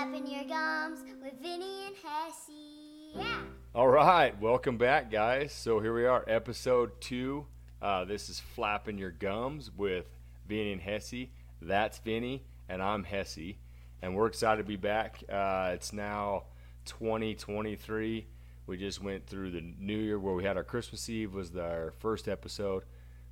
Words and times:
flapping 0.00 0.26
your 0.26 0.44
gums 0.44 1.00
with 1.22 1.34
Vinny 1.42 1.86
and 1.86 1.94
Hessey. 1.94 3.14
Yeah. 3.14 3.42
All 3.74 3.88
right, 3.88 4.40
welcome 4.40 4.78
back, 4.78 5.10
guys. 5.10 5.52
So 5.52 5.78
here 5.78 5.94
we 5.94 6.06
are, 6.06 6.24
episode 6.26 6.98
two. 7.02 7.44
Uh, 7.82 8.06
this 8.06 8.30
is 8.30 8.40
flapping 8.40 8.96
your 8.96 9.10
gums 9.10 9.70
with 9.70 10.06
Vinny 10.48 10.72
and 10.72 10.80
Hessey. 10.80 11.28
That's 11.60 11.98
Vinny, 11.98 12.44
and 12.66 12.82
I'm 12.82 13.04
Hessey, 13.04 13.58
and 14.00 14.16
we're 14.16 14.26
excited 14.26 14.62
to 14.62 14.66
be 14.66 14.76
back. 14.76 15.22
Uh, 15.30 15.72
it's 15.74 15.92
now 15.92 16.44
2023. 16.86 18.26
We 18.66 18.76
just 18.78 19.02
went 19.02 19.26
through 19.26 19.50
the 19.50 19.74
New 19.78 19.98
Year 19.98 20.18
where 20.18 20.32
we 20.34 20.44
had 20.44 20.56
our 20.56 20.64
Christmas 20.64 21.10
Eve 21.10 21.34
was 21.34 21.54
our 21.54 21.92
first 21.98 22.26
episode. 22.26 22.84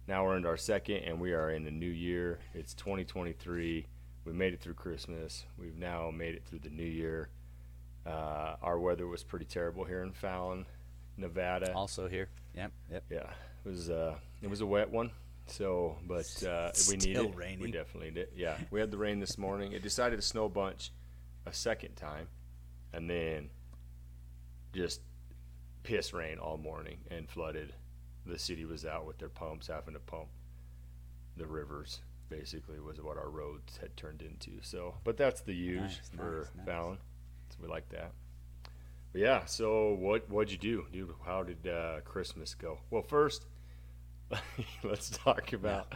Now 0.06 0.26
we're 0.26 0.36
into 0.36 0.50
our 0.50 0.58
second, 0.58 0.96
and 0.98 1.18
we 1.18 1.32
are 1.32 1.48
in 1.48 1.64
the 1.64 1.70
new 1.70 1.86
year. 1.86 2.40
It's 2.52 2.74
2023. 2.74 3.86
We 4.28 4.34
made 4.34 4.52
it 4.52 4.60
through 4.60 4.74
Christmas. 4.74 5.46
We've 5.58 5.78
now 5.78 6.10
made 6.10 6.34
it 6.34 6.42
through 6.44 6.58
the 6.58 6.68
new 6.68 6.84
year. 6.84 7.30
Uh, 8.06 8.56
our 8.60 8.78
weather 8.78 9.06
was 9.06 9.24
pretty 9.24 9.46
terrible 9.46 9.84
here 9.84 10.02
in 10.02 10.12
Fallon, 10.12 10.66
Nevada. 11.16 11.72
Also 11.72 12.08
here. 12.08 12.28
Yep. 12.54 12.72
Yep. 12.92 13.04
Yeah, 13.10 13.30
it 13.64 13.68
was 13.68 13.88
uh, 13.88 14.16
it 14.42 14.50
was 14.50 14.60
a 14.60 14.66
wet 14.66 14.90
one. 14.90 15.12
So, 15.46 15.96
but 16.06 16.26
uh, 16.46 16.72
we 16.90 16.96
needed 16.96 17.00
Still 17.16 17.24
it. 17.24 17.36
We 17.36 17.42
raining. 17.42 17.70
definitely 17.70 18.10
did. 18.10 18.28
Yeah, 18.36 18.58
we 18.70 18.80
had 18.80 18.90
the 18.90 18.98
rain 18.98 19.18
this 19.18 19.38
morning. 19.38 19.72
It 19.72 19.82
decided 19.82 20.16
to 20.16 20.22
snow 20.22 20.44
a 20.44 20.50
bunch 20.50 20.92
a 21.46 21.52
second 21.54 21.96
time, 21.96 22.28
and 22.92 23.08
then 23.08 23.48
just 24.74 25.00
piss 25.84 26.12
rain 26.12 26.36
all 26.38 26.58
morning 26.58 26.98
and 27.10 27.26
flooded. 27.30 27.72
The 28.26 28.38
city 28.38 28.66
was 28.66 28.84
out 28.84 29.06
with 29.06 29.16
their 29.16 29.30
pumps, 29.30 29.68
having 29.68 29.94
to 29.94 30.00
pump 30.00 30.28
the 31.38 31.46
rivers. 31.46 32.00
Basically, 32.28 32.78
was 32.78 33.00
what 33.00 33.16
our 33.16 33.30
roads 33.30 33.78
had 33.78 33.96
turned 33.96 34.22
into. 34.22 34.60
So, 34.62 34.94
but 35.04 35.16
that's 35.16 35.40
the 35.40 35.54
use 35.54 35.80
Nice, 35.80 36.10
for 36.16 36.38
nice, 36.40 36.50
nice. 36.56 36.66
Fallon. 36.66 36.98
So 37.50 37.56
we 37.62 37.68
like 37.68 37.88
that. 37.90 38.12
But 39.12 39.20
yeah, 39.22 39.44
so 39.46 39.94
what 39.94 40.28
what'd 40.28 40.52
you 40.52 40.58
do, 40.58 40.84
dude? 40.92 41.12
How 41.24 41.42
did 41.42 41.66
uh, 41.66 42.00
Christmas 42.04 42.54
go? 42.54 42.78
Well, 42.90 43.02
first, 43.02 43.46
let's 44.84 45.10
talk 45.10 45.52
about. 45.54 45.94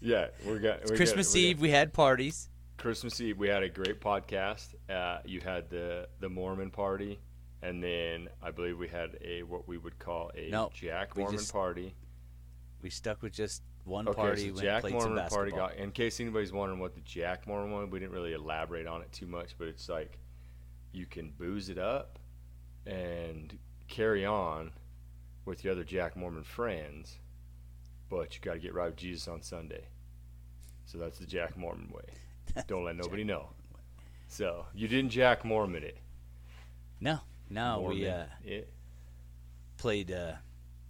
Yeah, 0.00 0.28
we 0.46 0.58
got 0.58 0.82
we 0.84 0.88
got- 0.88 0.96
Christmas 0.96 1.34
we 1.34 1.42
got- 1.42 1.48
Eve, 1.48 1.60
we 1.60 1.70
had 1.70 1.92
parties. 1.92 2.48
Christmas 2.76 3.20
Eve, 3.20 3.38
we 3.38 3.48
had 3.48 3.62
a 3.62 3.68
great 3.68 4.00
podcast. 4.00 4.74
Uh, 4.90 5.18
you 5.24 5.40
had 5.40 5.68
the 5.70 6.08
the 6.20 6.28
Mormon 6.28 6.70
party, 6.70 7.20
and 7.62 7.82
then 7.82 8.28
I 8.42 8.50
believe 8.50 8.78
we 8.78 8.88
had 8.88 9.18
a 9.22 9.42
what 9.42 9.68
we 9.68 9.76
would 9.78 9.98
call 9.98 10.30
a 10.34 10.50
No, 10.50 10.70
Jack 10.72 11.16
Mormon 11.16 11.36
just 11.36 11.52
party. 11.52 11.94
We 12.82 12.90
stuck 12.90 13.22
with 13.22 13.32
just 13.32 13.62
one 13.84 14.08
Okay, 14.08 14.16
party. 14.16 14.40
so 14.48 14.54
went 14.54 14.58
Jack 14.60 14.80
played 14.82 14.94
Mormon 14.94 15.18
some 15.18 15.28
party 15.28 15.50
got. 15.52 15.76
In 15.76 15.90
case 15.90 16.20
anybody's 16.20 16.52
wondering 16.52 16.80
what 16.80 16.94
the 16.94 17.00
Jack 17.02 17.46
Mormon 17.46 17.70
one, 17.70 17.90
we 17.90 17.98
didn't 17.98 18.12
really 18.12 18.32
elaborate 18.32 18.86
on 18.86 19.02
it 19.02 19.12
too 19.12 19.26
much, 19.26 19.54
but 19.58 19.68
it's 19.68 19.88
like 19.88 20.18
you 20.92 21.06
can 21.06 21.30
booze 21.38 21.68
it 21.68 21.78
up 21.78 22.18
and 22.86 23.58
carry 23.88 24.24
on 24.24 24.72
with 25.44 25.64
your 25.64 25.72
other 25.72 25.84
Jack 25.84 26.16
Mormon 26.16 26.44
friends, 26.44 27.18
but 28.08 28.34
you 28.34 28.40
got 28.40 28.54
to 28.54 28.58
get 28.58 28.74
right 28.74 28.86
with 28.86 28.96
Jesus 28.96 29.28
on 29.28 29.42
Sunday. 29.42 29.84
So 30.86 30.98
that's 30.98 31.18
the 31.18 31.26
Jack 31.26 31.56
Mormon 31.56 31.90
way. 31.92 32.62
Don't 32.66 32.84
let 32.84 32.96
nobody 32.96 33.24
know. 33.24 33.50
So 34.28 34.64
you 34.74 34.88
didn't 34.88 35.10
Jack 35.10 35.44
Mormon 35.44 35.82
it. 35.82 35.98
No, 37.00 37.20
no, 37.50 37.80
we 37.80 38.02
Mormon 38.02 38.06
uh, 38.06 38.26
it. 38.44 38.72
played. 39.76 40.10
Uh, 40.10 40.32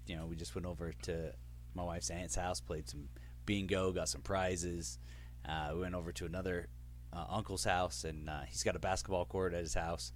you 0.07 0.17
know, 0.17 0.27
we 0.27 0.37
just 0.37 0.55
went 0.55 0.67
over 0.67 0.93
to 1.03 1.33
my 1.75 1.83
wife's 1.83 2.11
aunt's 2.11 2.37
house, 2.37 2.61
played 2.61 2.89
some 2.89 3.09
bingo, 3.47 3.93
got 3.93 4.09
some 4.09 4.23
prizes. 4.23 4.99
Uh, 5.47 5.73
we 5.75 5.81
went 5.81 5.95
over 5.95 6.13
to 6.13 6.25
another 6.25 6.69
uh, 7.13 7.25
uncle's 7.29 7.65
house, 7.65 8.05
and 8.05 8.29
uh, 8.29 8.43
he's 8.49 8.63
got 8.63 8.77
a 8.77 8.79
basketball 8.79 9.25
court 9.25 9.55
at 9.55 9.61
his 9.61 9.75
house, 9.75 10.13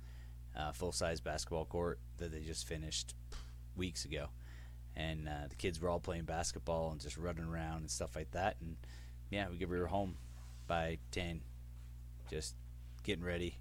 uh, 0.57 0.73
full 0.73 0.93
size 0.93 1.21
basketball 1.21 1.65
court 1.65 1.99
that 2.19 2.33
they 2.33 2.41
just 2.41 2.67
finished 2.67 3.15
weeks 3.77 4.05
ago. 4.05 4.29
And 4.97 5.29
uh, 5.29 5.47
the 5.49 5.57
kids 5.57 5.81
were 5.81 5.89
all 5.89 6.01
playing 6.01 6.25
basketball 6.25 6.91
and 6.91 7.01
just 7.01 7.17
running 7.17 7.45
around 7.45 7.79
and 7.79 7.91
stuff 7.91 8.17
like 8.17 8.33
that. 8.33 8.57
And 8.61 8.77
yeah, 9.31 9.47
we 9.49 9.65
we 9.65 9.79
were 9.79 9.87
home 9.87 10.17
by 10.67 10.99
ten, 11.11 11.43
just 12.31 12.57
getting 13.05 13.25
ready, 13.25 13.59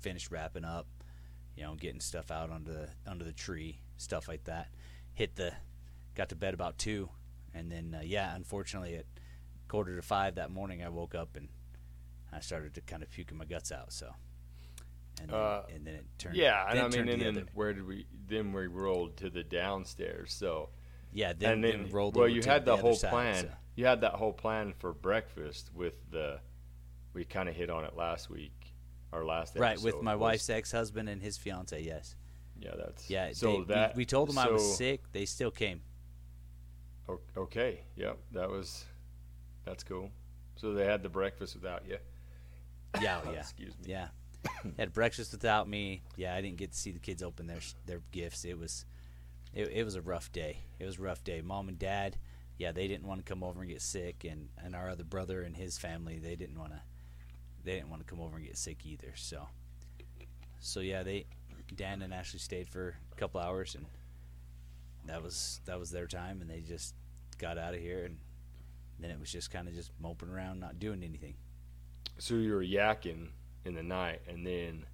finished 0.00 0.30
wrapping 0.30 0.64
up, 0.64 0.86
you 1.56 1.62
know, 1.62 1.74
getting 1.74 2.00
stuff 2.00 2.30
out 2.30 2.50
under 2.50 2.72
the 2.72 2.88
under 3.06 3.24
the 3.24 3.32
tree, 3.32 3.78
stuff 3.96 4.26
like 4.26 4.44
that. 4.44 4.68
Hit 5.14 5.36
the, 5.36 5.52
got 6.14 6.30
to 6.30 6.34
bed 6.34 6.54
about 6.54 6.78
two, 6.78 7.10
and 7.54 7.70
then 7.70 7.96
uh, 7.98 8.02
yeah, 8.04 8.34
unfortunately 8.34 8.96
at 8.96 9.06
quarter 9.68 9.96
to 9.96 10.02
five 10.02 10.34
that 10.36 10.50
morning 10.50 10.82
I 10.82 10.88
woke 10.88 11.14
up 11.14 11.36
and 11.36 11.48
I 12.32 12.40
started 12.40 12.74
to 12.74 12.80
kind 12.80 13.02
of 13.02 13.10
puking 13.10 13.36
my 13.38 13.44
guts 13.44 13.72
out. 13.72 13.92
So, 13.92 14.10
and 15.20 15.30
then, 15.30 15.36
Uh, 15.36 15.62
and 15.74 15.86
then 15.86 15.94
it 15.94 16.06
turned. 16.18 16.36
Yeah, 16.36 16.64
and 16.68 16.78
I 16.78 16.88
mean, 16.88 17.08
and 17.08 17.20
the 17.20 17.30
then 17.32 17.48
where 17.54 17.72
did 17.72 17.86
we? 17.86 18.06
Then 18.26 18.52
we 18.52 18.66
rolled 18.66 19.16
to 19.18 19.30
the 19.30 19.42
downstairs. 19.42 20.32
So 20.32 20.70
yeah, 21.12 21.32
then, 21.36 21.52
and 21.52 21.64
then, 21.64 21.90
rolled 21.90 22.16
well, 22.16 22.24
over 22.24 22.34
you 22.34 22.42
to 22.42 22.50
had 22.50 22.64
the, 22.64 22.76
whole 22.76 22.94
side, 22.94 23.10
plan. 23.10 23.34
so- 23.44 23.50
You 23.74 23.86
had 23.86 24.00
that 24.00 24.14
whole 24.14 24.32
plan 24.32 24.72
for 24.78 24.92
breakfast 24.92 25.70
with 25.74 25.96
the. 26.10 26.40
We 27.14 27.24
kind 27.26 27.46
of 27.48 27.54
hit 27.54 27.68
on 27.68 27.84
it 27.84 27.94
last 27.94 28.30
week, 28.30 28.74
our 29.12 29.22
last 29.22 29.54
Right, 29.58 29.78
with 29.82 30.00
my 30.00 30.14
was- 30.14 30.20
wife's 30.22 30.48
ex-husband 30.50 31.10
and 31.10 31.20
his 31.22 31.36
fiance. 31.36 31.78
Yes. 31.82 32.16
Yeah, 32.58 32.70
that's 32.76 33.10
Yeah. 33.10 33.32
So 33.34 33.46
they, 33.52 33.58
we- 33.58 33.64
that 33.66 33.96
we, 33.96 34.04
told 34.06 34.30
them 34.30 34.38
I 34.38 34.48
was 34.48 34.76
sick. 34.78 35.02
They 35.12 35.26
still 35.26 35.50
came. 35.50 35.82
Okay, 37.36 37.80
yep, 37.96 38.18
that 38.32 38.48
was, 38.48 38.84
that's 39.64 39.82
cool. 39.82 40.10
So 40.56 40.72
they 40.72 40.84
had 40.84 41.02
the 41.02 41.08
breakfast 41.08 41.54
without 41.54 41.86
you. 41.86 41.98
Yeah, 43.00 43.20
oh, 43.24 43.30
yeah. 43.32 43.40
Excuse 43.40 43.74
me. 43.78 43.86
Yeah. 43.86 44.08
Had 44.78 44.92
breakfast 44.92 45.32
without 45.32 45.68
me. 45.68 46.02
Yeah, 46.16 46.34
I 46.34 46.40
didn't 46.40 46.56
get 46.56 46.72
to 46.72 46.78
see 46.78 46.90
the 46.90 46.98
kids 46.98 47.22
open 47.22 47.46
their 47.46 47.60
their 47.86 48.02
gifts. 48.10 48.44
It 48.44 48.58
was 48.58 48.84
it, 49.54 49.68
it 49.72 49.84
was 49.84 49.94
a 49.94 50.02
rough 50.02 50.32
day. 50.32 50.58
It 50.78 50.86
was 50.86 50.98
a 50.98 51.02
rough 51.02 51.22
day. 51.22 51.40
Mom 51.42 51.68
and 51.68 51.78
dad, 51.78 52.16
yeah, 52.58 52.72
they 52.72 52.88
didn't 52.88 53.06
want 53.06 53.24
to 53.24 53.30
come 53.30 53.42
over 53.42 53.60
and 53.60 53.70
get 53.70 53.82
sick 53.82 54.24
and 54.28 54.48
and 54.62 54.74
our 54.74 54.90
other 54.90 55.04
brother 55.04 55.42
and 55.42 55.56
his 55.56 55.78
family, 55.78 56.18
they 56.18 56.36
didn't 56.36 56.58
want 56.58 56.72
to 56.72 56.80
they 57.64 57.74
didn't 57.74 57.90
want 57.90 58.04
to 58.04 58.08
come 58.08 58.20
over 58.20 58.36
and 58.36 58.46
get 58.46 58.56
sick 58.56 58.84
either. 58.84 59.12
So 59.14 59.48
so 60.58 60.80
yeah, 60.80 61.02
they 61.02 61.26
Dan 61.74 62.02
and 62.02 62.12
Ashley 62.12 62.40
stayed 62.40 62.68
for 62.68 62.96
a 63.12 63.16
couple 63.16 63.40
hours 63.40 63.74
and 63.74 63.86
that 65.06 65.22
was 65.22 65.60
that 65.64 65.78
was 65.78 65.90
their 65.90 66.06
time 66.06 66.40
and 66.40 66.48
they 66.50 66.60
just 66.60 66.94
got 67.38 67.58
out 67.58 67.74
of 67.74 67.80
here 67.80 68.04
and 68.04 68.18
then 69.00 69.10
it 69.10 69.18
was 69.18 69.32
just 69.32 69.50
kind 69.50 69.66
of 69.68 69.74
just 69.74 69.90
moping 70.00 70.28
around 70.28 70.60
not 70.60 70.78
doing 70.78 71.02
anything. 71.02 71.34
So 72.18 72.34
you 72.34 72.52
were 72.52 72.64
yakking 72.64 73.28
in 73.64 73.74
the 73.74 73.82
night, 73.82 74.20
and 74.28 74.46
then. 74.46 74.84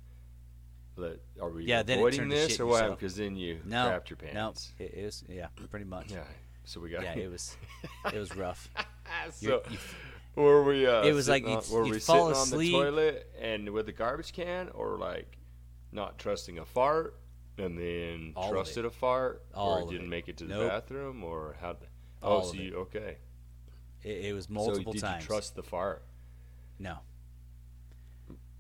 Let, 0.96 1.19
are 1.41 1.48
we 1.50 1.64
Yeah, 1.64 1.80
avoiding 1.86 2.28
this, 2.28 2.58
or 2.58 2.66
what? 2.66 2.91
Because 2.91 3.14
then 3.14 3.36
you 3.36 3.60
No, 3.64 3.76
crapped 3.86 4.10
your 4.10 4.19
no, 4.24 4.32
pants. 4.32 4.72
it 4.80 4.94
is 4.94 5.22
yeah, 5.28 5.46
pretty 5.70 5.84
much. 5.84 6.10
Yeah. 6.10 6.25
So 6.64 6.80
we 6.80 6.90
got. 6.90 7.02
Yeah, 7.02 7.14
it 7.14 7.30
was 7.30 7.56
it 8.12 8.19
was 8.19 8.34
rough. 8.34 8.69
so, 9.30 9.62
you- 9.70 9.78
were 10.34 10.64
we? 10.64 10.86
Uh, 10.86 11.02
It 11.04 11.12
was 11.12 11.28
like 11.28 11.44
on, 11.44 11.50
you'd- 11.50 11.72
were 11.72 11.84
we 11.84 12.00
fall 12.00 12.34
sitting 12.34 12.42
asleep. 12.42 12.75
on 12.75 12.80
the 12.84 12.90
toilet 12.90 13.30
and 13.40 13.69
with 13.70 13.88
a 13.88 13.92
garbage 13.92 14.32
can, 14.32 14.70
or 14.70 14.96
like 14.98 15.38
not 15.92 16.19
trusting 16.19 16.58
a 16.58 16.64
fart 16.64 17.14
and 17.58 17.76
then 17.78 18.32
All 18.36 18.50
trusted 18.50 18.84
a 18.84 18.91
fart, 18.91 19.42
All 19.54 19.82
or 19.82 19.91
didn't 19.91 20.06
it. 20.06 20.10
make 20.10 20.28
it 20.28 20.36
to 20.38 20.44
the 20.44 20.54
Nope. 20.54 20.69
bathroom, 20.70 21.24
or 21.24 21.56
how? 21.60 21.76
Oh, 22.22 22.42
so 22.42 22.54
you 22.54 22.76
okay? 22.76 23.19
It, 24.02 24.26
it 24.26 24.32
was 24.34 24.48
multiple 24.48 24.92
so 24.92 24.98
did 24.98 25.02
times. 25.02 25.22
you 25.24 25.26
trust 25.28 25.54
the 25.56 25.62
fart? 25.62 26.04
No, 26.78 26.98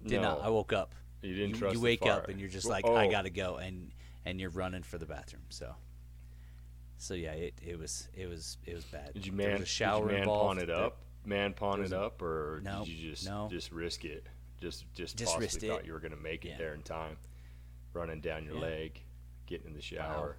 did 0.04 0.20
no, 0.20 0.22
not. 0.22 0.40
I 0.42 0.48
woke 0.50 0.72
up. 0.72 0.94
you 1.22 1.34
didn't 1.34 1.50
You, 1.50 1.56
trust. 1.56 1.74
you 1.76 1.80
wake 1.80 2.06
up 2.06 2.28
and 2.28 2.40
you're 2.40 2.48
just 2.48 2.66
like, 2.68 2.84
oh. 2.86 2.94
I 2.94 3.06
oh, 3.06 3.10
gotta 3.10 3.30
go, 3.30 3.56
and 3.56 3.90
and 4.24 4.40
you're 4.40 4.50
running 4.50 4.82
for 4.82 4.98
the 4.98 5.06
bathroom. 5.06 5.42
So, 5.48 5.74
so 6.96 7.14
yeah, 7.14 7.32
it, 7.32 7.54
it 7.64 7.78
was 7.78 8.08
it 8.14 8.26
was 8.28 8.58
it 8.66 8.74
was 8.74 8.84
bad. 8.84 9.14
Did 9.14 9.26
you 9.26 9.32
There 9.32 9.48
man? 9.50 9.60
was 9.60 9.68
a 9.68 9.72
shower 9.72 10.08
did 10.08 10.12
you 10.12 10.18
man 10.18 10.26
pawn 10.26 10.58
it 10.58 10.66
There- 10.66 10.76
up? 10.76 10.98
Man 11.24 11.52
pawn 11.52 11.82
it 11.84 11.92
up, 11.92 12.22
or 12.22 12.60
No, 12.64 12.84
did 12.84 12.88
you 12.88 13.10
just 13.10 13.26
no. 13.26 13.48
just 13.50 13.70
risk 13.70 14.04
it? 14.04 14.24
Just 14.60 14.84
just, 14.94 15.16
Just 15.16 15.34
possibly 15.36 15.68
thought 15.68 15.80
it. 15.80 15.86
you 15.86 15.92
were 15.92 16.00
gonna 16.00 16.16
make 16.16 16.44
it 16.44 16.50
Yeah. 16.50 16.58
there 16.58 16.74
in 16.74 16.82
time, 16.82 17.16
running 17.92 18.20
down 18.20 18.44
your 18.44 18.54
Yeah. 18.54 18.60
leg, 18.60 19.00
getting 19.46 19.68
in 19.68 19.74
the 19.74 19.82
shower, 19.82 20.36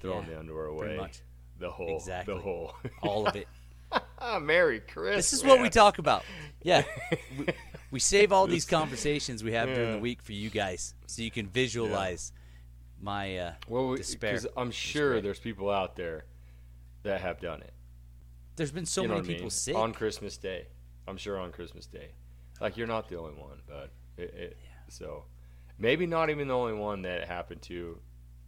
throwing 0.00 0.24
Yeah, 0.26 0.34
the 0.34 0.38
underwear 0.40 0.66
away, 0.66 0.96
much. 0.96 1.20
the 1.58 1.70
whole, 1.70 1.96
Exactly. 1.96 2.34
the 2.34 2.40
whole. 2.40 2.74
All 3.02 3.26
of 3.26 3.36
it. 3.36 3.48
Merry 4.42 4.80
Christmas. 4.80 5.30
This 5.30 5.32
is 5.32 5.44
what 5.44 5.60
we 5.60 5.68
talk 5.70 5.98
about. 5.98 6.24
Yeah. 6.62 6.84
we, 7.38 7.46
we 7.90 7.98
save 7.98 8.30
all 8.32 8.46
these 8.46 8.64
conversations 8.78 9.42
we 9.42 9.52
have 9.52 9.68
during 9.68 9.92
the 9.92 9.98
week 9.98 10.22
for 10.22 10.32
you 10.32 10.50
guys 10.50 10.94
so 11.06 11.22
you 11.22 11.30
can 11.30 11.48
visualize 11.48 12.32
my 13.00 13.36
uh, 13.38 13.52
Well, 13.66 13.96
despair. 13.96 14.32
because 14.34 14.46
I'm 14.56 14.70
sure 14.70 15.12
great. 15.12 15.22
there's 15.24 15.40
people 15.40 15.70
out 15.70 15.96
there 15.96 16.26
that 17.02 17.20
have 17.22 17.40
done 17.40 17.62
it. 17.62 17.72
There's 18.56 18.70
been 18.70 18.84
so 18.86 19.02
you 19.02 19.08
know 19.08 19.14
many 19.14 19.26
I 19.26 19.28
people 19.28 19.44
mean? 19.44 19.50
sick. 19.50 19.74
on 19.74 19.92
Christmas 19.94 20.36
Day. 20.36 20.66
I'm 21.08 21.16
sure 21.16 21.38
on 21.38 21.50
Christmas 21.50 21.86
Day. 21.86 22.10
Like 22.60 22.76
you're 22.76 22.86
not 22.86 23.08
the 23.08 23.18
only 23.18 23.32
one, 23.40 23.62
but 23.66 23.90
it, 24.18 24.34
it, 24.34 24.56
so 24.88 25.24
maybe 25.80 26.06
not 26.06 26.30
even 26.30 26.46
the 26.48 26.54
only 26.56 26.74
one 26.74 27.02
that 27.02 27.22
it 27.22 27.26
happened 27.28 27.62
to 27.62 27.98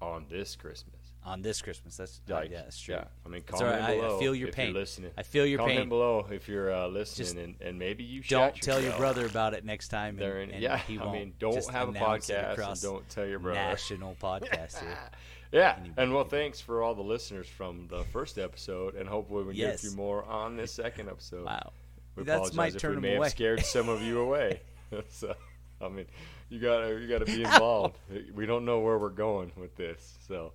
on 0.00 0.26
this 0.30 0.54
Christmas. 0.56 0.94
on 1.24 1.42
this 1.42 1.62
Christmas. 1.62 1.96
That's 1.96 2.20
Like, 2.28 2.50
yeah, 2.50 2.62
that's 2.62 2.80
true. 2.80 2.96
Yeah, 2.96 3.04
I 3.24 3.28
mean, 3.28 3.42
comment 3.42 3.80
right. 3.80 4.00
I- 4.00 4.16
I 4.16 4.18
feel 4.18 4.34
your 4.34 4.48
if 4.48 4.54
pain. 4.56 4.70
you're 4.72 4.80
listening. 4.80 5.12
I 5.16 5.22
feel 5.22 5.46
your 5.46 5.58
comment 5.58 5.70
pain. 5.70 5.76
Comment 5.76 5.90
below 5.90 6.26
if 6.32 6.48
you're 6.48 6.72
uh, 6.72 6.88
Just 6.92 7.18
listening, 7.18 7.56
and, 7.60 7.68
and 7.68 7.78
maybe 7.78 8.02
you 8.02 8.22
Don't 8.22 8.54
tell 8.56 8.80
your 8.80 8.96
brother 8.96 9.24
about 9.26 9.54
it 9.54 9.64
next 9.64 9.88
time. 9.88 10.18
And, 10.20 10.38
in- 10.38 10.50
and 10.50 10.62
yeah, 10.62 10.78
he 10.78 10.98
I 10.98 11.04
won't 11.04 11.12
mean, 11.18 11.32
don't 11.38 11.54
have 11.70 11.88
a 11.88 11.92
podcast 11.92 12.58
and 12.58 12.80
don't 12.82 13.08
tell 13.08 13.26
your 13.26 13.38
brother. 13.38 13.58
National 13.60 14.14
podcast 14.20 14.78
here. 14.80 14.98
Yeah, 15.52 15.76
and 15.98 16.14
well, 16.14 16.24
thanks 16.24 16.62
for 16.62 16.82
all 16.82 16.94
the 16.94 17.02
listeners 17.02 17.46
from 17.46 17.86
the 17.90 18.04
first 18.04 18.38
episode, 18.38 18.94
and 18.94 19.06
hopefully 19.06 19.44
we 19.44 19.52
get 19.52 19.60
Yes. 19.72 19.84
a 19.84 19.88
few 19.88 19.96
more 19.98 20.24
on 20.24 20.56
this 20.56 20.72
second 20.72 21.08
episode. 21.10 21.44
Wow. 21.44 21.72
We 22.16 22.24
That's 22.24 22.48
apologize 22.48 22.76
if 22.76 22.84
we 22.90 22.96
may 22.96 23.16
away. 23.16 23.26
have 23.26 23.32
scared 23.32 23.60
some 23.60 23.90
of 23.90 24.00
you 24.00 24.20
away. 24.20 24.60
so, 25.10 25.34
I 25.82 25.88
mean, 25.88 26.06
you 26.48 26.58
gotta 26.60 26.98
you 27.00 27.08
gotta 27.08 27.24
be 27.24 27.42
involved. 27.44 27.98
we 28.34 28.46
don't 28.46 28.64
know 28.64 28.80
where 28.80 28.98
we're 28.98 29.08
going 29.10 29.52
with 29.56 29.74
this, 29.76 30.18
so 30.26 30.52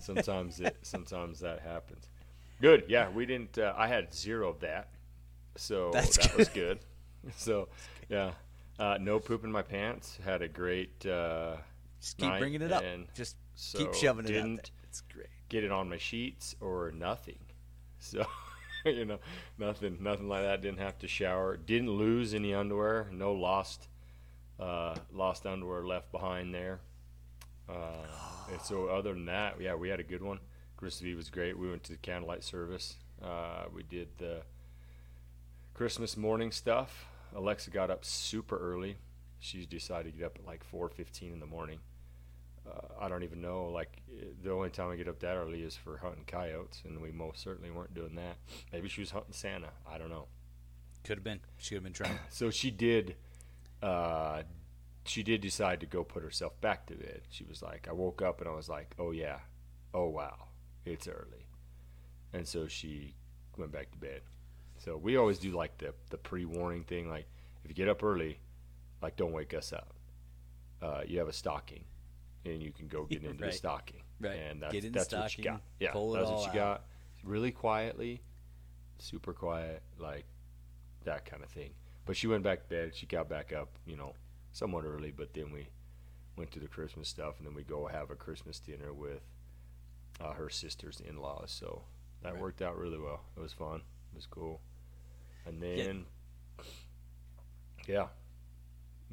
sometimes 0.00 0.60
it 0.60 0.76
sometimes 0.82 1.40
that 1.40 1.60
happens. 1.60 2.06
Good, 2.60 2.84
yeah. 2.88 3.08
We 3.10 3.26
didn't. 3.26 3.58
Uh, 3.58 3.74
I 3.76 3.88
had 3.88 4.14
zero 4.14 4.48
of 4.48 4.60
that, 4.60 4.88
so 5.56 5.90
That's 5.92 6.16
that 6.16 6.36
was 6.36 6.48
good. 6.48 6.78
So, 7.36 7.68
yeah. 8.08 8.32
Uh, 8.80 8.98
no 9.00 9.20
poop 9.20 9.44
in 9.44 9.52
my 9.52 9.62
pants. 9.62 10.18
Had 10.24 10.42
a 10.42 10.48
great. 10.48 11.06
Uh, 11.06 11.54
Just 12.00 12.18
keep 12.18 12.36
bringing 12.38 12.62
it 12.62 12.72
up. 12.72 12.82
and 12.82 13.06
Just 13.14 13.36
so 13.54 13.78
keep 13.78 13.94
shoving 13.94 14.24
it 14.24 14.36
out 14.36 14.44
there. 14.44 14.58
It's 14.88 15.02
great. 15.02 15.28
get 15.48 15.62
it 15.62 15.70
on 15.70 15.88
my 15.88 15.98
sheets 15.98 16.56
or 16.60 16.90
nothing. 16.90 17.38
So, 18.00 18.26
you 18.84 19.04
know, 19.04 19.18
nothing, 19.56 19.98
nothing 20.00 20.28
like 20.28 20.42
that. 20.42 20.62
Didn't 20.62 20.80
have 20.80 20.98
to 20.98 21.06
shower. 21.06 21.56
Didn't 21.56 21.90
lose 21.92 22.34
any 22.34 22.52
underwear. 22.54 23.08
No 23.12 23.32
lost, 23.32 23.86
uh, 24.62 24.94
lost 25.12 25.46
underwear 25.46 25.84
left 25.84 26.12
behind 26.12 26.54
there. 26.54 26.80
Uh, 27.68 28.06
and 28.50 28.60
so, 28.60 28.86
other 28.86 29.12
than 29.12 29.26
that, 29.26 29.60
yeah, 29.60 29.74
we 29.74 29.88
had 29.88 30.00
a 30.00 30.04
good 30.04 30.22
one. 30.22 30.40
Christmas 30.76 31.06
Eve 31.08 31.16
was 31.16 31.30
great. 31.30 31.58
We 31.58 31.70
went 31.70 31.84
to 31.84 31.92
the 31.92 31.98
candlelight 31.98 32.44
service. 32.44 32.96
Uh, 33.22 33.64
we 33.72 33.82
did 33.82 34.08
the 34.18 34.42
Christmas 35.74 36.16
morning 36.16 36.50
stuff. 36.50 37.06
Alexa 37.34 37.70
got 37.70 37.90
up 37.90 38.04
super 38.04 38.58
early. 38.58 38.96
She 39.38 39.64
decided 39.64 40.12
to 40.12 40.18
get 40.18 40.26
up 40.26 40.38
at 40.38 40.46
like 40.46 40.64
4:15 40.70 41.32
in 41.32 41.40
the 41.40 41.46
morning 41.46 41.78
uh, 42.66 42.86
I 43.00 43.08
don't 43.08 43.22
even 43.22 43.40
know. 43.40 43.66
Like 43.66 44.02
the 44.42 44.50
only 44.52 44.70
time 44.70 44.90
I 44.90 44.96
get 44.96 45.08
up 45.08 45.18
that 45.20 45.36
early 45.36 45.62
is 45.62 45.76
for 45.76 45.96
hunting 45.98 46.24
coyotes, 46.26 46.82
and 46.84 47.00
we 47.00 47.10
most 47.10 47.42
certainly 47.42 47.70
weren't 47.70 47.94
doing 47.94 48.14
that. 48.16 48.36
Maybe 48.72 48.88
she 48.88 49.00
was 49.00 49.10
hunting 49.10 49.32
Santa. 49.32 49.70
I 49.90 49.98
don't 49.98 50.10
know. 50.10 50.26
Could 51.04 51.18
have 51.18 51.24
been. 51.24 51.40
She 51.58 51.70
could 51.70 51.76
have 51.76 51.84
been 51.84 51.92
trying. 51.92 52.18
So 52.30 52.50
she 52.50 52.70
did. 52.70 53.16
Uh, 53.82 54.42
she 55.04 55.22
did 55.22 55.40
decide 55.40 55.80
to 55.80 55.86
go 55.86 56.04
put 56.04 56.22
herself 56.22 56.60
back 56.60 56.86
to 56.86 56.94
bed. 56.94 57.22
She 57.28 57.44
was 57.44 57.62
like, 57.62 57.88
I 57.88 57.92
woke 57.92 58.22
up 58.22 58.40
and 58.40 58.48
I 58.48 58.54
was 58.54 58.68
like, 58.68 58.94
oh 58.98 59.10
yeah, 59.10 59.38
oh 59.92 60.08
wow, 60.08 60.48
it's 60.84 61.08
early, 61.08 61.46
and 62.32 62.46
so 62.46 62.66
she 62.68 63.14
went 63.56 63.72
back 63.72 63.90
to 63.92 63.98
bed. 63.98 64.22
So 64.78 64.96
we 64.96 65.16
always 65.16 65.38
do 65.38 65.52
like 65.52 65.78
the 65.78 65.94
the 66.10 66.18
pre 66.18 66.44
warning 66.44 66.84
thing. 66.84 67.08
Like 67.08 67.26
if 67.64 67.70
you 67.70 67.74
get 67.74 67.88
up 67.88 68.02
early, 68.02 68.38
like 69.00 69.16
don't 69.16 69.32
wake 69.32 69.54
us 69.54 69.72
up. 69.72 69.94
Uh, 70.80 71.02
you 71.06 71.18
have 71.18 71.28
a 71.28 71.32
stocking, 71.32 71.84
and 72.44 72.62
you 72.62 72.72
can 72.72 72.88
go 72.88 73.04
get 73.10 73.22
into 73.24 73.44
the 73.44 73.52
stocking. 73.52 74.02
Right. 74.20 74.38
And 74.50 74.62
that's 74.62 74.72
Get 74.72 74.84
in 74.84 74.92
the 74.92 74.98
that's 75.00 75.12
what 75.12 75.38
you 75.38 75.44
got. 75.44 75.62
Yeah, 75.80 75.92
that's 75.92 75.96
what 75.96 76.54
you 76.54 76.60
out. 76.60 76.80
got. 76.80 76.84
Really 77.24 77.52
quietly, 77.52 78.22
super 78.98 79.32
quiet, 79.32 79.82
like 79.98 80.24
that 81.04 81.24
kind 81.24 81.42
of 81.42 81.50
thing. 81.50 81.70
But 82.04 82.16
she 82.16 82.26
went 82.26 82.42
back 82.42 82.62
to 82.62 82.68
bed. 82.68 82.94
She 82.94 83.06
got 83.06 83.28
back 83.28 83.52
up, 83.52 83.68
you 83.86 83.96
know, 83.96 84.14
somewhat 84.52 84.84
early. 84.84 85.10
But 85.12 85.34
then 85.34 85.52
we 85.52 85.68
went 86.36 86.50
to 86.52 86.58
the 86.60 86.66
Christmas 86.68 87.08
stuff, 87.08 87.34
and 87.38 87.46
then 87.46 87.54
we 87.54 87.62
go 87.62 87.86
have 87.86 88.10
a 88.10 88.14
Christmas 88.16 88.58
dinner 88.58 88.92
with 88.92 89.20
uh, 90.20 90.32
her 90.32 90.48
sister's 90.50 91.00
in-laws. 91.00 91.50
So 91.50 91.82
that 92.22 92.34
Right. 92.34 92.42
worked 92.42 92.62
out 92.62 92.76
really 92.76 92.98
well. 92.98 93.20
It 93.36 93.40
was 93.40 93.52
fun. 93.52 93.76
It 94.12 94.16
was 94.16 94.26
cool. 94.26 94.60
And 95.46 95.60
then, 95.60 96.06
yeah, 97.88 98.08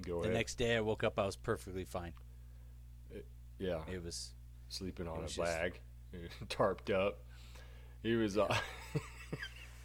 go 0.02 0.18
The 0.22 0.28
ahead. 0.30 0.34
next 0.34 0.56
day 0.58 0.76
I 0.78 0.82
woke 0.82 1.04
up, 1.04 1.18
I 1.18 1.26
was 1.26 1.36
perfectly 1.36 1.86
fine. 1.86 2.14
yeah, 3.58 3.82
It 3.92 4.04
was 4.04 4.32
sleeping 4.70 5.08
on 5.08 5.18
a 5.18 5.22
was 5.24 5.36
just- 5.36 5.46
bag, 5.52 5.80
tarped 6.48 6.90
up. 6.94 7.20
He 8.04 8.16
was. 8.16 8.38
Uh, 8.38 8.56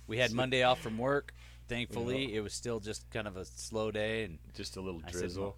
we 0.06 0.18
had 0.18 0.32
Monday 0.34 0.62
off 0.62 0.80
from 0.80 0.96
work. 0.98 1.32
Thankfully, 1.68 2.34
it 2.34 2.40
was 2.40 2.52
still 2.52 2.78
just 2.80 3.10
kind 3.10 3.26
of 3.26 3.36
a 3.36 3.44
slow 3.44 3.90
day, 3.90 4.24
and 4.24 4.38
just 4.54 4.76
a 4.76 4.80
little 4.80 5.00
I 5.06 5.10
said, 5.10 5.20
drizzle. 5.20 5.56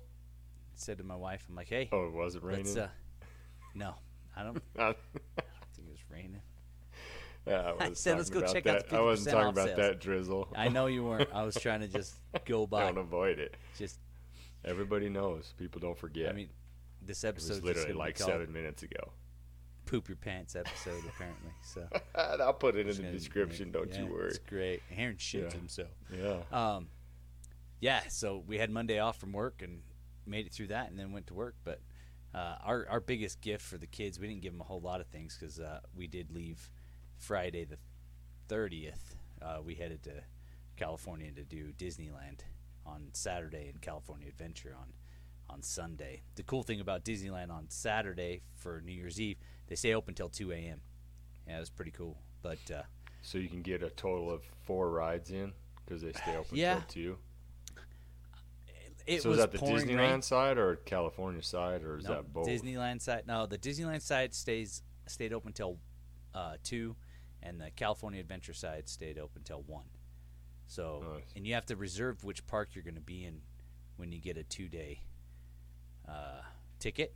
said 0.75 0.99
to 0.99 1.05
my 1.05 1.17
wife, 1.17 1.45
"I'm 1.49 1.57
like, 1.57 1.69
hey, 1.69 1.89
oh, 1.93 2.11
was 2.11 2.35
it 2.37 2.43
raining? 2.45 2.79
uh, 2.79 2.89
no, 3.75 3.95
I 4.37 4.43
don't 4.45 4.57
Uh, 4.79 4.93
think 5.75 5.89
it 5.89 5.91
was 5.91 5.99
raining. 6.11 6.41
yeah, 7.47 7.73
I, 7.81 7.87
I 7.87 7.93
said, 7.95 8.17
let's 8.19 8.31
go 8.31 8.41
check 8.43 8.67
out 8.67 8.79
that. 8.81 8.89
the 8.91 8.97
I 8.97 9.01
wasn't 9.01 9.35
talking 9.35 9.49
about 9.51 9.67
sales. 9.69 9.79
that 9.79 10.01
drizzle. 10.01 10.49
I 10.55 10.69
know 10.69 10.87
you 10.87 11.05
weren't. 11.05 11.29
I 11.33 11.43
was 11.43 11.57
trying 11.57 11.81
to 11.81 11.89
just 11.89 12.15
go 12.45 12.67
by. 12.67 12.81
Don't 12.87 12.99
avoid 12.99 13.39
it. 13.39 13.57
Just, 13.77 13.99
Everybody 14.65 15.09
knows. 15.09 15.55
People 15.59 15.81
don't 15.81 15.97
forget. 15.99 16.29
I 16.29 16.33
mean, 16.33 16.49
this 17.03 17.23
it 17.25 17.29
episode 17.29 17.55
was 17.55 17.63
literally 17.65 17.93
like 17.93 18.17
seven 18.19 18.53
minutes 18.53 18.83
ago. 18.83 19.13
"Poop 19.87 20.09
Your 20.09 20.17
Pants" 20.17 20.55
episode, 20.57 21.03
apparently. 21.09 21.51
So 21.63 21.89
I'll 22.15 22.53
put 22.53 22.77
it 22.77 22.87
in 22.89 23.05
the 23.05 23.11
description. 23.13 23.71
Don't 23.73 23.93
yeah, 23.93 24.03
you 24.05 24.13
worry. 24.13 24.29
It's 24.29 24.39
great. 24.39 24.83
Aaron 24.95 25.17
shits 25.17 25.51
Yeah. 25.53 25.59
himself. 25.59 25.89
Yeah. 26.13 26.41
Um, 26.53 26.89
yeah, 27.81 28.03
so 28.09 28.43
we 28.47 28.59
had 28.59 28.71
Monday 28.71 28.99
off 28.99 29.19
from 29.19 29.33
work 29.33 29.63
and 29.63 29.83
made 30.27 30.47
it 30.47 30.53
through 30.53 30.69
that, 30.69 30.91
and 30.91 30.99
then 30.99 31.13
went 31.13 31.27
to 31.29 31.35
work. 31.35 31.55
But 31.65 31.81
uh, 32.35 32.57
our 32.65 32.87
our 32.89 33.01
biggest 33.01 33.41
gift 33.41 33.65
for 33.65 33.79
the 33.79 33.87
kids, 33.87 34.19
we 34.19 34.27
didn't 34.27 34.43
give 34.43 34.53
them 34.53 34.61
a 34.61 34.65
whole 34.65 34.81
lot 34.81 35.01
of 35.01 35.07
things 35.09 35.37
because 35.39 35.59
uh, 35.61 35.81
we 35.95 36.07
did 36.07 36.31
leave 36.31 36.71
Friday 37.17 37.65
the 37.65 37.79
thirtieth. 38.49 39.17
Uh, 39.41 39.59
we 39.65 39.75
headed 39.75 40.03
to 40.05 40.13
California 40.77 41.31
to 41.33 41.45
do 41.45 41.73
Disneyland 41.73 42.41
on 42.85 43.09
Saturday 43.13 43.69
and 43.69 43.81
California 43.81 44.29
Adventure 44.29 44.75
on 44.79 44.93
on 45.49 45.63
Sunday. 45.63 46.23
The 46.35 46.43
cool 46.43 46.63
thing 46.63 46.81
about 46.81 47.05
Disneyland 47.05 47.51
on 47.51 47.67
Saturday 47.69 48.43
for 48.57 48.81
New 48.81 48.93
Year's 48.93 49.21
Eve, 49.21 49.37
they 49.67 49.75
stay 49.77 49.95
open 49.95 50.15
till 50.15 50.29
two 50.29 50.53
a.m. 50.53 50.81
Yeah, 51.47 51.57
it 51.57 51.61
was 51.61 51.71
pretty 51.71 51.91
cool. 51.93 52.19
But 52.43 52.59
uh, 52.75 52.83
So 53.23 53.39
you 53.39 53.49
can 53.49 53.63
get 53.63 53.83
a 53.83 53.91
total 53.91 54.31
of 54.31 54.43
four 54.65 54.91
rides 54.91 55.31
in 55.31 55.53
because 55.85 56.03
they 56.03 56.13
stay 56.13 56.37
open 56.37 56.57
Yeah. 56.57 56.75
till 56.75 56.83
two. 56.89 57.19
it 59.07 59.23
so 59.23 59.29
was 59.31 59.39
is 59.39 59.45
that 59.45 59.53
the 59.53 59.59
Disneyland 59.59 59.97
rain. 59.97 60.23
side 60.23 60.59
or 60.59 60.77
California 60.77 61.43
side 61.43 61.83
or 61.85 61.99
is 61.99 62.05
No, 62.05 62.15
that 62.15 62.33
both? 62.33 62.49
Disneyland 62.49 63.01
side. 63.01 63.25
No, 63.27 63.47
the 63.47 63.59
Disneyland 63.59 64.03
side 64.03 64.35
stays 64.35 64.83
stayed 65.07 65.33
open 65.33 65.53
till 65.53 65.79
uh, 66.35 66.57
two, 66.65 66.97
and 67.43 67.61
the 67.61 67.71
California 67.71 68.21
Adventure 68.21 68.53
side 68.53 68.89
stayed 68.89 69.19
open 69.19 69.43
till 69.45 69.63
one. 69.63 69.85
So, 70.67 71.05
Nice. 71.15 71.23
and 71.37 71.47
you 71.47 71.55
have 71.55 71.67
to 71.67 71.77
reserve 71.77 72.25
which 72.25 72.45
park 72.49 72.71
you're 72.75 72.83
going 72.83 72.97
to 72.97 73.01
be 73.01 73.25
in 73.25 73.41
when 73.97 74.11
you 74.11 74.19
get 74.21 74.37
a 74.37 74.43
two 74.43 74.69
day 74.69 75.01
uh, 76.09 76.41
ticket. 76.81 77.15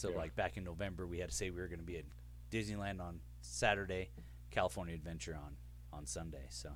So, 0.00 0.10
Yeah. 0.10 0.16
like 0.16 0.34
back 0.34 0.56
in 0.56 0.64
November, 0.64 1.06
we 1.06 1.18
had 1.18 1.28
to 1.28 1.34
say 1.36 1.50
we 1.50 1.60
were 1.60 1.68
going 1.68 1.80
to 1.80 1.84
be 1.84 1.98
at 1.98 2.06
Disneyland 2.50 3.00
on 3.02 3.20
Saturday, 3.42 4.10
California 4.50 4.94
Adventure 4.94 5.34
on 5.36 5.56
on 5.92 6.06
Sunday. 6.06 6.46
So, 6.48 6.74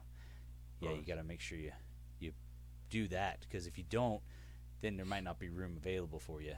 yeah, 0.80 0.92
you 0.92 1.02
got 1.06 1.14
to 1.14 1.24
make 1.24 1.40
sure 1.40 1.56
you 1.56 1.72
you 2.18 2.34
do 2.90 3.08
that 3.08 3.40
because 3.40 3.66
if 3.66 3.78
you 3.78 3.84
don't, 3.88 4.22
then 4.82 4.96
there 4.98 5.06
might 5.06 5.24
not 5.24 5.38
be 5.38 5.48
room 5.48 5.76
available 5.78 6.18
for 6.18 6.42
you. 6.42 6.54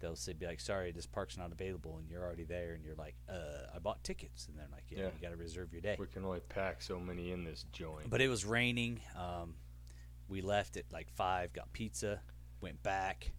They'll 0.00 0.16
say, 0.16 0.32
"Be 0.32 0.46
like, 0.46 0.58
sorry, 0.60 0.90
this 0.90 1.06
park's 1.06 1.36
not 1.36 1.52
available," 1.52 1.98
and 1.98 2.10
you're 2.10 2.24
already 2.24 2.42
there, 2.44 2.74
and 2.74 2.84
you're 2.84 2.96
like, 2.96 3.14
"Uh, 3.28 3.68
I 3.72 3.78
bought 3.78 4.02
tickets," 4.02 4.48
and 4.48 4.58
they're 4.58 4.68
like, 4.72 4.90
"Yeah, 4.90 4.98
Yeah. 4.98 5.04
you 5.14 5.20
got 5.22 5.30
to 5.30 5.36
reserve 5.36 5.72
your 5.72 5.80
day." 5.80 5.94
We 5.96 6.08
can 6.08 6.24
only 6.24 6.40
pack 6.40 6.82
so 6.82 6.98
many 6.98 7.30
in 7.30 7.44
this 7.44 7.62
joint. 7.70 8.10
But 8.10 8.20
it 8.20 8.28
was 8.28 8.44
raining. 8.44 9.00
Um, 9.14 9.56
we 10.26 10.42
left 10.42 10.76
at 10.76 10.90
like 10.92 11.08
five, 11.10 11.52
got 11.52 11.72
pizza, 11.72 12.20
went 12.60 12.82
back 12.82 13.30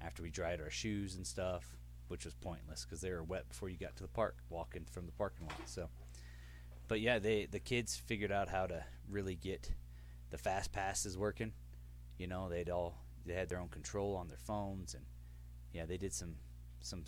after 0.00 0.22
we 0.22 0.30
dried 0.30 0.60
our 0.62 0.70
shoes 0.70 1.14
and 1.16 1.26
stuff, 1.26 1.76
which 2.08 2.24
was 2.24 2.34
pointless 2.34 2.84
because 2.84 3.00
they 3.00 3.10
were 3.10 3.22
wet 3.22 3.48
before 3.48 3.68
you 3.68 3.76
got 3.76 3.96
to 3.96 4.02
the 4.02 4.08
park, 4.08 4.36
walking 4.50 4.84
from 4.90 5.06
the 5.06 5.12
parking 5.12 5.46
lot. 5.46 5.60
So, 5.66 5.88
but 6.88 7.00
yeah, 7.00 7.18
they 7.18 7.46
the 7.46 7.60
kids 7.60 7.96
figured 7.96 8.32
out 8.32 8.48
how 8.48 8.66
to 8.66 8.84
really 9.08 9.34
get 9.36 9.72
the 10.30 10.38
fast 10.38 10.72
passes 10.72 11.16
working. 11.16 11.52
You 12.18 12.26
know, 12.26 12.48
they'd 12.48 12.68
all 12.70 12.98
they 13.24 13.34
had 13.34 13.48
their 13.48 13.58
own 13.60 13.68
control 13.68 14.16
on 14.16 14.28
their 14.28 14.38
phones, 14.38 14.94
and 14.94 15.04
yeah, 15.72 15.86
they 15.86 15.96
did 15.98 16.12
some 16.12 16.34
some 16.80 17.04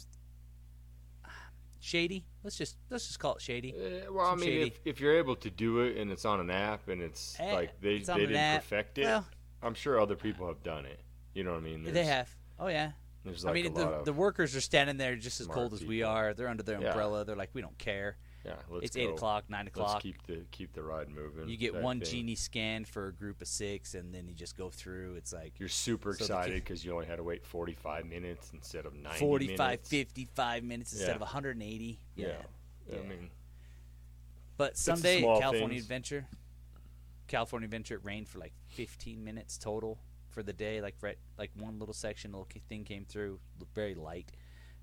shady. 1.80 2.26
Let's 2.45 2.57
just 2.57 2.76
let's 2.90 3.07
just 3.07 3.19
call 3.19 3.37
it 3.37 3.42
shady. 3.42 3.75
Eh, 3.76 4.09
well, 4.11 4.26
I 4.26 4.35
mean, 4.35 4.45
shady. 4.45 4.62
if, 4.66 4.80
if 4.85 5.00
you're 5.00 5.16
able 5.19 5.37
to 5.37 5.50
do 5.50 5.80
it 5.80 5.97
and 5.97 6.11
it's 6.11 6.25
on 6.25 6.40
an 6.40 6.50
app 6.50 6.88
and 6.88 7.00
it's 7.02 7.37
Eh, 7.40 7.52
like 7.52 7.80
they, 7.80 7.97
it's 7.97 8.09
they 8.09 8.16
didn't 8.19 8.37
app. 8.37 8.62
perfect 8.62 8.99
it, 8.99 9.04
Well- 9.04 9.26
I'm 9.62 9.75
sure 9.75 10.00
other 10.00 10.16
people 10.16 10.47
have 10.47 10.62
done 10.62 10.87
it. 10.87 11.00
You 11.35 11.45
know 11.45 11.52
what 11.52 11.59
I 11.59 11.64
mean? 11.64 11.85
they 11.85 12.04
have. 12.04 12.28
Oh 12.59 12.69
yeah. 12.69 12.92
There's 13.24 13.44
like 13.44 13.50
I 13.50 13.62
mean, 13.62 13.74
the, 13.74 14.02
the 14.04 14.12
workers 14.12 14.56
are 14.56 14.60
standing 14.62 14.96
there 14.96 15.14
just 15.16 15.40
as 15.40 15.46
cold 15.46 15.74
as 15.74 15.84
we 15.84 16.02
are. 16.02 16.32
They're 16.32 16.48
under 16.48 16.62
their 16.62 16.80
Yeah. 16.80 16.88
umbrella. 16.88 17.24
They're 17.24 17.36
like, 17.36 17.50
we 17.52 17.60
don't 17.60 17.76
care. 17.78 18.16
Yeah, 18.46 18.54
let's 18.70 18.86
it's 18.86 18.96
eight 18.96 19.10
o'clock, 19.10 19.44
nine 19.50 19.66
Let's 19.66 19.76
o'clock. 19.76 20.00
keep 20.02 20.26
the 20.26 20.46
keep 20.50 20.72
the 20.72 20.82
ride 20.82 21.10
moving. 21.10 21.46
You 21.46 21.58
get 21.58 21.74
one 21.74 22.00
thing. 22.00 22.08
genie 22.10 22.34
scan 22.34 22.86
for 22.86 23.08
a 23.08 23.12
group 23.12 23.42
of 23.42 23.48
six, 23.48 23.94
and 23.94 24.14
then 24.14 24.26
you 24.26 24.34
just 24.34 24.56
go 24.56 24.70
through. 24.70 25.16
It's 25.16 25.34
like 25.34 25.60
You're 25.60 25.68
super 25.68 26.14
So 26.14 26.24
excited 26.24 26.54
because 26.64 26.82
you 26.82 26.94
only 26.94 27.04
had 27.04 27.16
to 27.16 27.22
wait 27.22 27.44
45 27.44 28.06
minutes 28.06 28.50
instead 28.54 28.86
of 28.86 28.94
90 28.94 29.18
45, 29.18 29.58
minutes. 29.58 29.88
55 29.90 30.64
minutes 30.64 30.92
instead 30.94 31.08
Yeah. 31.08 31.14
of 31.16 31.20
180. 31.20 32.00
Yeah. 32.16 32.28
Yeah. 32.90 32.98
I 32.98 33.02
mean, 33.06 33.28
But 34.56 34.78
someday 34.78 35.20
California 35.20 35.68
things. 35.68 35.82
Adventure, 35.82 36.26
California 37.28 37.66
Adventure, 37.66 37.96
it 37.96 38.00
rained 38.04 38.26
for 38.28 38.38
like 38.38 38.54
15 38.68 39.22
minutes 39.22 39.58
total 39.58 39.98
for 40.30 40.42
the 40.42 40.52
day. 40.52 40.80
Like 40.80 40.96
right, 41.02 41.18
like 41.38 41.50
one 41.58 41.78
little 41.78 41.94
section, 41.94 42.32
little 42.32 42.49
thing 42.68 42.84
came 42.84 43.04
through, 43.04 43.38
very 43.75 43.94
light. 43.94 44.30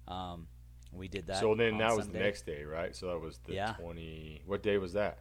Um, 0.08 0.48
we 0.94 1.08
did 1.08 1.28
that. 1.28 1.38
so 1.42 1.54
then 1.56 1.78
that 1.80 1.96
was 1.96 2.08
the 2.08 2.20
next 2.20 2.46
day, 2.46 2.64
right? 2.64 2.96
So 2.96 3.08
that 3.08 3.20
was 3.20 3.40
the 3.40 3.54
Yeah. 3.54 3.74
20. 3.74 4.44
What 4.46 4.64
day 4.64 4.78
was 4.78 4.94
that? 4.94 5.20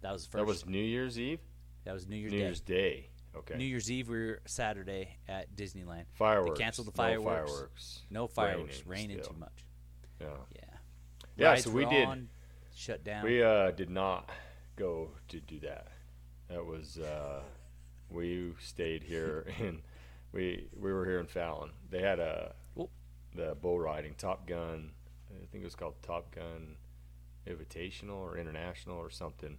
That 0.00 0.12
was 0.12 0.24
the 0.24 0.30
first. 0.32 0.40
That 0.40 0.46
was 0.46 0.66
New 0.66 0.82
Year's 0.82 1.18
Eve? 1.18 1.40
that 1.84 1.92
was 1.92 2.06
New 2.06 2.16
Year's 2.16 2.32
New 2.32 2.38
Day. 2.38 2.44
Year's 2.44 2.60
Day. 2.60 3.08
Okay. 3.34 3.56
New 3.56 3.64
Year's 3.64 3.90
Eve, 3.90 4.08
we 4.08 4.18
were 4.18 4.40
Saturday 4.46 5.16
at 5.28 5.54
Disneyland. 5.56 6.04
fireworks. 6.12 6.58
They 6.58 6.64
canceled 6.64 6.86
the 6.88 6.90
No 6.92 6.96
fireworks. 6.96 7.50
fireworks. 7.50 8.02
No 8.10 8.26
fireworks, 8.26 8.86
Raining 8.86 9.16
raining, 9.16 9.24
too 9.26 9.36
much. 9.38 9.64
Yeah. 10.20 10.26
Yeah. 10.54 10.62
Yeah, 11.36 11.48
Rides 11.48 11.64
so 11.64 11.70
we 11.70 11.84
did. 11.86 12.06
on, 12.06 12.28
shut 12.74 13.02
down. 13.04 13.24
We 13.24 13.42
uh, 13.42 13.70
did 13.70 13.88
not 13.90 14.28
go 14.76 15.10
to 15.28 15.40
do 15.40 15.60
that. 15.60 15.88
That 16.48 16.64
was 16.64 16.98
uh, 16.98 17.42
we 18.12 18.52
stayed 18.60 19.02
here 19.02 19.46
and 19.60 19.82
we 20.32 20.68
we 20.78 20.92
were 20.92 21.04
here 21.04 21.20
in 21.20 21.26
Fallon. 21.26 21.70
They 21.90 22.00
had 22.00 22.18
a 22.18 22.54
the 23.34 23.56
bull 23.60 23.80
riding 23.80 24.14
Top 24.14 24.46
Gun. 24.46 24.90
I 25.30 25.46
think 25.50 25.62
it 25.62 25.64
was 25.64 25.74
called 25.74 25.94
Top 26.02 26.34
Gun 26.34 26.76
Invitational 27.46 28.16
or 28.16 28.36
International 28.36 28.98
or 28.98 29.10
something. 29.10 29.56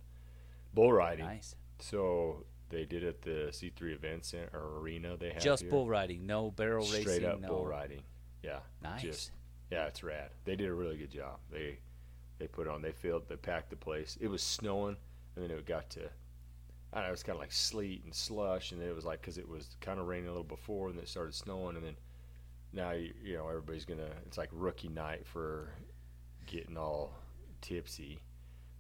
Bull 0.74 0.93
riding. 0.93 1.25
nice. 1.25 1.55
So 1.79 2.45
they 2.69 2.86
did 2.86 3.03
at 3.03 3.22
the 3.22 3.50
C3 3.51 3.93
Event 3.93 4.25
Center 4.25 4.50
or 4.53 4.79
arena. 4.79 5.17
They 5.17 5.29
had 5.29 5.41
Just 5.41 5.63
here. 5.63 5.72
bull 5.72 5.88
riding, 5.88 6.25
no 6.25 6.51
barrel 6.51 6.86
racing. 6.86 7.01
straight 7.01 7.13
racing, 7.24 7.29
up 7.29 7.41
no. 7.41 7.48
bull 7.48 7.65
riding. 7.65 8.01
Yeah, 8.41 8.60
Nice. 8.81 9.01
Just 9.01 9.31
yeah, 9.72 9.86
it's 9.86 10.03
rad. 10.03 10.29
They 10.45 10.55
did 10.55 10.67
a 10.67 10.74
really 10.74 10.98
good 10.98 11.12
job. 11.12 11.39
They 11.51 11.79
they 12.39 12.48
put 12.48 12.67
on. 12.67 12.81
They 12.81 12.91
filled. 12.91 13.27
They 13.29 13.36
packed 13.38 13.69
the 13.69 13.75
place. 13.75 14.17
It 14.19 14.27
was 14.27 14.41
snowing, 14.43 14.98
and 15.36 15.43
then 15.43 15.51
it 15.51 15.65
got 15.65 15.89
to. 15.91 16.10
I 16.93 16.97
don't 16.97 17.05
know. 17.05 17.09
It 17.09 17.12
was 17.12 17.23
kind 17.23 17.35
of 17.35 17.41
like 17.41 17.51
sleet 17.51 18.03
and 18.03 18.13
slush, 18.13 18.71
and 18.71 18.79
then 18.79 18.88
it 18.88 18.95
was 18.95 19.03
like 19.05 19.21
because 19.21 19.39
it 19.39 19.50
was 19.50 19.75
kind 19.81 20.00
of 20.00 20.07
raining 20.07 20.27
a 20.27 20.31
little 20.31 20.43
before, 20.43 20.89
and 20.89 20.97
then 20.97 21.03
it 21.03 21.09
started 21.09 21.33
snowing, 21.33 21.75
and 21.75 21.83
then 21.83 21.95
now 22.71 22.91
you, 22.91 23.13
you 23.23 23.35
know 23.35 23.47
everybody's 23.47 23.85
gonna. 23.85 24.09
It's 24.27 24.38
like 24.38 24.50
rookie 24.51 24.89
night 24.89 25.25
for 25.25 25.71
getting 26.45 26.77
all 26.77 27.13
tipsy. 27.62 28.19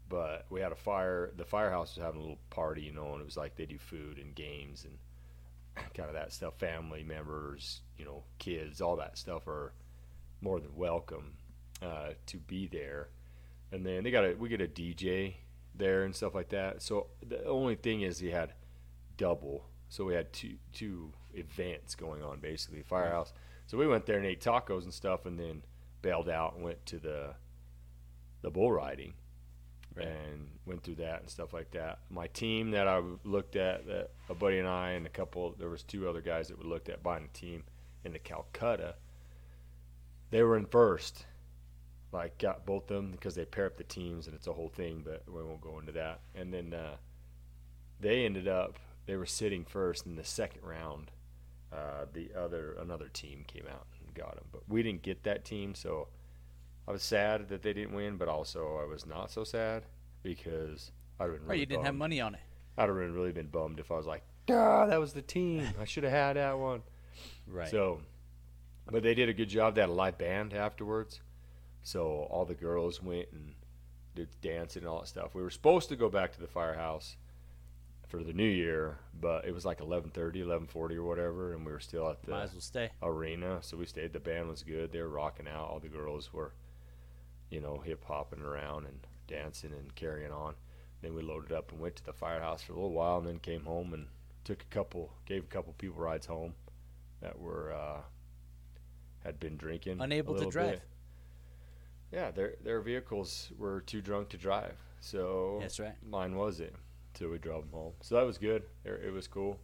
But 0.09 0.45
we 0.51 0.61
had 0.61 0.71
a 0.71 0.75
fire. 0.75 1.31
The 1.35 1.45
firehouse 1.45 1.95
was 1.95 2.03
having 2.03 2.19
a 2.19 2.23
little 2.23 2.39
party, 2.51 2.83
you 2.83 2.91
know, 2.91 3.13
and 3.13 3.21
it 3.21 3.25
was 3.25 3.37
like 3.37 3.55
they 3.55 3.65
do 3.65 3.79
food 3.79 4.19
and 4.19 4.35
games 4.35 4.85
and 4.85 5.83
kind 5.95 6.07
of 6.07 6.13
that 6.13 6.33
stuff. 6.33 6.59
Family 6.59 7.03
members, 7.03 7.81
you 7.97 8.05
know, 8.05 8.23
kids, 8.37 8.79
all 8.79 8.95
that 8.97 9.17
stuff 9.17 9.47
are 9.47 9.73
more 10.39 10.59
than 10.59 10.75
welcome 10.75 11.33
uh, 11.81 12.09
to 12.27 12.37
be 12.37 12.67
there. 12.67 13.09
And 13.71 13.83
then 13.83 14.03
they 14.03 14.11
got 14.11 14.23
a 14.23 14.35
we 14.35 14.49
get 14.49 14.61
a 14.61 14.67
DJ 14.67 15.35
there 15.75 16.03
and 16.03 16.15
stuff 16.15 16.35
like 16.35 16.49
that. 16.49 16.81
So 16.81 17.07
the 17.27 17.45
only 17.45 17.75
thing 17.75 18.01
is 18.01 18.19
he 18.19 18.29
had 18.31 18.53
double. 19.17 19.65
So 19.89 20.05
we 20.05 20.13
had 20.13 20.33
two 20.33 20.55
two 20.71 21.11
events 21.33 21.95
going 21.95 22.23
on 22.23 22.39
basically 22.39 22.81
firehouse. 22.83 23.33
So 23.67 23.77
we 23.77 23.87
went 23.87 24.05
there 24.05 24.17
and 24.17 24.25
ate 24.25 24.41
tacos 24.41 24.83
and 24.83 24.93
stuff, 24.93 25.25
and 25.25 25.39
then 25.39 25.63
bailed 26.01 26.29
out 26.29 26.55
and 26.55 26.63
went 26.63 26.85
to 26.87 26.97
the 26.99 27.35
the 28.41 28.49
bull 28.51 28.71
riding 28.71 29.13
Right. 29.95 30.07
and 30.07 30.47
went 30.65 30.83
through 30.83 30.95
that 30.95 31.19
and 31.21 31.29
stuff 31.29 31.53
like 31.53 31.69
that. 31.71 31.99
My 32.09 32.25
team 32.27 32.71
that 32.71 32.87
I 32.87 32.99
looked 33.23 33.55
at, 33.55 33.85
that 33.85 34.09
a 34.27 34.33
buddy 34.33 34.57
and 34.57 34.67
I 34.67 34.91
and 34.91 35.05
a 35.05 35.09
couple, 35.09 35.53
there 35.59 35.69
was 35.69 35.83
two 35.83 36.09
other 36.09 36.19
guys 36.19 36.47
that 36.47 36.57
we 36.57 36.65
looked 36.67 36.89
at 36.89 37.03
buying 37.03 37.25
a 37.25 37.37
team 37.37 37.63
in 38.03 38.13
the 38.13 38.17
Calcutta. 38.17 38.95
They 40.31 40.41
were 40.41 40.57
in 40.57 40.65
first, 40.65 41.27
like 42.13 42.37
got 42.37 42.65
both 42.65 42.83
of 42.91 42.95
them 42.97 43.11
because 43.11 43.35
they 43.35 43.45
pair 43.45 43.65
up 43.65 43.77
the 43.77 43.83
teams 43.83 44.27
and 44.27 44.35
it's 44.35 44.47
a 44.47 44.53
whole 44.53 44.69
thing, 44.69 45.01
but 45.03 45.23
we 45.27 45.43
won't 45.43 45.61
go 45.61 45.79
into 45.79 45.91
that. 45.93 46.21
And 46.35 46.53
then 46.53 46.73
uh, 46.73 46.95
they 47.99 48.25
ended 48.25 48.47
up 48.47 48.77
they 49.05 49.15
were 49.15 49.25
sitting 49.25 49.65
first 49.65 50.05
in 50.05 50.15
the 50.15 50.23
second 50.23 50.61
round. 50.63 51.11
Uh, 51.71 52.05
the 52.13 52.29
other 52.37 52.77
another 52.79 53.09
team 53.09 53.43
came 53.47 53.65
out 53.69 53.87
and 54.05 54.13
got 54.13 54.35
them, 54.35 54.45
but 54.51 54.61
we 54.69 54.83
didn't 54.83 55.01
get 55.01 55.23
that 55.23 55.43
team, 55.43 55.73
so 55.73 56.07
I 56.87 56.91
was 56.91 57.01
sad 57.01 57.49
that 57.49 57.63
they 57.63 57.73
didn't 57.73 57.95
win, 57.95 58.17
but 58.17 58.27
also 58.27 58.79
I 58.81 58.85
was 58.85 59.05
not 59.05 59.31
so 59.31 59.43
sad 59.43 59.83
because 60.21 60.91
I'd 61.19 61.23
have 61.23 61.31
been 61.33 61.41
Oh, 61.45 61.47
really 61.47 61.59
you 61.61 61.65
didn't 61.65 61.85
have 61.85 61.95
money 61.95 62.21
on 62.21 62.35
it. 62.35 62.41
I'd 62.77 62.89
have 62.89 62.97
been 62.97 63.13
really 63.13 63.31
been 63.31 63.47
bummed 63.47 63.79
if 63.79 63.91
I 63.91 63.95
was 63.95 64.05
like, 64.05 64.23
ah, 64.51 64.85
that 64.85 64.99
was 64.99 65.13
the 65.13 65.21
team. 65.21 65.67
I 65.79 65.85
should 65.85 66.03
have 66.03 66.13
had 66.13 66.33
that 66.37 66.59
one. 66.59 66.83
Right. 67.47 67.69
So, 67.69 68.01
but 68.91 69.01
they 69.03 69.13
did 69.15 69.29
a 69.29 69.33
good 69.33 69.49
job. 69.49 69.75
They 69.75 69.81
had 69.81 69.89
a 69.89 69.93
live 69.93 70.17
band 70.17 70.53
afterwards, 70.53 71.21
so 71.83 72.27
all 72.29 72.45
the 72.45 72.55
girls 72.55 73.01
went 73.01 73.27
and 73.31 73.53
did 74.15 74.29
dancing 74.41 74.83
and 74.83 74.89
all 74.89 75.01
that 75.01 75.07
stuff. 75.07 75.33
We 75.35 75.41
were 75.41 75.49
supposed 75.49 75.89
to 75.89 75.95
go 75.95 76.09
back 76.09 76.31
to 76.33 76.39
the 76.39 76.47
firehouse 76.47 77.17
for 78.07 78.23
the 78.23 78.33
new 78.33 78.47
year, 78.47 78.97
but 79.19 79.45
it 79.45 79.53
was 79.53 79.65
like 79.65 79.79
11:30, 79.79 80.35
11:40 80.43 80.95
or 80.95 81.03
whatever, 81.03 81.53
and 81.53 81.65
we 81.65 81.71
were 81.71 81.79
still 81.79 82.09
at 82.09 82.21
the 82.23 82.31
Might 82.31 82.43
as 82.43 82.51
well 82.53 82.61
stay. 82.61 82.89
arena. 83.01 83.59
So 83.61 83.75
we 83.77 83.85
stayed. 83.85 84.13
The 84.13 84.19
band 84.19 84.47
was 84.49 84.63
good. 84.63 84.91
They 84.91 85.01
were 85.01 85.09
rocking 85.09 85.47
out. 85.47 85.69
All 85.69 85.79
the 85.79 85.87
girls 85.89 86.31
were, 86.31 86.53
you 87.49 87.59
know, 87.59 87.79
hip 87.79 88.03
hopping 88.05 88.41
around 88.41 88.85
and 88.85 88.99
dancing 89.27 89.71
and 89.73 89.93
carrying 89.95 90.31
on. 90.31 90.55
Then 91.01 91.15
we 91.15 91.21
loaded 91.23 91.51
up 91.51 91.71
and 91.71 91.81
went 91.81 91.95
to 91.97 92.05
the 92.05 92.13
firehouse 92.13 92.61
for 92.61 92.73
a 92.73 92.75
little 92.75 92.91
while, 92.93 93.17
and 93.17 93.27
then 93.27 93.39
came 93.39 93.65
home 93.65 93.93
and 93.93 94.07
took 94.43 94.61
a 94.61 94.65
couple, 94.73 95.11
gave 95.25 95.43
a 95.43 95.47
couple 95.47 95.73
people 95.73 95.97
rides 95.99 96.27
home 96.27 96.53
that 97.21 97.39
were 97.39 97.73
uh, 97.73 98.01
had 99.23 99.39
been 99.39 99.57
drinking, 99.57 99.99
Unable 100.01 100.35
to 100.35 100.49
drive. 100.49 100.71
bit. 100.71 100.81
Yeah, 102.13 102.29
their 102.31 102.53
their 102.63 102.79
vehicles 102.81 103.51
were 103.57 103.81
too 103.81 104.01
drunk 104.01 104.29
to 104.29 104.37
drive. 104.37 104.75
So 104.99 105.57
That's 105.61 105.79
right. 105.79 105.95
mine 106.07 106.35
wasn't. 106.35 106.73
So 107.15 107.29
we 107.29 107.37
drove 107.39 107.63
them 107.63 107.73
home. 107.73 107.93
So 108.01 108.15
that 108.15 108.25
was 108.25 108.37
good. 108.37 108.63
It, 108.85 109.01
it 109.07 109.11
was 109.13 109.27
cool. 109.27 109.59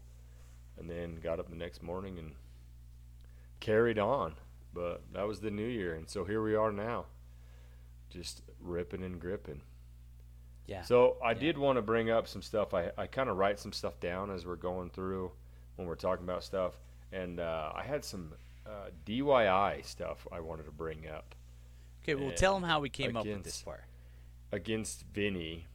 And 0.77 0.89
then 0.89 1.15
got 1.21 1.39
up 1.39 1.49
the 1.49 1.55
next 1.55 1.83
morning 1.83 2.17
and 2.17 2.33
carried 3.59 3.99
on. 3.99 4.35
But 4.73 5.01
that 5.13 5.27
was 5.27 5.39
the 5.39 5.49
new 5.51 5.65
year, 5.67 5.95
and 5.95 6.07
so 6.07 6.23
here 6.25 6.43
we 6.43 6.53
are 6.55 6.71
now, 6.71 7.05
just 8.09 8.43
ripping 8.61 9.03
and 9.03 9.19
gripping. 9.19 9.61
Yeah. 10.67 10.83
So 10.83 11.17
I 11.23 11.31
Yeah. 11.31 11.39
did 11.39 11.57
want 11.57 11.77
to 11.77 11.81
bring 11.81 12.09
up 12.11 12.27
some 12.27 12.41
stuff. 12.43 12.73
I 12.73 12.91
I 12.97 13.07
kind 13.07 13.29
of 13.29 13.37
write 13.37 13.59
some 13.59 13.73
stuff 13.73 13.99
down 13.99 14.29
as 14.29 14.45
we're 14.45 14.55
going 14.55 14.89
through 14.91 15.31
when 15.75 15.87
we're 15.87 15.95
talking 15.95 16.23
about 16.23 16.43
stuff, 16.43 16.79
and 17.11 17.39
uh, 17.39 17.71
I 17.75 17.81
had 17.83 18.05
some 18.05 18.33
uh, 18.65 18.89
DIY 19.05 19.83
stuff 19.85 20.27
I 20.31 20.39
wanted 20.39 20.65
to 20.65 20.71
bring 20.71 21.07
up 21.07 21.33
okay, 22.13 22.25
well, 22.25 22.35
tell 22.35 22.53
them 22.53 22.63
how 22.63 22.79
we 22.79 22.89
came 22.89 23.15
up 23.15 23.25
with 23.25 23.43
this 23.43 23.61
against- 23.61 23.65
part. 23.65 23.83
against 24.51 25.05
Vinny. 25.13 25.67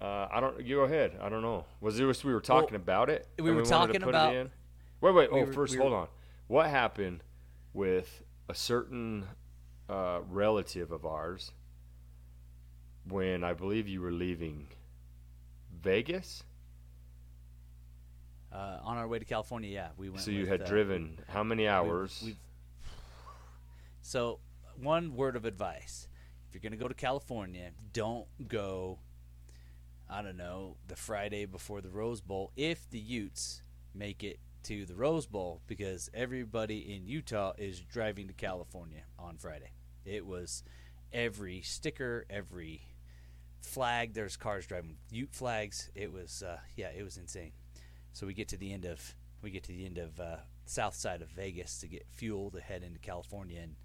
Uh, 0.00 0.28
I 0.32 0.40
don't. 0.40 0.60
You 0.64 0.76
go 0.76 0.82
ahead. 0.82 1.18
I 1.20 1.28
don't 1.28 1.42
know. 1.42 1.64
Was 1.80 2.00
it 2.00 2.04
was 2.04 2.24
we 2.24 2.34
were 2.34 2.40
talking 2.40 2.74
about 2.74 3.08
it? 3.08 3.28
we 3.38 3.52
were 3.52 3.62
to 3.62 3.68
talking 3.68 4.02
about-? 4.02 4.32
Wait, 5.00 5.14
wait. 5.14 5.32
we 5.32 5.40
oh, 5.40 5.44
were- 5.44 5.52
first, 5.52 5.74
we 5.74 5.78
hold 5.78 5.92
on. 5.92 6.08
What 6.48 6.68
happened 6.68 7.22
with 7.72 8.22
a 8.48 8.54
certain 8.54 9.26
uh, 9.88 10.20
relative 10.28 10.90
of 10.90 11.06
ours 11.06 11.52
when 13.08 13.44
I 13.44 13.52
believe 13.52 13.88
you 13.88 14.00
were 14.00 14.12
leaving 14.12 14.68
Vegas? 15.82 16.44
Uh, 18.52 18.78
on 18.82 18.98
our 18.98 19.08
way 19.08 19.18
to 19.18 19.24
California, 19.24 19.70
yeah, 19.70 19.88
we 19.96 20.10
went. 20.10 20.22
So 20.22 20.30
you 20.30 20.40
with, 20.40 20.48
had 20.48 20.62
uh, 20.62 20.66
driven 20.66 21.18
how 21.28 21.42
many 21.42 21.66
hours? 21.66 22.20
we've- 22.24 22.38
So, 24.02 24.40
one 24.82 25.14
word 25.14 25.36
of 25.36 25.44
advice: 25.44 26.08
if 26.46 26.54
you're 26.54 26.60
going 26.60 26.78
to 26.78 26.82
go 26.82 26.88
to 26.88 26.94
California, 26.94 27.70
don't 27.92 28.26
go. 28.48 28.98
I 30.08 30.20
don't 30.20 30.36
know 30.36 30.76
the 30.88 30.96
Friday 30.96 31.46
before 31.46 31.80
the 31.80 31.88
Rose 31.88 32.20
Bowl 32.20 32.52
if 32.56 32.90
the 32.90 32.98
Utes 32.98 33.62
make 33.94 34.22
it 34.22 34.38
to 34.64 34.84
the 34.84 34.94
Rose 34.94 35.26
Bowl 35.26 35.62
because 35.66 36.10
everybody 36.12 36.94
in 36.94 37.06
Utah 37.06 37.52
is 37.56 37.80
driving 37.80 38.28
to 38.28 38.34
California 38.34 39.04
on 39.18 39.38
Friday. 39.38 39.72
It 40.04 40.26
was 40.26 40.62
every 41.12 41.62
sticker, 41.62 42.26
every 42.28 42.82
flag. 43.60 44.14
There's 44.14 44.36
cars 44.36 44.66
driving 44.66 44.96
Ute 45.10 45.32
flags. 45.32 45.90
It 45.94 46.12
was 46.12 46.42
uh, 46.42 46.58
yeah, 46.76 46.90
it 46.96 47.02
was 47.02 47.16
insane. 47.16 47.52
So 48.12 48.26
we 48.26 48.34
get 48.34 48.48
to 48.48 48.56
the 48.56 48.72
end 48.72 48.84
of 48.84 49.14
we 49.40 49.50
get 49.50 49.64
to 49.64 49.72
the 49.72 49.86
end 49.86 49.98
of 49.98 50.20
uh, 50.20 50.36
south 50.66 50.94
side 50.94 51.22
of 51.22 51.28
Vegas 51.30 51.78
to 51.78 51.88
get 51.88 52.06
fuel 52.10 52.50
to 52.50 52.60
head 52.60 52.82
into 52.82 52.98
California, 52.98 53.60
and 53.60 53.76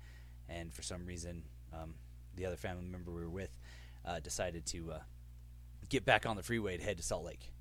and 0.49 0.73
for 0.73 0.81
some 0.81 1.05
reason, 1.05 1.43
um, 1.73 1.95
the 2.35 2.45
other 2.45 2.55
family 2.57 2.85
member 2.85 3.11
we 3.11 3.21
were 3.21 3.29
with 3.29 3.57
uh, 4.05 4.19
decided 4.19 4.65
to 4.67 4.91
uh, 4.93 4.99
get 5.89 6.05
back 6.05 6.25
on 6.25 6.35
the 6.35 6.43
freeway 6.43 6.77
to 6.77 6.83
head 6.83 6.97
to 6.97 7.03
Salt 7.03 7.25
Lake. 7.25 7.51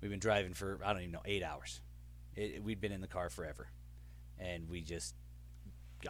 We've 0.00 0.10
been 0.10 0.20
driving 0.20 0.54
for 0.54 0.78
I 0.84 0.92
don't 0.92 1.02
even 1.02 1.12
know 1.12 1.22
eight 1.24 1.42
hours. 1.42 1.80
It, 2.34 2.52
it- 2.56 2.62
we'd 2.64 2.80
been 2.80 2.92
in 2.92 3.00
the 3.00 3.06
car 3.08 3.30
forever, 3.30 3.68
and 4.38 4.68
we 4.68 4.80
just 4.82 5.14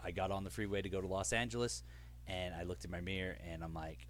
I 0.02 0.10
got 0.10 0.30
on 0.30 0.44
the 0.44 0.50
freeway 0.50 0.80
to 0.82 0.88
go 0.88 1.00
to 1.00 1.06
Los 1.06 1.32
Angeles, 1.32 1.82
and 2.26 2.54
I 2.54 2.62
looked 2.62 2.84
in 2.84 2.90
my 2.90 3.00
mirror 3.00 3.36
and 3.46 3.62
I'm 3.62 3.74
like, 3.74 4.06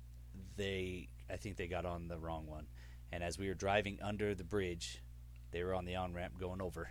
they 0.57 1.09
I 1.31 1.37
think 1.37 1.57
they 1.57 1.66
got 1.66 1.85
on 1.87 2.09
the 2.09 2.19
wrong 2.19 2.47
one. 2.47 2.66
And 3.11 3.23
as 3.23 3.38
we 3.38 3.49
were 3.49 3.54
driving 3.54 3.99
under 4.02 4.35
the 4.35 4.45
bridge, 4.45 5.02
they 5.50 5.62
were 5.62 5.75
on 5.75 5.85
the 5.85 5.97
on 5.97 6.14
ramp 6.14 6.38
going 6.38 6.61
over, 6.62 6.90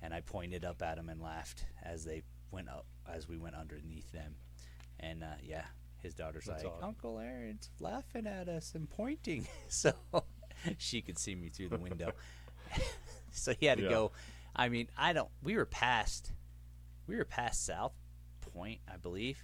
and 0.00 0.12
I 0.14 0.20
pointed 0.20 0.64
up 0.64 0.82
at 0.82 0.96
them 0.96 1.08
and 1.08 1.20
laughed 1.20 1.64
as 1.84 2.04
they 2.04 2.22
went 2.50 2.68
up 2.68 2.86
as 3.12 3.28
we 3.28 3.36
went 3.36 3.54
underneath 3.54 4.10
them. 4.12 4.34
And 5.02 5.22
uh, 5.22 5.26
yeah, 5.42 5.64
his 5.98 6.14
daughter's 6.14 6.44
That's 6.46 6.62
like, 6.64 6.72
awesome. 6.72 6.88
Uncle 6.88 7.18
Aaron's 7.18 7.68
laughing 7.80 8.26
at 8.26 8.48
us 8.48 8.74
and 8.74 8.88
pointing, 8.88 9.46
so 9.68 9.92
she 10.78 11.02
could 11.02 11.18
see 11.18 11.34
me 11.34 11.48
through 11.48 11.68
the 11.70 11.78
window. 11.78 12.12
so 13.32 13.52
he 13.58 13.66
had 13.66 13.78
to 13.78 13.84
Yeah. 13.84 13.90
go. 13.90 14.12
I 14.54 14.68
mean, 14.68 14.88
I 14.96 15.12
don't. 15.12 15.28
We 15.42 15.56
were 15.56 15.66
past. 15.66 16.32
We 17.06 17.16
were 17.16 17.24
past 17.24 17.64
South 17.64 17.92
Point, 18.54 18.80
I 18.92 18.96
believe, 18.96 19.42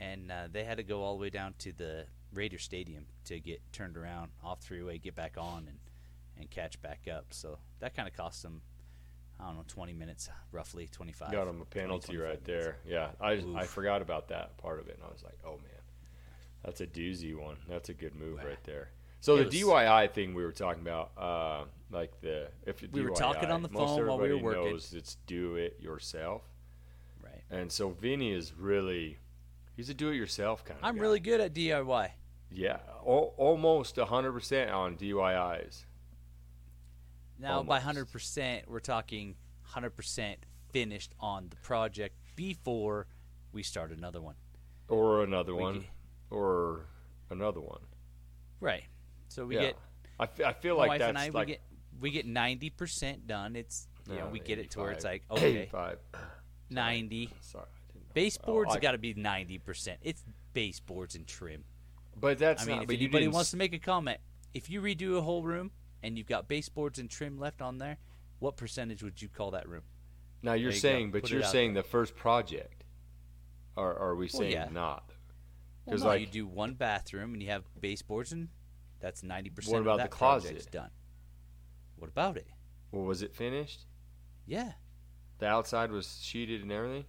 and 0.00 0.32
uh, 0.32 0.48
they 0.50 0.64
had 0.64 0.78
to 0.78 0.82
go 0.82 1.02
all 1.02 1.16
the 1.16 1.20
way 1.22 1.30
down 1.30 1.54
to 1.60 1.72
the 1.72 2.06
Raider 2.32 2.58
Stadium 2.58 3.06
to 3.26 3.38
get 3.40 3.60
turned 3.72 3.96
around 3.96 4.30
off 4.42 4.60
three 4.60 4.82
way, 4.82 4.98
get 4.98 5.14
back 5.14 5.36
on, 5.38 5.66
and 5.68 5.78
and 6.38 6.50
catch 6.50 6.80
back 6.80 7.00
up. 7.12 7.26
So 7.30 7.58
that 7.80 7.94
kind 7.94 8.08
of 8.08 8.14
cost 8.16 8.42
them, 8.42 8.62
I 9.40 9.46
don't 9.46 9.56
know, 9.56 9.64
20 9.68 9.92
minutes, 9.92 10.28
roughly 10.52 10.88
25. 10.88 11.30
Got 11.32 11.46
him 11.48 11.60
a 11.60 11.64
penalty 11.64 12.14
25 12.16 12.20
right 12.20 12.46
minutes. 12.48 12.66
there. 12.66 12.76
Yeah, 12.86 13.10
I 13.20 13.42
I 13.60 13.64
forgot 13.66 14.02
about 14.02 14.28
that 14.28 14.56
part 14.58 14.80
of 14.80 14.88
it, 14.88 14.96
and 14.96 15.04
I 15.04 15.12
was 15.12 15.22
like, 15.22 15.38
oh 15.44 15.56
man, 15.58 15.82
that's 16.64 16.80
a 16.80 16.86
doozy 16.86 17.36
one. 17.36 17.56
That's 17.68 17.88
a 17.88 17.94
good 17.94 18.14
move 18.16 18.38
right 18.44 18.62
there. 18.64 18.90
So 19.20 19.34
It 19.36 19.50
the 19.50 19.64
was- 19.64 19.74
DYI 19.84 20.12
thing 20.12 20.34
we 20.34 20.44
were 20.44 20.52
talking 20.52 20.82
about, 20.82 21.10
uh, 21.16 21.64
like 21.90 22.20
the 22.20 22.48
if 22.66 22.82
We 22.92 23.02
were 23.02 23.10
talking 23.10 23.50
on 23.50 23.62
the 23.62 23.68
phone 23.68 24.06
while 24.06 24.18
we 24.18 24.28
were 24.28 24.36
everybody 24.36 24.42
working. 24.42 24.72
Knows 24.72 24.92
it's 24.94 25.16
do 25.26 25.56
it 25.56 25.76
yourself, 25.80 26.42
Right. 27.22 27.42
and 27.50 27.70
so 27.72 27.90
Vinny 27.90 28.32
is 28.32 28.52
really 28.54 29.18
he's 29.76 29.88
a 29.88 29.94
do 29.94 30.10
it 30.10 30.16
yourself 30.16 30.64
kind 30.64 30.78
of. 30.78 30.84
I'm 30.84 30.96
guy. 30.96 31.00
really 31.02 31.20
good 31.20 31.40
at 31.40 31.52
DIY. 31.54 32.10
yeah, 32.50 32.78
al- 33.06 33.34
almost 33.36 33.96
hundred 33.96 34.32
percent 34.32 34.70
on 34.70 34.96
DIYs. 34.96 35.84
Now, 37.38 37.62
by 37.62 37.78
100%, 37.80 38.66
we're 38.66 38.80
talking 38.80 39.34
100% 39.74 40.36
finished 40.72 41.14
on 41.20 41.48
the 41.50 41.56
project 41.56 42.16
before 42.36 43.06
we 43.52 43.62
start 43.62 43.92
another 43.92 44.20
one. 44.20 44.34
Or 44.88 45.22
another 45.22 45.54
We 45.54 45.62
one, 45.62 45.74
get- 45.80 45.88
or 46.30 46.86
another 47.30 47.60
one. 47.60 47.80
Right. 48.60 48.84
So 49.28 49.46
we 49.46 49.54
yeah, 49.56 49.60
get 49.60 49.76
I, 50.18 50.22
f- 50.24 50.40
I 50.40 50.52
feel 50.52 50.74
my 50.76 50.80
like 50.82 50.88
wife 50.88 50.98
that's 51.00 51.08
and 51.10 51.18
I 51.18 51.28
like 51.28 51.46
we 51.46 51.52
get 51.52 51.60
we 52.00 52.10
get 52.10 52.26
90% 52.26 53.26
done. 53.26 53.54
It's 53.56 53.86
you 54.08 54.16
know, 54.16 54.28
we 54.32 54.40
get 54.40 54.58
it 54.58 54.70
to 54.72 54.78
where 54.80 54.90
it's 54.90 55.04
like 55.04 55.22
okay, 55.30 55.58
85. 55.62 55.98
90. 56.70 57.30
Sorry, 57.40 57.64
I 57.64 57.92
didn't. 57.92 58.14
Baseboards 58.14 58.72
Oh, 58.74 58.78
got 58.80 58.92
to 58.92 58.98
be 58.98 59.14
90%. 59.14 59.96
It's 60.02 60.24
baseboards 60.54 61.14
and 61.14 61.26
trim. 61.26 61.64
But 62.18 62.38
that's 62.38 62.62
I 62.62 62.66
mean, 62.66 62.76
not. 62.76 62.84
if 62.84 62.90
anybody 62.90 63.28
wants 63.28 63.50
to 63.52 63.56
make 63.58 63.74
a 63.74 63.78
comment, 63.78 64.18
if 64.54 64.70
you 64.70 64.80
redo 64.80 65.18
a 65.18 65.20
whole 65.20 65.42
room 65.42 65.70
and 66.02 66.16
you've 66.16 66.26
got 66.26 66.48
baseboards 66.48 66.98
and 66.98 67.10
trim 67.10 67.38
left 67.38 67.60
on 67.62 67.78
there, 67.78 67.98
what 68.38 68.56
percentage 68.56 69.02
would 69.02 69.20
you 69.20 69.28
call 69.28 69.50
that 69.52 69.68
room? 69.68 69.82
now 70.40 70.52
you're 70.52 70.70
you 70.70 70.76
go. 70.76 70.78
saying, 70.80 71.10
but 71.10 71.22
Put 71.22 71.30
you're 71.32 71.42
saying 71.42 71.74
the 71.74 71.82
first 71.82 72.14
project, 72.14 72.84
or, 73.74 73.92
or 73.92 74.10
are 74.10 74.14
we 74.14 74.26
Well, 74.32 74.40
saying 74.42 74.52
yeah. 74.52 74.68
not? 74.70 75.10
Well, 75.84 75.94
'Cause, 75.96 76.02
no, 76.02 76.08
like- 76.10 76.20
you 76.20 76.26
do 76.28 76.46
one 76.46 76.74
bathroom 76.74 77.32
and 77.32 77.42
you 77.42 77.48
have 77.50 77.64
baseboards 77.80 78.30
and 78.32 78.48
that's 79.00 79.22
90% 79.22 79.72
What 79.72 79.80
of 79.80 79.86
about 79.86 80.02
the 80.02 80.08
closet? 80.08 80.70
done. 80.70 80.90
What 81.96 82.08
about 82.08 82.36
it? 82.36 82.46
Well, 82.92 83.04
was 83.04 83.22
it 83.22 83.34
finished? 83.34 83.86
Yeah. 84.46 84.72
The 85.38 85.46
outside 85.46 85.90
was 85.90 86.18
sheeted 86.22 86.62
and 86.62 86.70
everything 86.70 87.04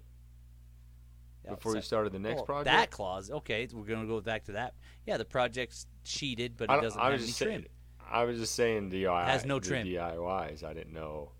before 1.47 1.75
you 1.75 1.81
started 1.81 2.11
the 2.13 2.19
next 2.19 2.41
Oh, 2.41 2.45
project. 2.45 2.65
That 2.65 2.91
closet. 2.91 3.33
Okay, 3.37 3.67
we're 3.73 3.83
going 3.85 4.01
to 4.01 4.07
go 4.07 4.21
back 4.21 4.45
to 4.45 4.51
that. 4.53 4.75
Yeah, 5.05 5.17
the 5.17 5.25
project's 5.25 5.87
sheeted, 6.03 6.57
but 6.57 6.65
it 6.71 6.81
doesn't 6.81 6.99
I 6.99 7.11
have 7.11 7.21
any 7.21 7.31
trim. 7.31 7.65
I 8.11 8.23
was 8.23 8.39
just 8.39 8.55
saying 8.55 8.91
DIY. 8.91 9.25
Has 9.25 9.45
no 9.45 9.59
trim. 9.59 9.85
DIYs. 9.87 10.63
I 10.63 10.73
didn't 10.73 10.93
know. 10.93 11.31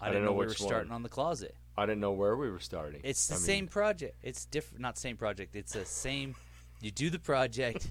I 0.00 0.06
I 0.06 0.08
didn't 0.10 0.24
know, 0.24 0.30
know 0.30 0.36
we 0.36 0.44
were 0.44 0.48
which 0.50 0.60
one. 0.60 0.68
starting 0.68 0.92
on 0.92 1.02
the 1.02 1.08
closet. 1.08 1.54
I 1.76 1.86
didn't 1.86 2.00
know 2.00 2.12
where 2.12 2.36
we 2.36 2.50
were 2.50 2.58
starting. 2.58 3.00
It's 3.04 3.28
the 3.28 3.34
I 3.34 3.38
mean, 3.38 3.44
same 3.44 3.68
project. 3.68 4.16
It's 4.22 4.46
different. 4.46 4.80
Not 4.80 4.98
same 4.98 5.16
project. 5.16 5.54
It's 5.56 5.72
the 5.72 5.84
same. 5.84 6.34
You 6.80 6.90
do 6.90 7.10
the 7.10 7.18
project, 7.18 7.86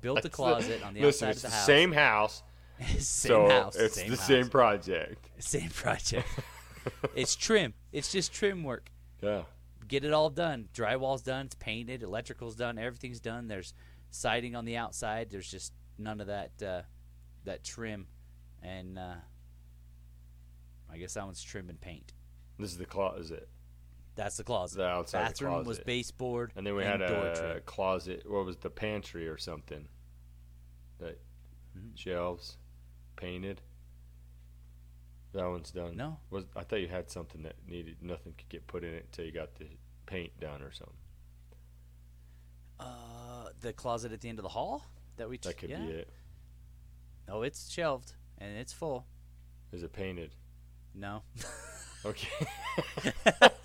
built 0.00 0.22
the 0.22 0.30
closet 0.30 0.82
on 0.82 0.94
the 0.94 1.00
listen, 1.00 1.28
outside 1.28 1.36
it's 1.36 1.44
of 1.44 1.50
the 1.50 1.54
the 1.54 1.56
house. 1.56 1.66
same 1.66 1.92
house. 1.92 2.42
same 2.80 3.00
so 3.00 3.48
house. 3.48 3.76
it's 3.76 3.94
same 3.96 4.10
the 4.10 4.16
house, 4.16 4.26
same 4.26 4.48
project. 4.48 5.30
Same 5.38 5.70
project. 5.70 6.28
it's 7.14 7.36
trim. 7.36 7.74
It's 7.92 8.10
just 8.10 8.32
trim 8.32 8.64
work. 8.64 8.90
Yeah. 9.22 9.42
Get 9.86 10.04
it 10.04 10.12
all 10.12 10.30
done. 10.30 10.68
Drywall's 10.74 11.22
done. 11.22 11.46
It's 11.46 11.54
painted. 11.56 12.02
Electrical's 12.02 12.54
done. 12.54 12.78
Everything's 12.78 13.20
done. 13.20 13.48
There's 13.48 13.74
siding 14.10 14.54
on 14.56 14.64
the 14.64 14.76
outside. 14.76 15.28
There's 15.30 15.50
just 15.50 15.72
none 15.98 16.20
of 16.20 16.28
that 16.28 16.62
uh, 16.62 16.82
that 17.44 17.64
trim, 17.64 18.06
and 18.62 18.98
uh, 18.98 19.14
I 20.92 20.98
guess 20.98 21.14
that 21.14 21.24
one's 21.24 21.42
trim 21.42 21.68
and 21.68 21.80
paint. 21.80 22.12
This 22.58 22.72
is 22.72 22.78
the 22.78 22.86
closet. 22.86 23.20
Is 23.20 23.30
it? 23.30 23.48
That's 24.16 24.36
the 24.36 24.44
closet. 24.44 24.78
The 24.78 24.86
outside 24.86 25.20
the 25.20 25.24
Bathroom 25.30 25.64
was 25.64 25.78
baseboard, 25.80 26.52
And 26.56 26.66
then 26.66 26.74
we 26.74 26.82
and 26.82 27.00
had 27.00 27.10
a 27.10 27.34
trim. 27.34 27.62
closet. 27.64 28.28
What 28.30 28.44
was 28.44 28.56
the 28.58 28.68
pantry 28.70 29.28
or 29.28 29.38
something? 29.38 29.88
That 30.98 31.18
Mhm. 31.76 31.96
shelves 31.96 32.58
painted. 33.16 33.62
That 35.32 35.46
one's 35.46 35.70
done. 35.70 35.96
No. 35.96 36.18
Was 36.28 36.44
I 36.56 36.64
thought 36.64 36.80
you 36.80 36.88
had 36.88 37.08
something 37.10 37.42
that 37.44 37.54
needed 37.66 38.02
nothing 38.02 38.34
could 38.34 38.48
get 38.48 38.66
put 38.66 38.82
in 38.84 38.92
it 38.92 39.04
until 39.04 39.24
you 39.24 39.32
got 39.32 39.54
the 39.54 39.68
paint 40.06 40.38
done 40.40 40.60
or 40.60 40.72
something. 40.72 40.96
Uh, 42.78 43.50
the 43.60 43.72
closet 43.72 44.10
at 44.12 44.20
the 44.20 44.28
end 44.28 44.38
of 44.38 44.42
the 44.42 44.48
hall 44.48 44.84
that 45.16 45.28
we. 45.28 45.38
That 45.38 45.56
could 45.56 45.70
yeah. 45.70 45.78
be 45.80 45.90
it. 45.92 46.08
Oh, 47.30 47.42
it's 47.42 47.70
shelved 47.70 48.12
and 48.38 48.56
it's 48.56 48.72
full. 48.72 49.06
Is 49.72 49.82
it 49.82 49.92
painted? 49.92 50.34
No, 50.94 51.22
Okay. 52.04 52.28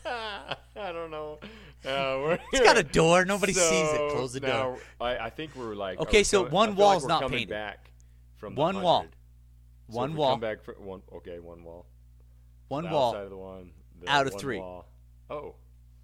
I 0.05 0.91
don't 0.91 1.09
know. 1.09 1.39
Uh, 1.85 1.85
we're 2.21 2.39
it's 2.51 2.63
got 2.63 2.77
a 2.77 2.83
door. 2.83 3.23
Nobody 3.25 3.53
sees 3.53 3.93
it. 3.93 4.11
Close 4.11 4.33
the 4.33 4.41
now, 4.41 4.63
door. 4.63 4.77
I, 4.99 5.17
I 5.17 5.29
think 5.29 5.55
we're 5.55 5.73
like. 5.73 5.99
Okay, 5.99 6.23
so 6.23 6.39
coming- 6.39 6.53
one 6.53 6.69
like 6.71 6.77
wall's 6.77 7.03
we're 7.03 7.09
not 7.09 7.21
coming 7.21 7.39
painted. 7.39 7.53
Back 7.53 7.91
from 8.35 8.55
the 8.55 8.61
One 8.61 8.81
wall. 8.81 8.99
100. 8.99 9.15
So 9.89 9.97
One 9.97 10.15
wall. 10.15 10.31
Come 10.31 10.39
back 10.41 10.61
for 10.63 10.73
one. 10.79 11.01
Okay, 11.15 11.39
one 11.39 11.63
wall. 11.63 11.85
One 12.67 12.89
wall. 12.89 13.09
Outside 13.11 13.23
of 13.23 13.29
the 13.29 13.37
one. 13.37 13.71
the 14.01 14.09
Out 14.09 14.27
of 14.27 14.33
one 14.33 14.39
three. 14.41 14.59
Wall. 14.59 14.85
Oh, 15.29 15.55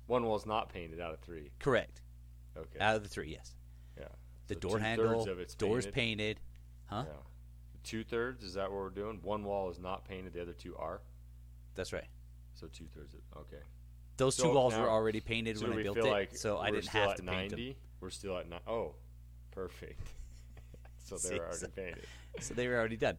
one 0.08 0.24
wall's 0.24 0.46
not 0.46 0.72
painted 0.72 1.02
out 1.02 1.14
of 1.14 1.20
three. 1.20 1.52
Correct. 1.60 2.02
Okay. 2.58 2.80
Out 2.80 2.96
of 2.96 3.04
the 3.04 3.10
three, 3.10 3.30
yes. 3.32 3.56
yeah. 3.98 4.06
The 4.48 4.56
So 4.56 4.60
door 4.60 4.80
handle, 4.80 5.28
of 5.30 5.40
it's 5.40 5.56
doors 5.56 5.86
painted. 5.86 5.94
painted. 5.96 6.40
Huh? 6.86 7.04
Yeah. 7.08 7.14
Two 7.84 8.04
thirds. 8.04 8.44
Is 8.44 8.54
that 8.54 8.70
what 8.72 8.80
we're 8.80 8.90
doing? 8.90 9.20
One 9.24 9.44
wall 9.44 9.70
is 9.70 9.80
not 9.80 10.06
painted. 10.08 10.34
The 10.34 10.42
other 10.42 10.54
two 10.54 10.76
are. 10.78 11.02
That's 11.76 11.94
right. 11.94 12.08
So 12.54 12.68
two 12.68 12.86
thirds. 12.94 13.16
Okay. 13.36 13.64
Those 14.18 14.36
So 14.36 14.44
two 14.44 14.54
walls 14.54 14.74
now- 14.74 14.84
were 14.84 14.90
already 14.90 15.20
painted 15.20 15.58
So 15.58 15.68
when 15.70 15.80
I 15.80 15.84
built 15.84 15.98
it, 15.98 16.06
like 16.06 16.36
so 16.36 16.58
I 16.58 16.70
we're 16.70 16.82
didn't 16.82 16.90
have 16.90 17.16
to 17.16 17.24
paint 17.24 17.50
them. 17.52 17.60
90? 17.60 17.78
We're 18.00 18.10
still 18.10 18.38
at 18.38 18.48
nine. 18.50 18.60
Oh, 18.68 18.96
perfect. 19.52 20.00
so 21.04 21.18
they're 21.18 21.40
already 21.44 21.58
so- 21.58 21.68
painted. 21.70 22.06
So 22.40 22.54
they 22.54 22.68
were 22.68 22.76
already 22.78 22.98
done. 22.98 23.18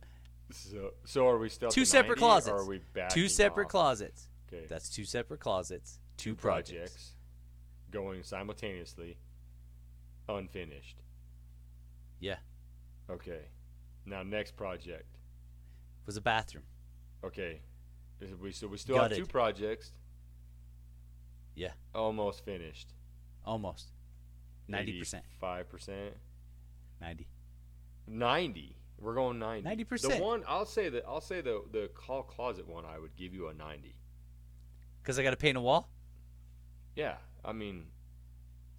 So, 0.52 0.90
so 1.04 1.26
are 1.28 1.38
we 1.38 1.48
still 1.48 1.70
Two 1.70 1.84
separate 1.84 2.18
90, 2.18 2.20
closets. 2.20 2.48
Or 2.50 2.56
are 2.58 2.66
we 2.66 2.78
back? 2.92 3.10
Two 3.10 3.28
separate 3.28 3.64
off? 3.66 3.70
closets. 3.70 4.28
Okay. 4.52 4.66
That's 4.68 4.90
two 4.90 5.04
separate 5.04 5.40
closets. 5.40 5.98
Two, 6.18 6.30
two 6.32 6.36
projects. 6.36 6.68
projects 6.78 7.12
going 7.90 8.22
simultaneously, 8.22 9.16
unfinished. 10.28 10.98
Yeah. 12.20 12.36
Okay. 13.10 13.40
Now 14.04 14.22
next 14.22 14.56
project. 14.56 15.16
Was 16.06 16.16
a 16.16 16.20
bathroom. 16.20 16.64
Okay. 17.24 17.60
We 18.40 18.52
so 18.52 18.68
we 18.68 18.76
still 18.76 18.98
have 18.98 19.14
two 19.14 19.26
projects. 19.26 19.92
Yeah. 21.54 21.72
Almost 21.94 22.44
finished. 22.44 22.94
Almost. 23.44 23.90
Ninety 24.68 24.98
percent. 24.98 25.24
Five 25.40 25.68
percent. 25.68 26.14
Ninety. 27.00 27.28
Ninety. 28.06 28.76
We're 29.00 29.14
going 29.14 29.38
ninety. 29.40 29.84
90%. 29.84 30.00
The 30.02 30.22
one 30.22 30.44
I'll 30.46 30.64
say 30.64 30.88
that 30.88 31.04
I'll 31.06 31.20
say 31.20 31.40
the 31.40 31.62
the 31.72 31.90
call 31.94 32.22
closet 32.22 32.68
one 32.68 32.84
I 32.84 32.98
would 32.98 33.16
give 33.16 33.34
you 33.34 33.48
a 33.48 33.54
ninety. 33.54 33.96
Because 35.02 35.18
I 35.18 35.24
got 35.24 35.30
to 35.30 35.36
paint 35.36 35.56
a 35.56 35.60
wall. 35.60 35.88
Yeah. 36.94 37.16
I 37.44 37.52
mean 37.52 37.86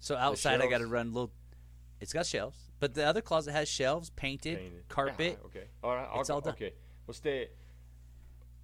So 0.00 0.16
outside 0.16 0.62
I 0.62 0.66
got 0.66 0.78
to 0.78 0.86
run 0.86 1.12
little. 1.12 1.32
It's 2.00 2.12
got 2.12 2.26
shelves, 2.26 2.58
but 2.80 2.94
the 2.94 3.04
other 3.04 3.20
closet 3.20 3.52
has 3.52 3.68
shelves, 3.68 4.10
painted, 4.10 4.58
painted. 4.58 4.88
carpet. 4.88 5.38
Yeah, 5.40 5.46
okay. 5.46 5.64
All 5.82 5.94
right. 5.94 6.08
I'll 6.12 6.20
It's 6.20 6.28
go- 6.28 6.34
all 6.36 6.40
done. 6.40 6.54
Okay. 6.54 6.72
We'll 7.06 7.14
stay. 7.14 7.48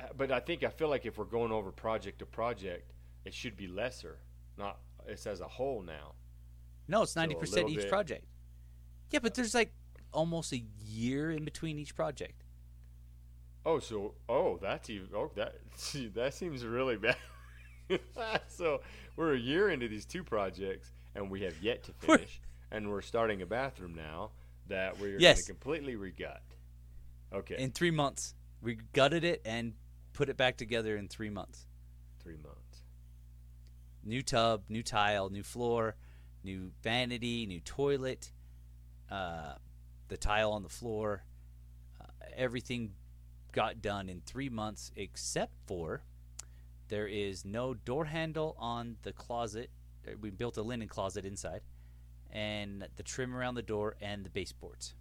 uh, 0.00 0.08
But 0.16 0.30
I 0.32 0.40
think 0.40 0.62
I 0.62 0.68
feel 0.68 0.88
like 0.88 1.06
if 1.06 1.16
we're 1.18 1.24
going 1.24 1.52
over 1.52 1.70
project 1.72 2.18
to 2.20 2.26
project, 2.26 2.92
it 3.24 3.32
should 3.34 3.56
be 3.56 3.66
lesser. 3.66 4.18
Not 4.58 4.78
it's 5.06 5.26
as 5.26 5.40
a 5.40 5.48
whole 5.48 5.82
now. 5.82 6.14
No, 6.88 7.02
it's 7.02 7.12
So 7.12 7.20
ninety 7.20 7.34
percent 7.34 7.70
each 7.70 7.78
bit- 7.78 7.88
project. 7.88 8.24
Yeah, 9.10 9.20
but 9.22 9.34
there's 9.34 9.54
like 9.54 9.72
almost 10.12 10.52
a 10.52 10.62
year 10.84 11.30
in 11.30 11.44
between 11.44 11.78
each 11.78 11.94
project. 11.94 12.44
Oh, 13.64 13.78
so 13.78 14.14
oh, 14.28 14.58
that's 14.60 14.90
even 14.90 15.08
oh 15.14 15.30
that 15.36 15.54
see, 15.76 16.08
that 16.08 16.34
seems 16.34 16.64
really 16.64 16.96
bad. 16.96 17.16
so 18.48 18.80
we're 19.16 19.34
a 19.34 19.38
year 19.38 19.70
into 19.70 19.88
these 19.88 20.04
two 20.04 20.24
projects, 20.24 20.92
and 21.14 21.30
we 21.30 21.42
have 21.42 21.60
yet 21.62 21.84
to 21.84 21.92
We're- 22.06 22.18
finish, 22.18 22.40
and 22.70 22.88
we're 22.88 23.02
starting 23.02 23.42
a 23.42 23.46
bathroom 23.46 23.94
now. 23.94 24.32
that 24.66 25.00
you're 25.00 25.18
Yes. 25.18 25.38
going 25.38 25.46
to 25.46 25.52
completely 25.52 25.96
regut. 25.96 26.38
Okay, 27.32 27.56
In 27.58 27.72
three 27.72 27.90
months, 27.90 28.36
we 28.60 28.76
gutted 28.92 29.24
it 29.24 29.42
and 29.44 29.74
put 30.12 30.28
it 30.28 30.36
back 30.36 30.56
together 30.56 30.96
in 30.96 31.08
three 31.08 31.30
months. 31.30 31.66
three 32.20 32.36
months. 32.36 32.84
New 34.04 34.22
tub, 34.22 34.62
new 34.68 34.82
tile, 34.84 35.28
new 35.28 35.42
floor, 35.42 35.96
new 36.44 36.70
vanity, 36.82 37.46
new 37.46 37.58
toilet, 37.60 38.30
uh, 39.10 39.54
the 40.06 40.16
tile 40.16 40.52
on 40.52 40.62
the 40.62 40.68
floor. 40.68 41.24
Uh, 42.00 42.04
everything 42.36 42.94
got 43.52 43.82
done 43.82 44.08
in 44.08 44.20
three 44.20 44.48
months, 44.48 44.92
except 44.94 45.54
for 45.66 46.02
there 46.88 47.08
is 47.08 47.44
no 47.44 47.74
door 47.74 48.04
handle 48.04 48.54
on 48.58 48.98
the 49.02 49.12
closet. 49.12 49.70
Uh, 50.06 50.12
We 50.20 50.30
built 50.30 50.56
a 50.56 50.62
linen 50.62 50.86
closet 50.88 51.24
inside, 51.24 51.62
and 52.32 52.86
the 52.96 53.02
trim 53.02 53.34
around 53.34 53.54
the 53.54 53.62
door 53.62 53.96
and 54.00 54.24
the 54.24 54.30
baseboards. 54.30 54.94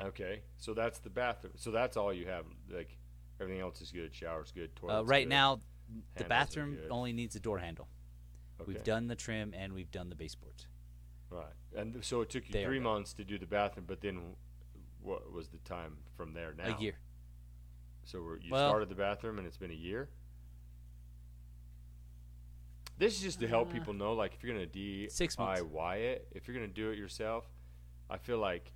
Okay, 0.00 0.40
so 0.58 0.74
that's 0.74 0.98
the 0.98 1.10
bathroom. 1.10 1.54
So 1.56 1.70
that's 1.70 1.96
all 1.96 2.12
you 2.12 2.26
have. 2.26 2.44
Like 2.70 2.96
everything 3.40 3.60
else 3.62 3.80
is 3.80 3.90
good. 3.90 4.14
Showers 4.14 4.52
good. 4.52 4.70
Uh, 4.82 4.86
Toilet's 4.88 5.08
right 5.08 5.24
good. 5.24 5.30
now, 5.30 5.60
the 6.14 6.24
Handles 6.24 6.28
bathroom 6.28 6.78
only 6.90 7.12
needs 7.12 7.34
a 7.36 7.40
door 7.40 7.58
handle. 7.58 7.88
Okay. 8.60 8.72
We've 8.72 8.84
done 8.84 9.06
the 9.06 9.16
trim 9.16 9.54
and 9.56 9.72
we've 9.72 9.90
done 9.90 10.08
the 10.10 10.14
baseboards. 10.16 10.66
Right, 11.30 11.52
and 11.76 12.04
so 12.04 12.20
it 12.20 12.30
took 12.30 12.48
you 12.48 12.62
three 12.64 12.78
months 12.78 13.12
to 13.14 13.24
do 13.24 13.36
the 13.38 13.46
bathroom, 13.46 13.84
but 13.88 14.00
then 14.00 14.20
what 15.02 15.32
was 15.32 15.48
the 15.48 15.58
time 15.58 15.96
from 16.16 16.34
there 16.34 16.54
now? 16.56 16.76
A 16.76 16.80
year. 16.80 16.94
So 18.04 18.22
we're, 18.22 18.38
you 18.38 18.52
Well- 18.52 18.68
started 18.70 18.88
the 18.88 18.94
bathroom, 18.94 19.38
and 19.38 19.46
it's 19.46 19.56
been 19.56 19.72
a 19.72 19.74
year. 19.74 20.08
This 22.98 23.16
is 23.16 23.22
just 23.22 23.40
to 23.40 23.48
help 23.48 23.68
Uh, 23.68 23.72
people 23.72 23.92
know, 23.92 24.12
like 24.14 24.34
if 24.34 24.42
you're 24.42 24.54
gonna. 24.54 24.66
DIY 24.66 25.96
it, 25.98 26.28
if 26.32 26.46
you're 26.48 26.54
gonna 26.54 26.68
do 26.68 26.90
it 26.90 26.98
yourself, 26.98 27.48
I 28.08 28.16
feel 28.18 28.38
like 28.38 28.72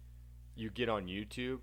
you 0.55 0.71
get 0.71 0.89
on 0.89 1.07
YouTube, 1.07 1.61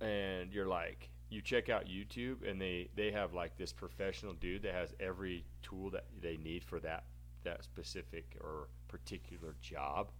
and 0.00 0.52
you're 0.52 0.66
like, 0.66 1.10
you 1.28 1.42
check 1.42 1.68
out 1.68 1.86
YouTube, 1.86 2.48
and 2.48 2.60
they 2.60 2.88
they 2.94 3.10
have 3.10 3.34
like 3.34 3.56
this 3.56 3.72
professional 3.72 4.32
dude 4.32 4.62
that 4.62 4.74
has 4.74 4.94
every 5.00 5.44
tool 5.62 5.90
that 5.90 6.06
they 6.20 6.36
need 6.36 6.64
for 6.64 6.80
that 6.80 7.04
that 7.44 7.64
specific 7.64 8.36
or 8.40 8.68
particular 8.88 9.56
job. 9.60 10.10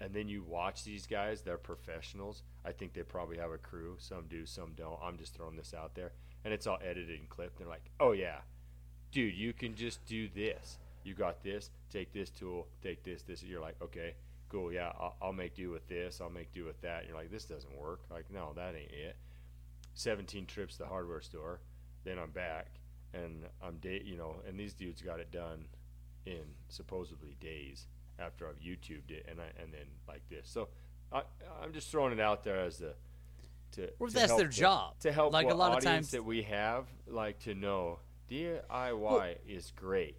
And 0.00 0.14
then 0.14 0.28
you 0.28 0.42
watch 0.42 0.84
these 0.84 1.06
guys, 1.06 1.42
they're 1.42 1.56
professionals. 1.56 2.42
I 2.64 2.72
think 2.72 2.92
they 2.92 3.02
probably 3.02 3.38
have 3.38 3.50
a 3.50 3.58
crew. 3.58 3.96
Some 3.98 4.26
do, 4.28 4.44
some 4.44 4.72
don't. 4.76 4.98
I'm 5.02 5.16
just 5.16 5.34
throwing 5.34 5.56
this 5.56 5.72
out 5.72 5.94
there. 5.94 6.12
And 6.44 6.52
it's 6.52 6.66
all 6.66 6.78
edited 6.82 7.18
and 7.18 7.28
clipped. 7.28 7.58
They're 7.58 7.66
like, 7.66 7.90
oh, 7.98 8.12
yeah, 8.12 8.40
dude, 9.16 9.34
you 9.34 9.54
can 9.54 9.74
just 9.74 10.04
do 10.04 10.28
this. 10.34 10.76
You 11.02 11.14
got 11.14 11.42
this, 11.42 11.70
take 11.90 12.12
this 12.12 12.28
tool, 12.28 12.66
take 12.82 13.02
this, 13.02 13.22
this. 13.22 13.42
You're 13.42 13.62
like, 13.62 13.76
okay, 13.80 14.12
cool, 14.50 14.70
yeah, 14.70 14.92
I'll, 15.00 15.16
I'll 15.22 15.32
make 15.32 15.54
do 15.54 15.70
with 15.70 15.88
this, 15.88 16.20
I'll 16.20 16.28
make 16.28 16.52
do 16.52 16.66
with 16.66 16.78
that. 16.82 16.98
And 17.00 17.08
you're 17.08 17.16
like, 17.16 17.30
this 17.30 17.46
doesn't 17.46 17.74
work. 17.80 18.00
Like, 18.10 18.26
no, 18.30 18.52
that 18.56 18.74
ain't 18.74 18.90
it. 18.90 19.16
17 19.94 20.44
trips 20.44 20.74
to 20.74 20.82
the 20.82 20.88
hardware 20.88 21.22
store. 21.22 21.60
Then 22.04 22.18
I'm 22.18 22.28
back. 22.30 22.66
And 23.14 23.46
I'm, 23.62 23.76
da- 23.78 24.02
you 24.04 24.18
know, 24.18 24.34
and 24.46 24.60
these 24.60 24.74
dudes 24.74 25.00
got 25.00 25.18
it 25.18 25.32
done 25.32 25.64
in 26.26 26.42
supposedly 26.68 27.36
days 27.40 27.86
after 28.18 28.46
I've 28.46 28.58
YouTubed 28.60 29.10
it, 29.10 29.24
and 29.30 29.40
I 29.40 29.46
and 29.62 29.72
then 29.72 29.86
like 30.06 30.28
this. 30.28 30.46
So 30.46 30.68
I 31.10 31.22
I'm 31.62 31.72
just 31.72 31.88
throwing 31.90 32.12
it 32.12 32.20
out 32.20 32.44
there 32.44 32.60
as 32.60 32.76
the 32.78 32.92
to 33.72 33.88
Well, 33.98 34.08
to 34.10 34.14
that's 34.14 34.34
their 34.34 34.48
the- 34.48 34.52
job. 34.52 34.98
to 35.00 35.12
help 35.12 35.32
Like, 35.32 35.50
a 35.50 35.54
lot 35.54 35.78
of 35.78 35.82
times- 35.82 36.10
that 36.10 36.24
we 36.24 36.42
have 36.42 36.86
like 37.06 37.38
to 37.40 37.54
know 37.54 38.00
DIY 38.30 39.36
is 39.46 39.72
great 39.74 40.16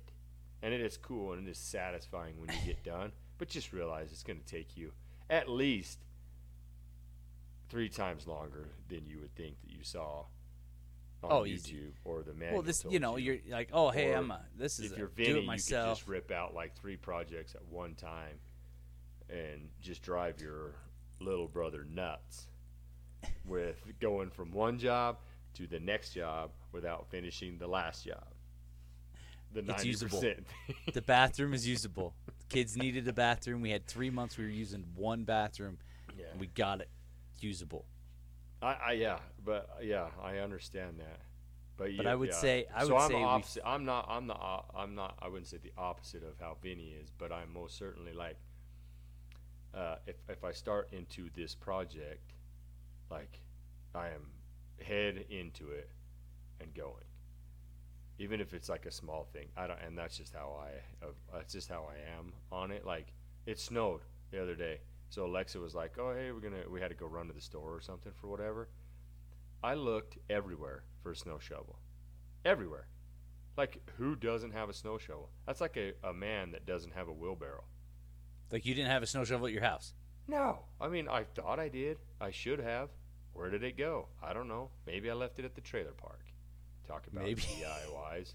and 0.62 0.74
it 0.74 0.82
is 0.82 0.98
cool 0.98 1.34
and 1.34 1.48
it 1.48 1.52
is 1.52 1.58
satisfying 1.58 2.40
when 2.40 2.50
you 2.50 2.66
get 2.74 2.84
done. 2.84 3.12
But 3.38 3.50
just 3.50 3.72
realize 3.74 4.12
it's 4.12 4.24
going 4.24 4.40
to 4.40 4.46
take 4.46 4.76
you 4.76 4.92
at 5.30 5.48
least 5.50 6.00
three 7.70 7.90
times 7.90 8.26
longer 8.28 8.70
than 8.90 9.06
you 9.06 9.20
would 9.20 9.36
think 9.36 9.60
that 9.62 9.70
you 9.72 9.84
saw 9.84 10.26
on 11.24 11.32
Oh, 11.32 11.42
YouTube 11.42 11.48
easy. 11.48 11.94
or 12.06 12.24
the 12.24 12.34
manual. 12.34 12.56
Well, 12.56 12.62
this 12.64 12.86
you 12.90 13.00
know 13.00 13.18
you. 13.18 13.40
you're 13.46 13.56
like, 13.58 13.70
oh 13.74 13.90
hey, 13.90 14.14
Or 14.14 14.18
I'm 14.18 14.32
a, 14.32 14.42
this 14.58 14.80
is 14.80 14.92
if 14.92 14.94
a, 14.94 15.00
you're 15.00 15.08
do 15.08 15.14
Vinny, 15.24 15.40
it 15.40 15.42
you 15.44 15.50
could 15.50 15.60
just 15.90 16.08
rip 16.08 16.32
out 16.32 16.54
like 16.54 16.76
three 16.76 16.96
projects 16.96 17.56
at 17.56 17.66
one 17.66 17.96
time 17.96 18.40
and 19.30 19.70
just 19.82 20.02
drive 20.02 20.40
your 20.40 20.76
little 21.20 21.48
brother 21.48 21.86
nuts 21.92 22.48
with 23.46 23.76
going 24.00 24.30
from 24.30 24.52
one 24.52 24.78
job 24.80 25.18
to 25.56 25.68
the 25.68 25.80
next 25.80 26.14
job 26.14 26.52
without 26.78 27.08
finishing 27.10 27.58
the 27.58 27.68
last 27.68 28.06
job. 28.06 28.24
The 29.52 29.60
It's 29.60 29.68
ninety 29.68 29.88
usable. 29.90 30.22
the 30.94 31.02
bathroom 31.02 31.54
is 31.54 31.68
usable. 31.68 32.14
The 32.28 32.34
kids 32.50 32.78
needed 32.78 33.08
a 33.08 33.14
bathroom. 33.14 33.62
We 33.62 33.72
had 33.72 33.86
three 33.88 34.10
months. 34.12 34.38
We 34.38 34.44
were 34.44 34.50
using 34.50 34.84
one 34.96 35.24
bathroom. 35.24 35.80
Yeah. 36.18 36.26
And 36.32 36.40
we 36.40 36.48
got 36.48 36.82
it 36.82 36.90
usable. 37.40 37.86
I, 38.62 38.78
I 38.88 38.92
yeah, 38.94 39.20
but 39.44 39.70
yeah, 39.82 40.08
I 40.22 40.38
understand 40.38 41.00
that. 41.00 41.20
But, 41.78 41.96
But 41.98 42.06
yeah, 42.06 42.12
I 42.12 42.16
would 42.16 42.30
yeah. 42.30 42.36
say- 42.36 42.66
I 42.76 42.84
so 42.86 42.94
would 42.94 43.02
I'm 43.02 43.10
say 43.12 43.24
opposite. 43.24 43.64
I'm 43.66 43.86
not. 43.86 44.06
I'm 44.10 44.28
the. 44.28 44.36
I'm 44.76 44.96
not. 44.96 45.18
I 45.22 45.28
wouldn't 45.28 45.48
say 45.48 45.58
the 45.58 45.74
opposite 45.78 46.24
of 46.24 46.40
how 46.40 46.58
Vinny 46.62 46.96
is, 47.02 47.10
but 47.18 47.32
I'm 47.32 47.52
most 47.54 47.78
certainly 47.78 48.14
like. 48.14 48.38
Uh, 49.74 49.96
if 50.08 50.16
if 50.30 50.44
I 50.44 50.52
start 50.54 50.90
into 50.92 51.30
this 51.36 51.54
project, 51.54 52.34
like, 53.12 53.40
I 53.94 54.08
am 54.08 54.32
head 54.84 55.26
into 55.30 55.70
it, 55.70 55.90
and 56.62 56.74
going. 56.74 57.04
Even 58.20 58.42
if 58.42 58.54
it's 58.54 58.70
like 58.70 58.86
a 58.86 58.92
small 58.92 59.28
thing, 59.32 59.48
I 59.56 59.68
don't, 59.68 59.80
and 59.86 59.98
that's 59.98 60.18
just 60.18 60.34
how 60.34 60.60
I. 60.60 61.08
That's 61.34 61.54
just 61.54 61.70
how 61.70 61.88
I 61.90 62.18
am 62.18 62.34
on 62.52 62.72
it. 62.72 62.86
Like, 62.86 63.14
it 63.46 63.60
snowed 63.60 64.02
the 64.32 64.42
other 64.42 64.56
day, 64.56 64.80
so 65.10 65.26
Alexa 65.26 65.60
was 65.60 65.76
like, 65.76 65.98
"Oh, 66.00 66.14
hey, 66.14 66.32
we're 66.32 66.40
gonna." 66.40 66.68
We 66.70 66.82
had 66.82 66.90
to 66.90 66.96
go 66.96 67.06
run 67.06 67.28
to 67.28 67.34
the 67.34 67.42
store 67.42 67.76
or 67.76 67.82
something 67.82 68.12
for 68.20 68.28
whatever. 68.28 68.70
I 69.64 69.76
looked 69.76 70.18
everywhere 70.30 70.84
for 71.04 71.12
a 71.12 71.16
snow 71.16 71.38
shovel. 71.40 71.80
Everywhere. 72.44 72.88
Like, 73.56 73.82
who 73.98 74.16
doesn't 74.16 74.52
have 74.54 74.70
a 74.70 74.74
snow 74.74 74.98
shovel? 74.98 75.30
That's 75.46 75.62
like 75.62 75.78
a, 75.78 75.94
a 76.08 76.14
man 76.14 76.52
that 76.52 76.66
doesn't 76.66 76.94
have 76.94 77.08
a 77.08 77.14
wheelbarrow. 77.14 77.64
Like 78.52 78.66
you 78.66 78.74
didn't 78.74 78.92
have 78.92 79.04
a 79.04 79.08
snow 79.08 79.24
shovel 79.24 79.48
at 79.48 79.54
your 79.54 79.64
house. 79.64 79.94
No. 80.28 80.60
I 80.80 80.88
mean, 80.88 81.08
I 81.08 81.24
thought 81.24 81.60
I 81.60 81.70
did. 81.70 81.98
I 82.22 82.32
should 82.32 82.60
have. 82.60 82.90
Where 83.34 83.50
did 83.50 83.64
it 83.64 83.78
go? 83.78 84.08
I 84.24 84.34
don't 84.34 84.48
know. 84.48 84.70
Maybe 84.86 85.10
I 85.10 85.14
left 85.14 85.40
it 85.40 85.46
at 85.46 85.56
the 85.56 85.62
trailer 85.62 85.92
park. 85.92 86.26
Talk 86.88 87.06
about 87.08 87.24
Maybe. 87.24 87.42
DIYs. 87.42 88.34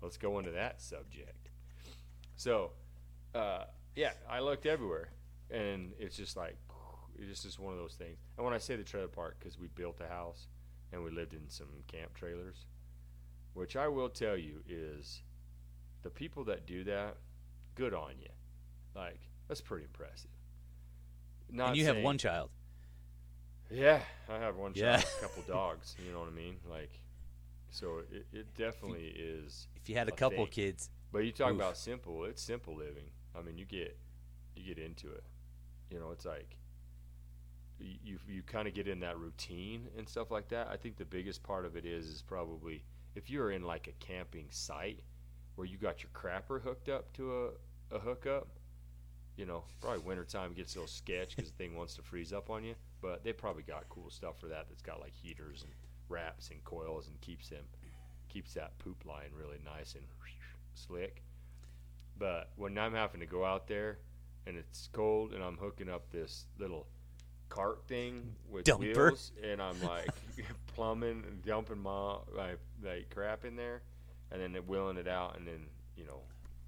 Let's 0.00 0.16
go 0.16 0.38
into 0.38 0.52
that 0.52 0.80
subject. 0.80 1.50
So, 2.36 2.72
uh, 3.34 3.64
yeah, 3.94 4.12
I 4.28 4.40
looked 4.40 4.66
everywhere, 4.66 5.10
and 5.50 5.92
it's 5.98 6.16
just 6.16 6.36
like 6.36 6.56
it's 7.18 7.42
just 7.42 7.58
one 7.60 7.72
of 7.74 7.78
those 7.78 7.94
things. 7.94 8.18
And 8.36 8.44
when 8.44 8.54
I 8.54 8.58
say 8.58 8.76
the 8.76 8.82
trailer 8.84 9.08
park, 9.08 9.36
because 9.38 9.58
we 9.58 9.68
built 9.68 10.00
a 10.00 10.08
house 10.08 10.46
and 10.92 11.04
we 11.04 11.10
lived 11.10 11.34
in 11.34 11.48
some 11.48 11.68
camp 11.86 12.14
trailers, 12.14 12.64
which 13.54 13.76
I 13.76 13.88
will 13.88 14.08
tell 14.08 14.36
you 14.36 14.62
is 14.68 15.22
the 16.02 16.10
people 16.10 16.44
that 16.44 16.66
do 16.66 16.84
that, 16.84 17.16
good 17.74 17.92
on 17.94 18.12
you. 18.18 18.30
Like 18.96 19.20
that's 19.48 19.60
pretty 19.60 19.84
impressive. 19.84 20.30
Not 21.50 21.68
and 21.68 21.76
you 21.76 21.84
have 21.84 21.98
one 21.98 22.16
child. 22.18 22.48
yeah, 23.70 24.00
I 24.28 24.38
have 24.38 24.56
one 24.56 24.72
Yeah. 24.74 24.96
child, 24.96 25.04
a 25.18 25.20
couple 25.20 25.42
dogs. 25.46 25.94
You 26.04 26.12
know 26.12 26.20
what 26.20 26.28
I 26.28 26.32
mean? 26.32 26.56
Like, 26.68 26.90
so 27.72 27.98
it, 28.12 28.26
it 28.32 28.54
definitely 28.56 29.08
is. 29.16 29.68
If 29.76 29.88
you 29.88 29.96
had 29.96 30.08
a 30.08 30.12
a 30.12 30.16
couple 30.16 30.46
thing. 30.46 30.52
kids, 30.52 30.90
But 31.12 31.24
you 31.24 31.32
talk 31.32 31.52
Oof. 31.52 31.56
about 31.56 31.76
simple. 31.78 32.24
It's 32.24 32.42
simple 32.42 32.76
living. 32.76 33.10
I 33.36 33.42
mean, 33.42 33.58
you 33.58 33.64
get 33.66 33.98
you 34.56 34.64
get 34.74 34.78
into 34.82 35.10
it. 35.12 35.24
You 35.90 36.00
know, 36.00 36.12
it's 36.12 36.24
like 36.26 36.58
you 37.80 37.96
you, 38.02 38.18
you 38.28 38.42
kind 38.42 38.68
of 38.68 38.74
get 38.74 38.88
in 38.88 39.00
that 39.00 39.18
routine 39.18 39.88
and 39.98 40.08
stuff 40.08 40.30
like 40.30 40.48
that. 40.50 40.68
I 40.68 40.76
think 40.76 40.96
the 40.96 41.04
biggest 41.04 41.42
part 41.42 41.66
of 41.66 41.76
it 41.76 41.84
is 41.86 42.06
is 42.06 42.22
probably 42.22 42.84
if 43.14 43.30
you're 43.30 43.50
in 43.52 43.62
like 43.64 43.88
a 43.88 43.92
camping 44.04 44.48
site 44.50 45.00
where 45.56 45.66
you 45.66 45.78
got 45.78 46.02
your 46.02 46.10
crapper 46.14 46.62
hooked 46.62 46.88
up 46.88 47.12
to 47.14 47.48
a, 47.92 47.96
a 47.96 47.98
hookup. 47.98 48.48
You 49.36 49.46
know, 49.46 49.64
probably 49.80 50.00
wintertime 50.00 50.52
gets 50.52 50.74
a 50.76 50.78
little 50.78 50.88
sketch 50.88 51.36
because 51.36 51.50
the 51.50 51.56
thing 51.56 51.74
wants 51.76 51.94
to 51.96 52.02
freeze 52.02 52.34
up 52.34 52.50
on 52.50 52.64
you. 52.64 52.74
But 53.00 53.24
they 53.24 53.32
probably 53.32 53.62
got 53.62 53.88
cool 53.88 54.10
stuff 54.10 54.38
for 54.38 54.48
that. 54.48 54.68
That's 54.68 54.82
got 54.82 55.00
like 55.00 55.14
heaters 55.14 55.62
and 55.64 55.72
wraps 56.12 56.50
and 56.50 56.62
coils 56.64 57.08
and 57.08 57.20
keeps 57.20 57.48
them 57.48 57.64
keeps 58.28 58.54
that 58.54 58.78
poop 58.78 59.04
line 59.04 59.28
really 59.38 59.58
nice 59.64 59.94
and 59.94 60.04
slick. 60.74 61.22
But 62.18 62.50
when 62.56 62.78
I'm 62.78 62.94
having 62.94 63.20
to 63.20 63.26
go 63.26 63.44
out 63.44 63.66
there 63.66 63.98
and 64.46 64.56
it's 64.56 64.88
cold 64.92 65.32
and 65.32 65.42
I'm 65.42 65.56
hooking 65.56 65.88
up 65.88 66.10
this 66.10 66.46
little 66.58 66.86
cart 67.48 67.82
thing 67.86 68.34
with 68.50 68.64
Dumper. 68.64 68.78
wheels 68.80 69.32
and 69.42 69.60
I'm 69.60 69.80
like 69.82 70.08
plumbing 70.74 71.24
and 71.28 71.42
dumping 71.44 71.78
my 71.80 72.16
like, 72.34 72.58
like 72.82 73.10
crap 73.10 73.44
in 73.44 73.56
there 73.56 73.82
and 74.30 74.40
then 74.40 74.54
wheeling 74.66 74.96
it 74.96 75.08
out 75.08 75.36
and 75.36 75.46
then 75.46 75.66
you 75.96 76.06
know 76.06 76.20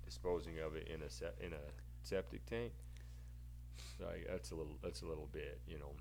disposing 0.04 0.58
of 0.58 0.76
it 0.76 0.88
in 0.88 1.02
a 1.02 1.08
se- 1.10 1.38
in 1.40 1.52
a 1.52 1.64
septic 2.02 2.44
tank. 2.46 2.72
Like 4.00 4.26
that's 4.28 4.50
a 4.50 4.54
little 4.54 4.76
that's 4.82 5.02
a 5.02 5.06
little 5.06 5.28
bit 5.32 5.60
you 5.66 5.78
know. 5.78 5.92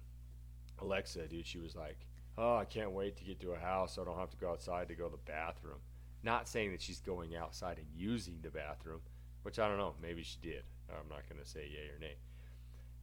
Alexa, 0.82 1.28
dude, 1.28 1.46
she 1.46 1.60
was 1.60 1.76
like, 1.76 1.98
"Oh, 2.38 2.56
I 2.58 2.66
can't 2.66 2.92
wait 2.92 3.18
to 3.18 3.24
get 3.24 3.40
to 3.42 3.52
a 3.54 3.60
house 3.60 3.96
so 3.96 4.02
I 4.02 4.06
don't 4.06 4.18
have 4.20 4.30
to 4.32 4.38
go 4.38 4.52
outside 4.52 4.88
to 4.90 4.96
go 4.96 5.06
to 5.10 5.16
the 5.16 5.24
bathroom." 5.32 5.80
Not 6.24 6.48
saying 6.48 6.72
that 6.72 6.82
she's 6.82 7.02
going 7.02 7.36
outside 7.36 7.78
and 7.78 7.88
using 7.94 8.40
the 8.42 8.50
bathroom, 8.50 9.02
which 9.44 9.60
I 9.60 9.68
don't 9.68 9.78
know. 9.78 9.96
Maybe 10.02 10.24
she 10.24 10.38
did. 10.42 10.64
I'm 10.90 11.10
not 11.10 11.28
going 11.30 11.42
to 11.42 11.48
say 11.48 11.68
yay 11.68 11.90
or 11.90 12.00
nay. 12.00 12.16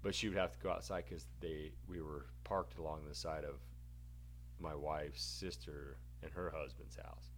but 0.02 0.14
she 0.14 0.28
would 0.28 0.38
have 0.38 0.52
to 0.52 0.58
go 0.60 0.70
outside 0.70 1.04
because 1.06 1.26
they 1.40 1.72
we 1.86 2.00
were 2.00 2.26
parked 2.44 2.78
along 2.78 3.04
the 3.06 3.14
side 3.14 3.44
of 3.44 3.56
my 4.58 4.74
wife's 4.74 5.22
sister 5.22 5.98
and 6.22 6.32
her 6.32 6.50
husband's 6.50 6.96
house. 6.96 7.30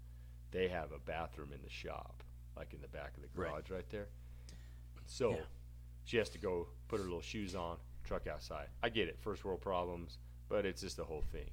They 0.53 0.69
have 0.69 0.93
a 0.93 0.99
bathroom 1.01 1.53
in 1.53 1.61
the 1.63 1.69
shop, 1.71 2.23
like 2.57 2.73
in 2.73 2.81
the 2.81 2.87
back 2.89 3.17
of 3.17 3.23
the 3.23 3.29
Right. 3.41 3.51
garage 3.51 3.71
right, 3.71 3.89
there. 3.91 4.09
So 5.07 5.31
Yeah. 5.33 5.45
she 6.05 6.17
has 6.19 6.29
to 6.31 6.39
go 6.39 6.69
put 6.89 6.99
her 6.99 7.05
little 7.05 7.21
shoes 7.21 7.55
on, 7.57 7.79
truck 8.05 8.27
outside. 8.29 8.69
I 8.83 8.89
get 8.91 9.09
it, 9.09 9.19
first 9.21 9.45
world 9.45 9.61
problems, 9.61 10.19
but 10.49 10.65
it's 10.65 10.83
just 10.83 10.97
the 10.97 11.05
whole 11.05 11.23
thing. 11.23 11.51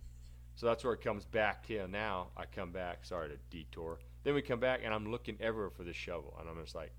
So 0.59 0.65
that's 0.65 0.83
where 0.83 0.91
it 0.91 0.99
comes 0.99 1.23
back 1.23 1.65
to 1.67 1.87
now. 1.87 2.31
I 2.35 2.43
come 2.43 2.73
back, 2.73 3.05
sorry 3.05 3.29
to 3.29 3.37
detour. 3.49 3.97
Then 4.25 4.33
we 4.33 4.41
come 4.41 4.59
back 4.59 4.81
and 4.83 4.93
I'm 4.93 5.09
looking 5.09 5.37
everywhere 5.39 5.69
for 5.69 5.85
the 5.85 5.93
shovel, 5.93 6.35
and 6.37 6.49
I'm 6.49 6.61
just 6.61 6.75
like, 6.75 6.91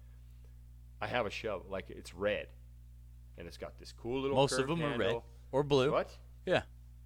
I 0.98 1.06
have 1.06 1.26
a 1.26 1.30
shovel, 1.30 1.66
like 1.68 1.90
it's 1.90 2.14
red, 2.14 2.46
and 3.36 3.46
it's 3.46 3.58
got 3.58 3.78
this 3.78 3.92
cool 3.92 4.22
little. 4.22 4.34
Most 4.34 4.58
of 4.58 4.66
them 4.66 4.82
are 4.82 4.96
red 4.96 5.20
or 5.52 5.62
blue. 5.62 5.92
What? 5.92 6.16
Yeah. 6.46 6.62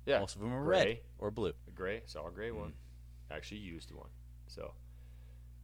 Yeah. 0.07 0.21
Most 0.21 0.37
of 0.37 0.43
them 0.43 0.53
are 0.55 0.63
Gray. 0.63 0.85
red 0.85 0.99
or 1.19 1.33
blue. 1.33 1.55
A 1.67 1.73
gray, 1.73 2.03
saw 2.07 2.29
a 2.29 2.31
gray 2.31 2.53
one. 2.53 2.69
Mm. 2.69 3.37
Actually 3.37 3.59
used 3.59 3.91
one. 3.91 4.11
So, 4.47 4.75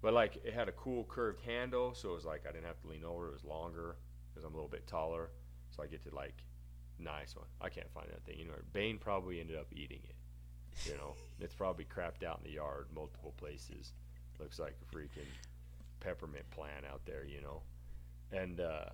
but 0.02 0.12
like 0.12 0.40
it 0.44 0.54
had 0.54 0.68
a 0.68 0.72
cool 0.72 1.04
curved 1.04 1.38
handle, 1.42 1.94
so 1.94 2.10
it 2.10 2.14
was 2.14 2.24
like 2.24 2.46
I 2.48 2.50
didn't 2.50 2.66
have 2.66 2.80
to 2.80 2.88
lean 2.88 3.04
over. 3.04 3.28
It 3.28 3.34
was 3.34 3.44
longer 3.44 3.94
because 4.28 4.44
I'm 4.44 4.54
a 4.54 4.56
little 4.56 4.68
bit 4.68 4.88
taller, 4.88 5.30
so 5.70 5.84
I 5.84 5.86
get 5.86 6.02
to 6.08 6.12
like 6.12 6.42
nice 6.98 7.36
one. 7.36 7.46
I 7.60 7.68
can't 7.68 7.92
find 7.94 8.08
that 8.10 8.24
thing 8.24 8.40
anywhere. 8.40 8.64
Bane 8.72 8.98
probably 8.98 9.38
ended 9.38 9.56
up 9.56 9.68
eating 9.70 10.00
it. 10.02 10.16
You 10.86 10.92
know, 10.92 11.14
it's 11.40 11.54
probably 11.54 11.84
crapped 11.84 12.24
out 12.24 12.40
in 12.42 12.50
the 12.50 12.56
yard 12.56 12.86
multiple 12.94 13.34
places. 13.36 13.92
Looks 14.38 14.58
like 14.58 14.76
a 14.80 14.94
freaking 14.94 15.28
peppermint 16.00 16.48
plant 16.50 16.84
out 16.90 17.02
there, 17.04 17.24
you 17.24 17.42
know. 17.42 17.62
And 18.32 18.60
uh, 18.60 18.86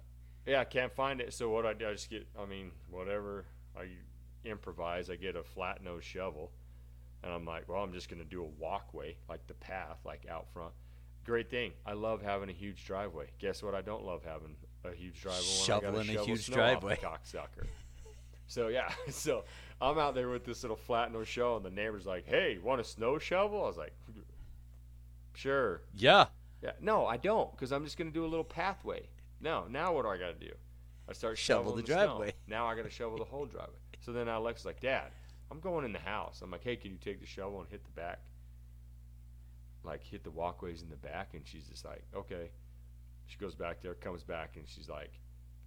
yeah, 0.46 0.60
I 0.60 0.64
can't 0.64 0.92
find 0.92 1.20
it. 1.20 1.32
So 1.32 1.50
what 1.50 1.66
I 1.66 1.74
do, 1.74 1.88
I 1.88 1.92
just 1.92 2.10
get, 2.10 2.26
I 2.40 2.46
mean, 2.46 2.72
whatever 2.90 3.44
I 3.78 3.88
improvise. 4.44 5.10
I 5.10 5.16
get 5.16 5.36
a 5.36 5.42
flat 5.42 5.82
nose 5.82 6.04
shovel, 6.04 6.52
and 7.22 7.32
I'm 7.32 7.44
like, 7.44 7.68
well, 7.68 7.82
I'm 7.82 7.92
just 7.92 8.08
gonna 8.08 8.24
do 8.24 8.42
a 8.42 8.46
walkway, 8.46 9.16
like 9.28 9.46
the 9.46 9.54
path, 9.54 9.98
like 10.04 10.26
out 10.30 10.46
front. 10.52 10.72
Great 11.24 11.50
thing. 11.50 11.72
I 11.84 11.94
love 11.94 12.22
having 12.22 12.48
a 12.48 12.52
huge 12.52 12.84
driveway. 12.86 13.26
Guess 13.38 13.62
what? 13.62 13.74
I 13.74 13.82
don't 13.82 14.04
love 14.04 14.22
having 14.24 14.54
a 14.84 14.94
huge 14.94 15.20
driveway. 15.20 15.42
Shoveling 15.42 16.08
a 16.08 16.12
shovel 16.12 16.26
huge 16.26 16.48
off 16.50 16.54
driveway. 16.54 16.96
cocksucker. 16.96 17.66
So 18.46 18.68
yeah, 18.68 18.92
so 19.10 19.44
I'm 19.80 19.98
out 19.98 20.14
there 20.14 20.28
with 20.28 20.44
this 20.44 20.62
little 20.62 20.76
flat 20.76 21.12
nose 21.12 21.28
shovel, 21.28 21.56
and 21.58 21.66
the 21.66 21.70
neighbor's 21.70 22.06
like, 22.06 22.26
"Hey, 22.26 22.58
want 22.58 22.80
a 22.80 22.84
snow 22.84 23.18
shovel?" 23.18 23.62
I 23.64 23.66
was 23.66 23.76
like, 23.76 23.92
"Sure." 25.34 25.82
Yeah. 25.94 26.26
Yeah. 26.62 26.72
No, 26.80 27.06
I 27.06 27.16
don't, 27.18 27.50
because 27.52 27.72
I'm 27.72 27.84
just 27.84 27.98
gonna 27.98 28.10
do 28.10 28.24
a 28.24 28.26
little 28.26 28.44
pathway. 28.44 29.08
No, 29.40 29.66
now 29.68 29.92
what 29.94 30.02
do 30.02 30.08
I 30.08 30.16
gotta 30.16 30.34
do? 30.34 30.52
I 31.08 31.12
start 31.12 31.36
Shovel 31.38 31.64
shoveling 31.72 31.84
the 31.84 31.92
snow. 31.92 32.06
driveway. 32.06 32.32
Now 32.48 32.66
I 32.66 32.74
gotta 32.74 32.90
shovel 32.90 33.18
the 33.18 33.24
whole 33.24 33.44
driveway. 33.46 33.76
So 34.00 34.12
then 34.12 34.28
Alexa's 34.28 34.64
like, 34.66 34.80
Dad, 34.80 35.10
I'm 35.50 35.60
going 35.60 35.84
in 35.84 35.92
the 35.92 35.98
house. 35.98 36.40
I'm 36.42 36.50
like, 36.50 36.64
Hey, 36.64 36.76
can 36.76 36.90
you 36.92 36.98
take 36.98 37.20
the 37.20 37.26
shovel 37.26 37.60
and 37.60 37.68
hit 37.68 37.84
the 37.84 37.90
back? 37.90 38.20
Like 39.84 40.02
hit 40.02 40.24
the 40.24 40.30
walkways 40.30 40.82
in 40.82 40.88
the 40.88 40.96
back, 40.96 41.34
and 41.34 41.46
she's 41.46 41.66
just 41.68 41.84
like, 41.84 42.02
Okay. 42.14 42.50
She 43.26 43.36
goes 43.38 43.54
back 43.54 43.82
there, 43.82 43.94
comes 43.94 44.22
back, 44.22 44.56
and 44.56 44.66
she's 44.68 44.88
like, 44.88 45.10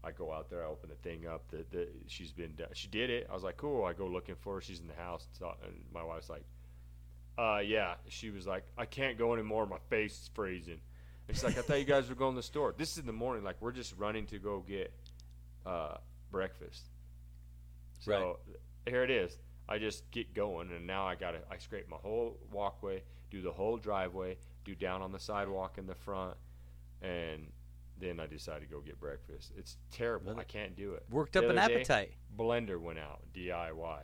I 0.04 0.12
go 0.12 0.32
out 0.32 0.50
there, 0.50 0.64
I 0.64 0.68
open 0.68 0.90
the 0.90 0.96
thing 0.96 1.28
up. 1.28 1.50
The, 1.50 1.66
the 1.72 1.88
she's 2.08 2.32
been 2.32 2.54
she 2.74 2.88
did 2.88 3.10
it. 3.10 3.28
I 3.30 3.34
was 3.34 3.44
like, 3.44 3.58
cool. 3.58 3.84
I 3.84 3.94
go 3.94 4.08
looking 4.08 4.36
for 4.36 4.56
her. 4.56 4.62
She's 4.62 4.80
in 4.80 4.88
the 4.88 4.94
house, 4.94 5.28
and 5.42 5.74
my 5.94 6.04
wife's 6.04 6.30
like, 6.30 6.44
uh, 7.38 7.60
yeah. 7.60 7.96
She 8.08 8.30
was 8.30 8.48
like, 8.48 8.64
I 8.78 8.86
can't 8.86 9.18
go 9.18 9.34
anymore. 9.34 9.66
My 9.66 9.80
face 9.90 10.14
is 10.14 10.30
freezing. 10.34 10.80
And 11.28 11.36
she's 11.36 11.44
like, 11.44 11.58
I 11.58 11.62
thought 11.62 11.80
you 11.80 11.86
guys 11.86 12.08
were 12.10 12.16
going 12.16 12.34
to 12.34 12.40
the 12.40 12.44
store. 12.44 12.74
This 12.78 12.94
is 12.94 13.00
in 13.00 13.06
the 13.06 13.14
morning. 13.14 13.44
Like 13.44 13.58
we're 13.60 13.74
just 13.74 13.94
running 13.98 14.26
to 14.28 14.40
go 14.40 14.64
get 14.66 14.94
uh, 15.66 15.98
breakfast. 16.32 16.90
So 18.00 18.40
here 18.88 19.04
it 19.04 19.12
is. 19.12 19.38
I 19.68 19.78
just 19.78 20.10
get 20.12 20.34
going, 20.34 20.72
and 20.72 20.88
now 20.88 21.06
I 21.06 21.16
got 21.16 21.32
to. 21.32 21.40
I 21.52 21.58
scrape 21.58 21.88
my 21.90 21.98
whole 21.98 22.40
walkway, 22.52 23.04
do 23.30 23.42
the 23.42 23.52
whole 23.52 23.78
driveway, 23.78 24.38
do 24.66 24.74
down 24.74 25.02
on 25.02 25.12
the 25.12 25.20
sidewalk 25.20 25.78
in 25.78 25.86
the 25.86 25.94
front, 25.94 26.36
and 27.02 27.48
then 28.00 28.20
I 28.20 28.28
decide 28.28 28.62
to 28.62 28.68
go 28.68 28.80
get 28.82 29.00
breakfast. 29.00 29.52
It's 29.58 29.78
terrible. 29.92 30.32
Really? 30.32 30.42
I 30.42 30.46
can't 30.46 30.76
do 30.76 30.94
it. 30.94 31.04
Worked 31.10 31.34
The 31.34 31.40
up 31.40 31.50
an 31.50 31.56
day, 31.56 31.62
appetite. 31.62 32.12
Blender 32.38 32.80
went 32.80 33.00
out, 33.00 33.22
DIY, 33.34 34.00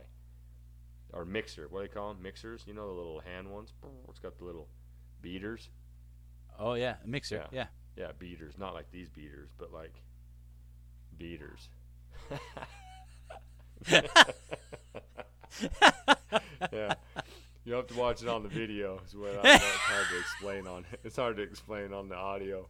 or 1.12 1.24
mixer. 1.24 1.66
What 1.68 1.80
do 1.82 1.88
they 1.88 1.94
call 1.94 2.12
them? 2.12 2.22
Mixers. 2.22 2.64
You 2.66 2.74
know 2.74 2.86
the 2.86 2.94
little 2.94 3.20
hand 3.20 3.50
ones. 3.50 3.72
It's 4.08 4.18
got 4.18 4.38
the 4.38 4.44
little 4.44 4.68
beaters. 5.22 5.70
Oh 6.58 6.74
yeah, 6.74 6.96
a 7.04 7.06
mixer. 7.06 7.36
Yeah. 7.36 7.46
Yeah. 7.52 7.66
Yeah, 7.96 8.12
beaters. 8.18 8.54
Not 8.58 8.74
like 8.74 8.90
these 8.90 9.08
beaters, 9.08 9.48
but 9.56 9.72
like 9.72 10.02
beaters. 11.16 11.68
yeah. 16.72 16.94
You 17.66 17.72
have 17.74 17.88
to 17.88 17.98
watch 17.98 18.22
it 18.22 18.28
on 18.28 18.44
the 18.44 18.48
video. 18.48 19.00
Is 19.04 19.16
what 19.16 19.44
I, 19.44 19.54
it's 19.56 19.64
hard 19.64 20.06
to 20.10 20.18
explain 20.20 20.66
on. 20.68 20.86
It's 21.02 21.16
hard 21.16 21.36
to 21.36 21.42
explain 21.42 21.92
on 21.92 22.08
the 22.08 22.14
audio. 22.14 22.68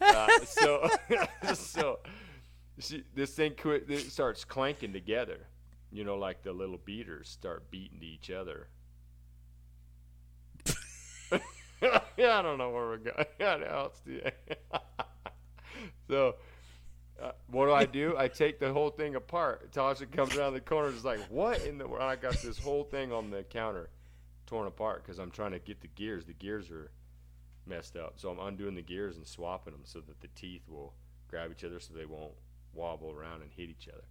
Uh, 0.00 0.28
so, 0.44 0.88
so 1.54 1.98
she, 2.78 3.02
this 3.12 3.32
thing 3.32 3.54
quit, 3.60 3.90
it 3.90 4.12
starts 4.12 4.44
clanking 4.44 4.92
together. 4.92 5.48
You 5.90 6.04
know, 6.04 6.16
like 6.16 6.44
the 6.44 6.52
little 6.52 6.78
beaters 6.78 7.28
start 7.28 7.72
beating 7.72 7.98
to 7.98 8.06
each 8.06 8.30
other. 8.30 8.68
yeah, 12.16 12.38
I 12.38 12.42
don't 12.42 12.58
know 12.58 12.70
where 12.70 12.86
we're 12.86 12.98
going. 12.98 13.26
What 13.38 13.68
else 13.68 14.00
do 14.06 14.12
you? 14.12 14.30
so, 16.08 16.36
uh, 17.20 17.32
what 17.48 17.66
do 17.66 17.72
I 17.72 17.84
do? 17.84 18.14
I 18.16 18.28
take 18.28 18.60
the 18.60 18.72
whole 18.72 18.90
thing 18.90 19.16
apart. 19.16 19.72
Tasha 19.72 20.08
comes 20.08 20.36
around 20.36 20.52
the 20.52 20.60
corner, 20.60 20.90
is 20.90 21.04
like, 21.04 21.20
"What 21.30 21.64
in 21.64 21.78
the 21.78 21.88
world?" 21.88 22.04
I 22.04 22.14
got 22.14 22.34
this 22.34 22.58
whole 22.58 22.84
thing 22.84 23.12
on 23.12 23.30
the 23.30 23.42
counter, 23.42 23.90
torn 24.46 24.66
apart 24.66 25.02
because 25.04 25.18
I'm 25.18 25.30
trying 25.30 25.52
to 25.52 25.58
get 25.58 25.80
the 25.80 25.88
gears. 25.88 26.24
The 26.24 26.32
gears 26.32 26.70
are 26.70 26.90
messed 27.66 27.96
up, 27.96 28.14
so 28.16 28.30
I'm 28.30 28.38
undoing 28.38 28.74
the 28.74 28.82
gears 28.82 29.16
and 29.16 29.26
swapping 29.26 29.72
them 29.72 29.82
so 29.84 30.00
that 30.00 30.20
the 30.20 30.28
teeth 30.28 30.62
will 30.68 30.94
grab 31.28 31.50
each 31.50 31.64
other, 31.64 31.80
so 31.80 31.92
they 31.94 32.06
won't 32.06 32.32
wobble 32.72 33.10
around 33.10 33.42
and 33.42 33.50
hit 33.50 33.68
each 33.70 33.88
other. 33.88 34.04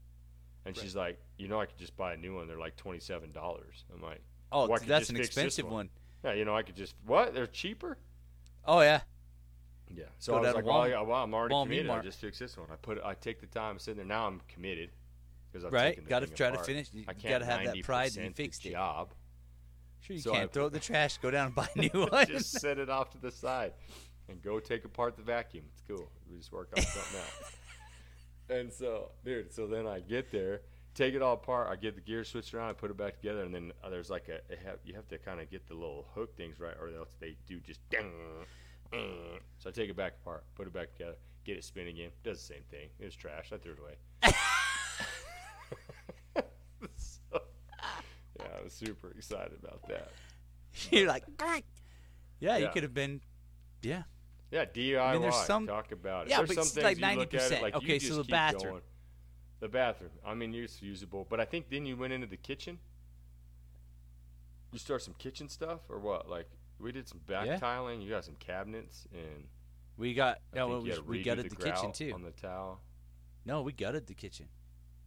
And 0.65 0.75
she's 0.75 0.95
like, 0.95 1.19
"You 1.37 1.47
know, 1.47 1.61
I 1.61 1.65
could 1.67 1.77
just 1.77 1.95
buy 1.95 2.13
a 2.13 2.17
new 2.17 2.35
one. 2.35 2.47
They're 2.47 2.59
like 2.59 2.75
twenty 2.75 2.99
seven 2.99 3.31
dollars." 3.31 3.85
I'm 3.93 4.01
like, 4.01 4.21
Oh, 4.51 4.67
Well, 4.67 4.79
that's 4.85 5.09
an 5.09 5.17
expensive 5.17 5.65
one. 5.65 5.73
one. 5.73 5.89
"Yeah, 6.23 6.33
you 6.33 6.45
know, 6.45 6.55
I 6.55 6.63
could 6.63 6.75
just 6.75 6.95
what? 7.05 7.33
They're 7.33 7.47
cheaper." 7.47 7.97
Oh 8.65 8.81
yeah. 8.81 9.01
Yeah. 9.93 10.05
So 10.17 10.31
Go 10.33 10.37
I 10.39 10.41
was 10.41 10.55
like, 10.55 10.65
well, 10.65 10.81
I, 10.81 11.01
well, 11.01 11.23
I'm 11.23 11.33
already 11.33 11.53
Walmart 11.53 11.63
committed. 11.65 11.91
I 11.91 11.99
just 12.01 12.19
fix 12.19 12.39
this 12.39 12.57
one. 12.57 12.67
I 12.71 12.75
put, 12.75 12.99
I 13.05 13.13
take 13.13 13.39
the 13.39 13.45
time 13.47 13.77
sitting 13.77 13.97
there. 13.97 14.05
Now 14.05 14.25
I'm 14.25 14.41
committed 14.47 14.89
because 15.51 15.63
I've 15.63 15.71
Right. 15.71 15.89
taken 15.89 16.05
the 16.05 16.09
Got 16.09 16.19
to 16.21 16.27
try 16.27 16.47
apart. 16.47 16.65
to 16.65 16.71
finish. 16.73 16.89
You 16.91 17.03
I 17.07 17.13
got 17.13 17.21
can't 17.21 17.43
to 17.43 17.45
have 17.45 17.63
that 17.65 17.83
pride 17.83 18.11
that 18.13 18.21
you 18.23 18.29
90% 18.31 18.35
the 18.35 18.43
fixed 18.43 18.65
it. 18.65 18.71
job. 18.71 19.13
Sure, 20.05 20.15
you 20.15 20.21
So 20.21 20.31
can't 20.31 20.43
I- 20.49 20.53
throw 20.53 20.63
it 20.65 20.67
in 20.67 20.73
the 20.73 20.79
trash. 20.91 21.17
Go 21.17 21.31
down 21.31 21.47
and 21.47 21.55
buy 21.55 21.67
a 21.75 21.79
new 21.79 22.07
one. 22.11 22.27
just 22.27 22.51
set 22.59 22.77
it 22.79 22.89
off 22.89 23.11
to 23.11 23.17
the 23.17 23.31
side 23.31 23.73
and 24.29 24.41
go 24.41 24.59
take 24.59 24.85
apart 24.85 25.15
the 25.17 25.23
vacuum. 25.23 25.65
It's 25.73 25.81
cool. 25.87 26.09
We 26.29 26.37
just 26.37 26.51
work 26.51 26.69
on 26.77 26.83
something 26.83 27.19
else. 27.19 27.51
And 28.47 28.71
so, 28.71 29.09
dude, 29.23 29.51
so 29.51 29.65
then 29.65 29.87
I 29.87 30.01
get 30.01 30.31
there, 30.31 30.61
take 30.93 31.15
it 31.15 31.23
all 31.23 31.33
apart. 31.33 31.67
I 31.67 31.75
get 31.77 31.95
the 31.95 32.01
gear 32.01 32.23
switched 32.23 32.53
around, 32.53 32.69
I 32.69 32.73
put 32.73 32.91
it 32.91 32.95
back 32.97 33.15
together, 33.15 33.41
and 33.41 33.51
then 33.51 33.71
uh, 33.83 33.89
there's 33.89 34.11
like 34.11 34.27
a, 34.29 34.39
have, 34.63 34.77
you 34.85 34.93
have 34.93 35.07
to 35.07 35.17
kind 35.17 35.41
of 35.41 35.49
get 35.49 35.67
the 35.67 35.73
little 35.73 36.05
hook 36.13 36.37
things 36.37 36.59
right, 36.59 36.75
or 36.79 36.89
else 36.95 37.15
they 37.19 37.37
do 37.47 37.59
just. 37.59 37.79
Ding. 37.89 38.11
So 39.57 39.67
I 39.67 39.71
take 39.71 39.89
it 39.89 39.95
back 39.95 40.13
apart, 40.21 40.43
put 40.53 40.67
it 40.67 40.73
back 40.73 40.91
together, 40.91 41.15
get 41.43 41.57
it 41.57 41.63
spinning 41.63 41.95
again. 41.95 42.11
Does 42.23 42.37
the 42.47 42.53
same 42.53 42.61
thing. 42.69 42.89
It 42.99 43.05
was 43.05 43.15
trash. 43.15 43.51
I 43.51 43.57
threw 43.57 43.71
it 43.73 43.79
away. 43.79 43.95
so, 46.95 47.41
yeah, 48.45 48.59
I 48.59 48.63
was 48.63 48.73
super 48.73 49.11
excited 49.11 49.57
about 49.63 49.87
that. 49.87 50.11
You're 50.91 51.07
like, 51.07 51.23
yeah, 52.39 52.57
you 52.57 52.69
could 52.73 52.83
have 52.83 52.93
been. 52.93 53.21
Yeah. 53.81 54.03
Yeah, 54.51 54.65
DIY. 54.65 55.21
there's 55.21 55.35
some- 55.35 55.67
talk 55.67 55.91
about 55.91 56.27
it. 56.27 56.29
Yeah, 56.29 56.37
There's 56.37 56.49
but 56.49 56.65
some 56.65 56.79
it's 56.83 56.83
like 56.83 56.97
you 56.99 57.17
look 57.19 57.33
it 57.33 57.41
90%. 57.41 57.61
like 57.61 57.75
Okay, 57.75 57.99
so 57.99 58.15
the 58.15 58.23
bathroom. 58.23 58.71
going. 58.73 58.81
The 59.59 59.67
bathroom. 59.67 60.11
I 60.25 60.33
mean, 60.33 60.53
it's 60.53 60.81
usable, 60.81 61.25
but 61.29 61.39
I 61.39 61.45
think 61.45 61.69
then 61.69 61.85
you 61.85 61.97
went 61.97 62.13
into 62.13 62.27
the 62.27 62.37
kitchen. 62.37 62.77
You 64.71 64.79
start 64.79 65.01
some 65.01 65.13
kitchen 65.17 65.49
stuff 65.49 65.81
or 65.89 65.99
what? 65.99 66.29
Like 66.29 66.47
we 66.79 66.91
did 66.91 67.07
some 67.07 67.19
back 67.25 67.45
Yeah. 67.47 67.57
tiling. 67.57 68.01
You 68.01 68.09
got 68.09 68.25
some 68.25 68.35
cabinets 68.35 69.07
and 69.13 69.47
We 69.97 70.13
got. 70.13 70.39
I 70.53 70.57
No, 70.57 70.67
think 70.67 70.69
it 70.69 70.83
you 70.85 70.89
was, 70.89 70.97
had 70.97 71.05
to 71.05 71.09
we 71.09 71.23
gutted 71.23 71.45
the, 71.51 71.55
the, 71.55 71.63
kitchen 71.63 71.91
too. 71.93 72.11
on 72.13 72.21
the 72.23 72.31
tile. 72.31 72.81
No, 73.45 73.61
we 73.61 73.71
gutted 73.71 74.07
the 74.07 74.13
kitchen. 74.13 74.47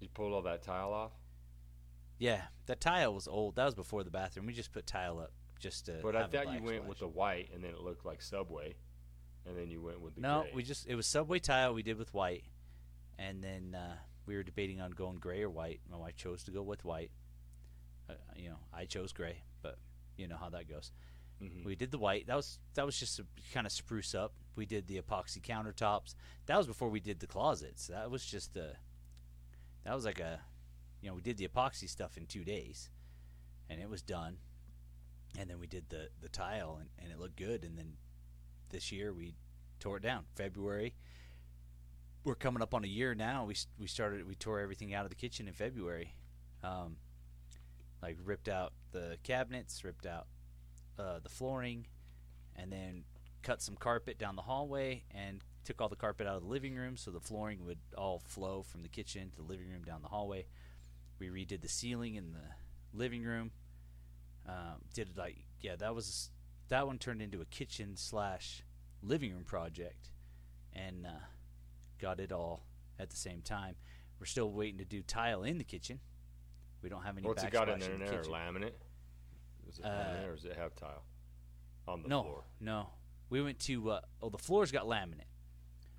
You 0.00 0.08
pulled 0.08 0.32
all 0.32 0.42
that 0.42 0.62
tile 0.62 0.92
off. 0.92 1.12
Yeah, 2.18 2.42
that 2.66 2.80
tile 2.80 3.14
was 3.14 3.28
old. 3.28 3.56
That 3.56 3.64
was 3.66 3.74
before 3.74 4.02
the 4.04 4.10
bathroom. 4.10 4.46
We 4.46 4.52
just 4.52 4.72
put 4.72 4.86
tile 4.86 5.18
up 5.18 5.32
just 5.60 5.86
to. 5.86 6.00
But 6.02 6.16
I 6.16 6.26
thought 6.26 6.52
you 6.52 6.62
went 6.62 6.86
with 6.86 6.98
the 6.98 7.08
white, 7.08 7.50
and 7.54 7.62
then 7.62 7.70
it 7.70 7.80
looked 7.80 8.04
like 8.04 8.20
Subway, 8.22 8.74
and 9.46 9.56
then 9.56 9.70
you 9.70 9.80
went 9.80 10.00
with 10.00 10.14
the 10.16 10.20
No, 10.20 10.42
gray. 10.42 10.50
we 10.54 10.62
just 10.62 10.86
it 10.86 10.94
was 10.94 11.06
subway 11.06 11.38
tile 11.38 11.74
we 11.74 11.82
did 11.82 11.96
with 11.98 12.12
white, 12.12 12.44
and 13.18 13.42
then 13.42 13.74
uh, 13.74 13.96
we 14.26 14.34
were 14.36 14.42
debating 14.42 14.80
on 14.80 14.90
going 14.90 15.16
gray 15.18 15.42
or 15.42 15.50
white. 15.50 15.80
My 15.90 15.96
wife 15.96 16.16
chose 16.16 16.42
to 16.44 16.50
go 16.50 16.62
with 16.62 16.84
white. 16.84 17.10
Uh, 18.10 18.14
you 18.36 18.48
know, 18.48 18.58
I 18.72 18.86
chose 18.86 19.12
gray, 19.12 19.42
but 19.62 19.78
you 20.16 20.26
know 20.28 20.36
how 20.36 20.48
that 20.50 20.68
goes. 20.68 20.90
Mhm. 21.42 21.64
We 21.64 21.76
did 21.76 21.92
the 21.92 21.98
white. 21.98 22.26
That 22.26 22.34
was 22.36 22.58
that 22.74 22.84
was 22.84 22.98
just 22.98 23.16
to 23.18 23.26
kind 23.54 23.64
of 23.66 23.72
spruce 23.72 24.12
up. 24.14 24.32
We 24.56 24.66
did 24.66 24.88
the 24.88 25.00
epoxy 25.00 25.40
countertops. 25.40 26.14
That 26.46 26.56
was 26.56 26.66
before 26.66 26.88
we 26.88 26.98
did 27.00 27.20
the 27.20 27.28
closets. 27.28 27.86
That 27.86 28.10
was 28.10 28.24
just 28.26 28.56
a. 28.56 28.76
that 29.84 29.94
was 29.94 30.04
like 30.04 30.18
a, 30.18 30.40
you 31.00 31.08
know, 31.08 31.14
we 31.14 31.22
did 31.22 31.36
the 31.36 31.46
epoxy 31.46 31.88
stuff 31.88 32.16
in 32.16 32.26
two 32.26 32.44
days, 32.44 32.90
and 33.68 33.80
it 33.80 33.88
was 33.88 34.02
done. 34.02 34.38
And 35.38 35.48
then 35.48 35.58
we 35.58 35.66
did 35.66 35.90
the 35.90 36.08
the 36.20 36.28
tile, 36.28 36.78
and, 36.80 36.88
and 36.98 37.12
it 37.12 37.18
looked 37.18 37.36
good. 37.36 37.64
And 37.64 37.78
then 37.78 37.94
this 38.70 38.90
year 38.90 39.12
we 39.12 39.34
tore 39.78 39.98
it 39.98 40.02
down. 40.02 40.24
February. 40.34 40.94
We're 42.24 42.34
coming 42.34 42.62
up 42.62 42.74
on 42.74 42.84
a 42.84 42.88
year 42.88 43.14
now. 43.14 43.44
We 43.44 43.54
we 43.78 43.86
started 43.86 44.26
we 44.26 44.34
tore 44.34 44.60
everything 44.60 44.94
out 44.94 45.04
of 45.04 45.10
the 45.10 45.16
kitchen 45.16 45.48
in 45.48 45.54
February, 45.54 46.14
um, 46.62 46.96
like 48.02 48.16
ripped 48.24 48.48
out 48.48 48.72
the 48.92 49.18
cabinets, 49.22 49.84
ripped 49.84 50.06
out 50.06 50.26
uh, 50.98 51.20
the 51.22 51.28
flooring, 51.28 51.86
and 52.56 52.72
then 52.72 53.04
cut 53.42 53.62
some 53.62 53.76
carpet 53.76 54.18
down 54.18 54.36
the 54.36 54.42
hallway 54.42 55.04
and 55.12 55.44
took 55.64 55.80
all 55.80 55.88
the 55.88 55.96
carpet 55.96 56.26
out 56.26 56.36
of 56.36 56.42
the 56.42 56.48
living 56.48 56.74
room 56.74 56.96
so 56.96 57.10
the 57.10 57.20
flooring 57.20 57.64
would 57.64 57.78
all 57.96 58.18
flow 58.18 58.62
from 58.62 58.82
the 58.82 58.88
kitchen 58.88 59.30
to 59.30 59.36
the 59.36 59.42
living 59.42 59.68
room 59.70 59.82
down 59.84 60.02
the 60.02 60.08
hallway. 60.08 60.46
We 61.18 61.28
redid 61.28 61.60
the 61.62 61.68
ceiling 61.68 62.14
in 62.14 62.32
the 62.32 62.96
living 62.98 63.22
room. 63.22 63.50
Um, 64.48 64.80
did 64.94 65.16
like 65.16 65.36
yeah 65.60 65.76
that 65.76 65.94
was 65.94 66.30
that 66.68 66.86
one 66.86 66.98
turned 66.98 67.20
into 67.20 67.40
a 67.40 67.44
kitchen 67.44 67.96
slash 67.96 68.62
living 69.02 69.32
room 69.32 69.44
project, 69.44 70.10
and 70.72 71.06
uh, 71.06 71.10
got 72.00 72.20
it 72.20 72.32
all 72.32 72.62
at 72.98 73.10
the 73.10 73.16
same 73.16 73.42
time. 73.42 73.74
We're 74.18 74.26
still 74.26 74.50
waiting 74.50 74.78
to 74.78 74.84
do 74.84 75.02
tile 75.02 75.42
in 75.42 75.58
the 75.58 75.64
kitchen. 75.64 76.00
We 76.82 76.88
don't 76.88 77.02
have 77.02 77.18
any. 77.18 77.26
What's 77.26 77.42
it 77.44 77.50
got 77.50 77.68
in 77.68 77.80
there 77.80 77.90
the 77.90 77.98
now? 77.98 78.10
kitchen. 78.10 78.32
Laminate? 78.32 78.72
Is 79.68 79.78
it 79.78 79.84
Uh, 79.84 79.88
laminate 79.88 80.28
or 80.28 80.34
does 80.36 80.44
it 80.44 80.56
have 80.56 80.74
tile 80.76 81.02
on 81.86 82.02
the 82.02 82.08
no, 82.08 82.22
floor? 82.22 82.44
no. 82.60 82.90
We 83.30 83.42
went 83.42 83.58
to 83.60 83.90
uh, 83.90 84.00
oh 84.22 84.30
the 84.30 84.38
floor's 84.38 84.72
got 84.72 84.84
laminate. 84.86 85.24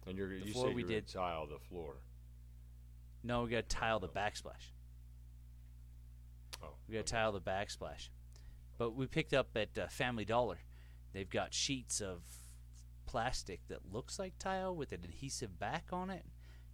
And 0.08 0.18
you're, 0.18 0.34
you 0.34 0.54
floor 0.54 0.68
said 0.68 0.76
we 0.76 0.82
you 0.82 0.88
were 0.88 0.90
gonna 0.94 1.02
did- 1.02 1.14
tile 1.14 1.46
the 1.46 1.60
floor. 1.60 1.98
No, 3.22 3.44
we 3.44 3.50
got 3.52 3.70
to 3.70 3.76
tile 3.76 4.00
the 4.00 4.08
backsplash. 4.08 4.72
Oh, 6.62 6.74
We 6.88 6.96
got 6.96 7.06
to 7.06 7.14
tile 7.14 7.32
the 7.32 7.42
backsplash. 7.42 8.10
But 8.78 8.96
we 8.96 9.08
picked 9.08 9.34
up 9.34 9.50
at 9.56 9.78
uh, 9.78 9.88
Family 9.88 10.26
Dollar. 10.26 10.60
They've 11.14 11.30
got 11.30 11.54
sheets 11.54 12.02
of 12.02 12.22
plastic 13.06 13.68
that 13.68 13.92
looks 13.92 14.20
like 14.20 14.38
tile 14.38 14.76
with 14.76 14.92
an 14.92 15.02
adhesive 15.04 15.60
back 15.60 15.86
on 15.92 16.10
it. 16.10 16.26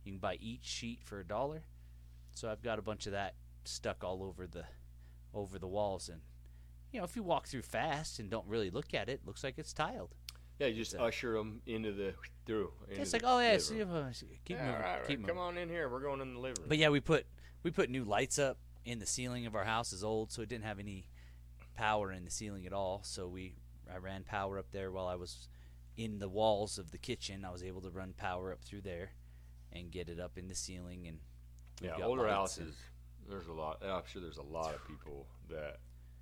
You 0.04 0.12
can 0.12 0.20
buy 0.20 0.38
each 0.42 0.66
sheet 0.66 1.00
for 1.04 1.20
a 1.20 1.26
dollar. 1.26 1.64
So 2.34 2.50
I've 2.50 2.62
got 2.62 2.78
a 2.78 2.82
bunch 2.82 3.06
of 3.06 3.14
that 3.14 3.36
stuck 3.64 4.04
all 4.04 4.22
over 4.22 4.46
the 4.46 4.66
over 5.34 5.58
the 5.58 5.68
walls 5.68 6.08
and 6.08 6.22
you 6.92 7.00
know, 7.00 7.06
if 7.06 7.16
you 7.16 7.24
walk 7.24 7.48
through 7.48 7.64
fast 7.64 8.20
and 8.20 8.30
don't 8.30 8.48
really 8.48 8.70
look 8.70 8.94
at 8.94 9.10
it, 9.10 9.14
it 9.14 9.22
looks 9.26 9.44
like 9.44 9.56
it's 9.58 9.74
tiled. 9.74 10.16
Yeah, 10.60 10.68
you 10.68 10.76
just 10.76 10.94
a- 10.94 11.02
usher 11.02 11.34
them 11.34 11.62
into 11.66 11.92
the 11.92 12.14
through. 12.46 12.72
into 12.90 13.02
It's 13.02 13.12
like, 13.12 13.24
oh 13.26 13.40
yeah, 13.40 13.58
see, 13.58 13.82
uh, 13.82 13.86
keep 14.46 14.58
Yeah, 14.58 14.66
moving, 14.66 14.82
right, 14.82 14.90
all 14.90 14.98
right, 14.98 15.08
keep 15.08 15.20
moving. 15.20 15.36
Come 15.36 15.44
on 15.44 15.58
in 15.58 15.68
here. 15.68 15.90
We're 15.90 16.00
going 16.02 16.22
in 16.22 16.34
the 16.36 16.40
living 16.40 16.62
room. 16.62 16.70
But 16.70 16.78
yeah, 16.78 16.90
we 16.90 17.00
put 17.02 17.26
we 17.64 17.72
put 17.72 17.90
new 17.90 18.04
lights 18.06 18.40
up 18.40 18.58
in 18.86 19.00
the 19.00 19.06
ceiling 19.06 19.46
of 19.46 19.56
our 19.56 19.66
house 19.66 19.92
is 19.92 20.04
old, 20.04 20.32
so 20.32 20.42
it 20.42 20.50
didn't 20.50 20.66
have 20.66 20.80
any 20.80 21.08
power 21.76 22.12
in 22.12 22.24
the 22.24 22.32
ceiling 22.32 22.66
at 22.66 22.74
all. 22.74 23.02
So 23.04 23.28
we 23.28 23.56
I 23.94 23.98
ran 23.98 24.24
power 24.24 24.58
up 24.58 24.72
there 24.72 24.92
while 24.92 25.08
I 25.08 25.16
was 25.16 25.48
in 25.98 26.20
the 26.20 26.30
walls 26.30 26.78
of 26.78 26.92
the 26.92 26.98
kitchen. 26.98 27.44
I 27.46 27.52
was 27.52 27.64
able 27.64 27.82
to 27.82 27.90
run 27.90 28.14
power 28.16 28.52
up 28.52 28.64
through 28.64 28.82
there 28.82 29.12
and 29.72 29.92
get 29.92 30.10
it 30.10 30.20
up 30.20 30.38
in 30.38 30.48
the 30.48 30.56
ceiling 30.56 31.08
and 31.08 31.20
yeah, 31.82 32.04
older 32.04 32.28
houses. 32.28 32.76
There's 33.28 33.48
a 33.48 33.54
lot. 33.54 33.82
I'm 33.84 34.04
sure 34.06 34.22
there's 34.22 34.38
a 34.38 34.44
lot 34.44 34.74
of 34.74 34.88
people 34.88 35.28
that 35.50 35.80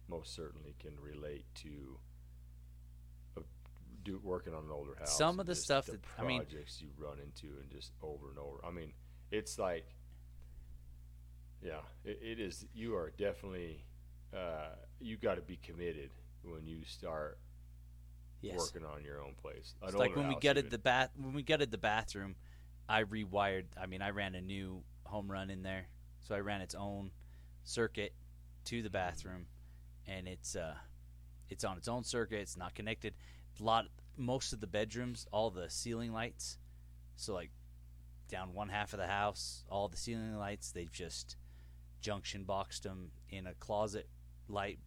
most 0.08 0.34
certainly 0.34 0.76
can 0.80 0.94
relate 1.00 1.46
to 1.56 2.00
uh, 3.38 3.42
do 4.04 4.20
working 4.24 4.54
on 4.54 4.64
an 4.64 4.72
older 4.72 4.96
house. 4.98 5.18
Some 5.18 5.40
of 5.40 5.46
the 5.46 5.56
stuff 5.56 5.86
the 5.86 5.94
that- 5.94 6.02
I 6.18 6.24
mean- 6.24 6.42
projects 6.42 6.82
you 6.82 6.90
run 6.98 7.20
into 7.20 7.60
and 7.60 7.70
just 7.70 7.92
over 8.02 8.30
and 8.30 8.40
over. 8.40 8.58
I 8.66 8.72
mean, 8.72 8.94
it's 9.32 9.60
like, 9.60 9.86
yeah, 11.64 11.82
it, 12.06 12.20
it 12.22 12.40
is. 12.40 12.66
You 12.74 12.96
are 12.96 13.12
definitely. 13.18 13.84
Uh, 14.34 14.76
you 15.00 15.16
got 15.18 15.36
to 15.36 15.42
be 15.42 15.58
committed 15.58 16.10
when 16.44 16.66
you 16.66 16.80
start 16.86 17.38
yes. 18.42 18.58
working 18.58 18.84
on 18.86 19.04
your 19.04 19.22
own 19.22 19.34
place. 19.42 19.76
An 19.82 19.90
It's 19.90 19.98
like 19.98 20.16
when 20.16 20.28
we 20.28 20.36
gutted 20.36 20.70
the 20.70 20.78
bath 20.78 21.10
when 21.16 21.34
we 21.34 21.44
gutted 21.44 21.72
the 21.72 21.78
bathroom, 21.78 22.36
I 22.88 23.04
rewired. 23.04 23.66
I 23.82 23.86
mean, 23.86 24.02
I 24.02 24.10
ran 24.10 24.36
a 24.36 24.42
new 24.42 24.84
home 25.06 25.32
run 25.32 25.50
in 25.50 25.64
there, 25.64 25.88
so 26.22 26.36
I 26.36 26.40
ran 26.40 26.62
its 26.62 26.76
own 26.76 27.12
circuit 27.64 28.14
to 28.66 28.82
the 28.82 28.90
bathroom, 28.90 29.46
and 30.08 30.28
it's 30.28 30.56
uh, 30.56 30.76
it's 31.50 31.64
on 31.64 31.78
its 31.78 31.88
own 31.88 32.04
circuit. 32.04 32.40
It's 32.40 32.58
not 32.58 32.76
connected. 32.76 33.14
A 33.60 33.64
lot, 33.64 33.86
most 34.18 34.54
of 34.54 34.60
the 34.60 34.68
bedrooms, 34.68 35.28
all 35.32 35.50
the 35.50 35.70
ceiling 35.70 36.12
lights, 36.12 36.58
so 37.16 37.34
like 37.34 37.52
down 38.30 38.54
one 38.54 38.70
half 38.70 38.94
of 38.94 39.00
the 39.00 39.08
house, 39.08 39.64
all 39.70 39.88
the 39.88 39.98
ceiling 39.98 40.36
lights, 40.38 40.72
they've 40.72 40.92
just 40.92 41.36
junction 42.04 42.44
boxed 42.44 42.84
them 42.84 43.10
in 43.30 43.48
a 43.48 43.54
closet 43.56 44.08
light, 44.48 44.78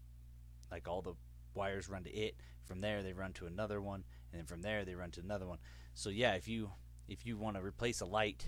like 0.70 0.86
all 0.86 1.02
the 1.02 1.14
wires 1.54 1.88
run 1.88 2.04
to 2.04 2.10
it. 2.10 2.36
From 2.64 2.80
there, 2.80 3.02
they 3.02 3.12
run 3.12 3.32
to 3.34 3.46
another 3.46 3.80
one, 3.80 4.04
and 4.30 4.40
then 4.40 4.46
from 4.46 4.62
there, 4.62 4.84
they 4.84 4.94
run 4.94 5.10
to 5.12 5.20
another 5.20 5.46
one. 5.46 5.58
So 5.94 6.10
yeah, 6.10 6.34
if 6.34 6.46
you 6.46 6.70
if 7.08 7.26
you 7.26 7.36
want 7.36 7.56
to 7.56 7.62
replace 7.62 8.00
a 8.00 8.06
light 8.06 8.46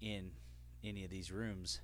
in 0.00 0.30
any 0.84 1.04
of 1.04 1.10
these 1.10 1.30
rooms, 1.30 1.80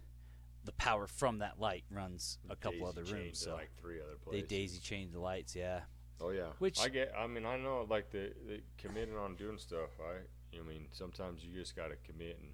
the 0.64 0.72
power 0.72 1.06
from 1.06 1.38
that 1.38 1.58
light 1.58 1.84
runs 1.90 2.38
a 2.48 2.56
couple 2.56 2.86
Daisy 2.86 3.00
other 3.00 3.16
rooms. 3.16 3.38
So 3.40 3.54
like 3.54 3.70
three 3.80 4.00
other 4.00 4.16
they 4.30 4.42
daisy 4.42 4.78
chain 4.78 5.10
the 5.12 5.20
lights. 5.20 5.56
Yeah, 5.56 5.80
Oh 6.20 6.30
yeah, 6.30 6.52
Which- 6.58 6.80
I 6.80 6.88
get. 6.88 7.12
I 7.16 7.26
mean, 7.26 7.44
I 7.44 7.56
know 7.56 7.86
like 7.88 8.10
the, 8.10 8.32
the 8.46 8.60
committing 8.78 9.16
on 9.16 9.36
doing 9.36 9.58
stuff. 9.58 9.90
I, 10.00 10.58
I 10.58 10.62
mean, 10.62 10.86
sometimes 10.92 11.44
you 11.44 11.52
just 11.54 11.76
got 11.76 11.88
to 11.88 11.96
commit 12.10 12.38
and 12.40 12.52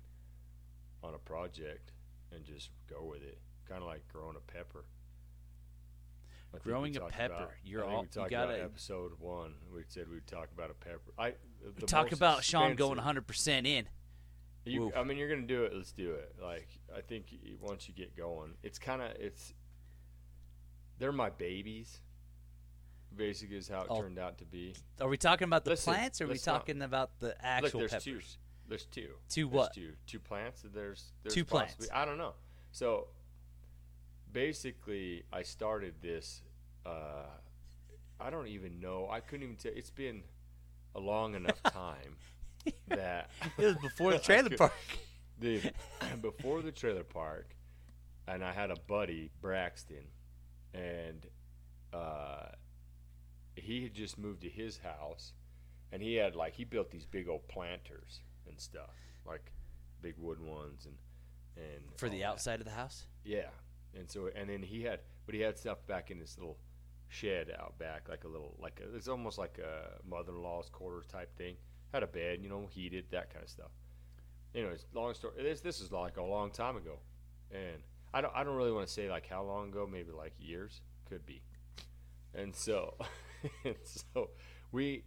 on 1.02 1.14
a 1.14 1.18
project 1.18 1.92
and 2.34 2.44
just 2.44 2.70
go 2.88 3.04
with 3.04 3.22
it. 3.22 3.38
Kind 3.68 3.82
of 3.82 3.88
like 3.88 4.06
growing 4.08 4.36
a 4.36 4.40
pepper. 4.52 4.84
I 6.54 6.58
Growing 6.58 6.94
a 6.96 7.00
pepper, 7.06 7.34
about- 7.34 7.52
you're 7.64 7.82
all- 7.84 8.02
we 8.02 8.06
you 8.08 8.12
talked 8.12 8.30
gotta- 8.30 8.54
about 8.56 8.64
episode 8.64 9.18
one. 9.18 9.54
We 9.72 9.84
said 9.88 10.08
we'd 10.10 10.26
talk 10.26 10.50
about 10.52 10.70
a 10.70 10.74
pepper. 10.74 11.12
I 11.18 11.34
talk 11.86 12.12
about 12.12 12.44
Sean 12.44 12.74
going 12.76 12.98
100 12.98 13.26
percent 13.26 13.66
in. 13.66 13.88
You. 14.64 14.92
I 14.94 15.02
mean, 15.02 15.16
you're 15.16 15.28
gonna 15.30 15.46
do 15.46 15.64
it. 15.64 15.74
Let's 15.74 15.92
do 15.92 16.12
it. 16.12 16.36
Like, 16.40 16.68
I 16.94 17.00
think 17.00 17.34
once 17.58 17.88
you 17.88 17.94
get 17.94 18.14
going, 18.14 18.54
it's 18.62 18.78
kind 18.78 19.00
of 19.02 19.12
it's. 19.12 19.54
They're 20.98 21.10
my 21.10 21.30
babies. 21.30 22.00
Basically, 23.14 23.56
is 23.56 23.68
how 23.68 23.80
it 23.82 23.86
Oh, 23.90 24.00
turned 24.00 24.18
out 24.18 24.38
to 24.38 24.44
be. 24.44 24.74
Are 25.00 25.08
we 25.08 25.16
talking 25.16 25.46
about 25.46 25.64
the 25.64 25.70
Listen, 25.70 25.94
plants, 25.94 26.20
or 26.20 26.24
are 26.24 26.26
we 26.28 26.34
let's 26.34 26.46
not- 26.46 26.52
talking 26.60 26.80
about 26.82 27.18
the 27.18 27.34
actual 27.44 27.80
there's 27.80 27.92
peppers? 27.92 28.38
There's 28.72 28.86
two. 28.86 29.08
Two 29.28 29.44
There's 29.44 29.52
what? 29.52 29.74
Two. 29.74 29.92
Two 30.06 30.18
plants. 30.18 30.62
There's, 30.72 31.12
there's 31.22 31.34
Two 31.34 31.44
possibly- 31.44 31.88
plants. 31.88 31.90
I 31.92 32.06
don't 32.06 32.16
know. 32.16 32.32
So 32.70 33.08
basically, 34.32 35.24
I 35.30 35.42
started 35.42 35.92
this. 36.00 36.40
Uh, 36.86 37.26
I 38.18 38.30
don't 38.30 38.48
even 38.48 38.80
know. 38.80 39.08
I 39.10 39.20
couldn't 39.20 39.44
even 39.44 39.56
tell. 39.56 39.72
It's 39.74 39.90
been 39.90 40.22
a 40.94 41.00
long 41.00 41.34
enough 41.34 41.62
time 41.64 42.16
that 42.88 43.28
It 43.58 43.64
was 43.66 43.76
before 43.76 44.12
the 44.12 44.18
trailer 44.30 44.48
could- 44.48 44.58
park. 44.58 44.72
Dude, 45.38 45.70
before 46.22 46.62
the 46.62 46.72
trailer 46.72 47.04
park, 47.04 47.54
and 48.26 48.42
I 48.42 48.52
had 48.54 48.70
a 48.70 48.76
buddy 48.86 49.30
Braxton, 49.42 50.04
and 50.72 51.26
uh, 51.92 52.46
he 53.54 53.82
had 53.82 53.92
just 53.92 54.16
moved 54.18 54.40
to 54.42 54.48
his 54.48 54.78
house, 54.78 55.32
and 55.90 56.00
he 56.00 56.14
had 56.14 56.34
like 56.36 56.54
he 56.54 56.64
built 56.64 56.90
these 56.90 57.04
big 57.04 57.28
old 57.28 57.46
planters 57.48 58.20
and 58.52 58.60
stuff, 58.60 58.94
like 59.26 59.52
big 60.00 60.14
wooden 60.18 60.46
ones, 60.46 60.86
and 60.86 60.94
and 61.56 61.82
For 61.98 62.08
the 62.08 62.16
all 62.16 62.20
that. 62.20 62.26
outside 62.34 62.60
of 62.60 62.66
the 62.66 62.72
house? 62.72 63.06
Yeah, 63.24 63.48
and 63.98 64.10
so 64.10 64.30
and 64.34 64.48
then 64.48 64.62
he 64.62 64.82
had, 64.82 65.00
but 65.26 65.34
he 65.34 65.40
had 65.40 65.58
stuff 65.58 65.84
back 65.86 66.10
in 66.10 66.18
his 66.20 66.38
little 66.38 66.58
shed 67.08 67.50
out 67.58 67.78
back, 67.78 68.08
like 68.08 68.24
a 68.24 68.28
little 68.28 68.56
like 68.58 68.80
a, 68.82 68.94
it's 68.96 69.08
almost 69.08 69.38
like 69.38 69.58
a 69.58 69.98
mother-in-law's 70.08 70.68
quarters 70.70 71.06
type 71.06 71.36
thing. 71.36 71.56
Had 71.92 72.02
a 72.02 72.06
bed, 72.06 72.38
you 72.42 72.48
know, 72.48 72.66
heated, 72.70 73.04
that 73.10 73.30
kind 73.30 73.42
of 73.44 73.50
stuff. 73.50 73.70
Anyways, 74.54 74.86
long 74.94 75.12
story. 75.14 75.34
This 75.42 75.60
this 75.60 75.80
is 75.80 75.92
like 75.92 76.16
a 76.16 76.22
long 76.22 76.50
time 76.50 76.76
ago, 76.76 77.00
and 77.50 77.82
I 78.14 78.20
don't 78.20 78.32
I 78.34 78.44
don't 78.44 78.56
really 78.56 78.72
want 78.72 78.86
to 78.86 78.92
say 78.92 79.10
like 79.10 79.26
how 79.28 79.42
long 79.42 79.68
ago, 79.68 79.88
maybe 79.90 80.10
like 80.12 80.32
years, 80.38 80.80
could 81.08 81.24
be. 81.26 81.42
And 82.34 82.54
so, 82.56 82.94
and 83.64 83.76
so 83.84 84.30
we 84.72 85.04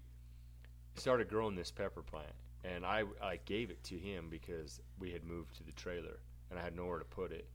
started 0.96 1.28
growing 1.28 1.56
this 1.56 1.72
pepper 1.72 2.04
plant, 2.04 2.34
and 2.74 2.86
I 2.86 3.04
I 3.22 3.40
gave 3.46 3.70
it 3.70 3.84
to 3.86 3.96
him 3.98 4.28
because 4.30 4.80
we 5.00 5.12
had 5.12 5.24
moved 5.24 5.56
to 5.58 5.64
the 5.64 5.72
trailer, 5.74 6.20
and 6.50 6.60
I 6.60 6.64
had 6.64 6.76
nowhere 6.76 7.00
to 7.00 7.06
put 7.06 7.32
it, 7.32 7.48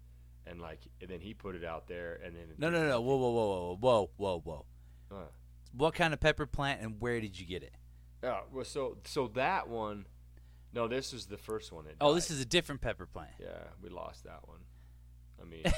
and 0.47 0.61
like 0.61 0.81
and 1.01 1.11
then 1.11 1.21
he 1.21 1.35
put 1.35 1.55
it 1.55 1.65
out 1.65 1.87
there, 1.89 2.21
and 2.25 2.35
then 2.37 2.45
No, 2.59 2.71
no, 2.71 2.87
no. 2.89 3.01
Whoa, 3.01 3.17
whoa, 3.17 3.31
whoa, 3.31 3.77
whoa, 3.77 3.77
whoa, 3.77 4.11
whoa, 4.17 4.65
whoa. 5.11 5.17
Uh, 5.17 5.25
What 5.73 5.95
kind 5.95 6.13
of 6.15 6.21
pepper 6.21 6.47
plant 6.47 6.81
and 6.83 7.01
where 7.01 7.21
did 7.21 7.39
you 7.39 7.47
get 7.47 7.63
it? 7.63 7.75
yeah, 8.23 8.41
well, 8.53 8.65
so 8.65 8.99
so 9.05 9.29
that 9.29 9.69
one, 9.69 10.07
no, 10.73 10.87
this 10.89 11.13
was 11.13 11.27
the 11.27 11.39
first 11.39 11.73
one. 11.73 11.85
Oh, 12.01 12.09
died. 12.11 12.17
this 12.17 12.31
is 12.31 12.41
a 12.41 12.45
different 12.45 12.81
pepper 12.81 13.07
plant. 13.07 13.33
Yeah, 13.41 13.65
we 13.83 13.89
lost 13.89 14.25
that 14.25 14.47
one. 14.47 14.59
I 15.41 15.45
mean, 15.47 15.63
it 15.65 15.75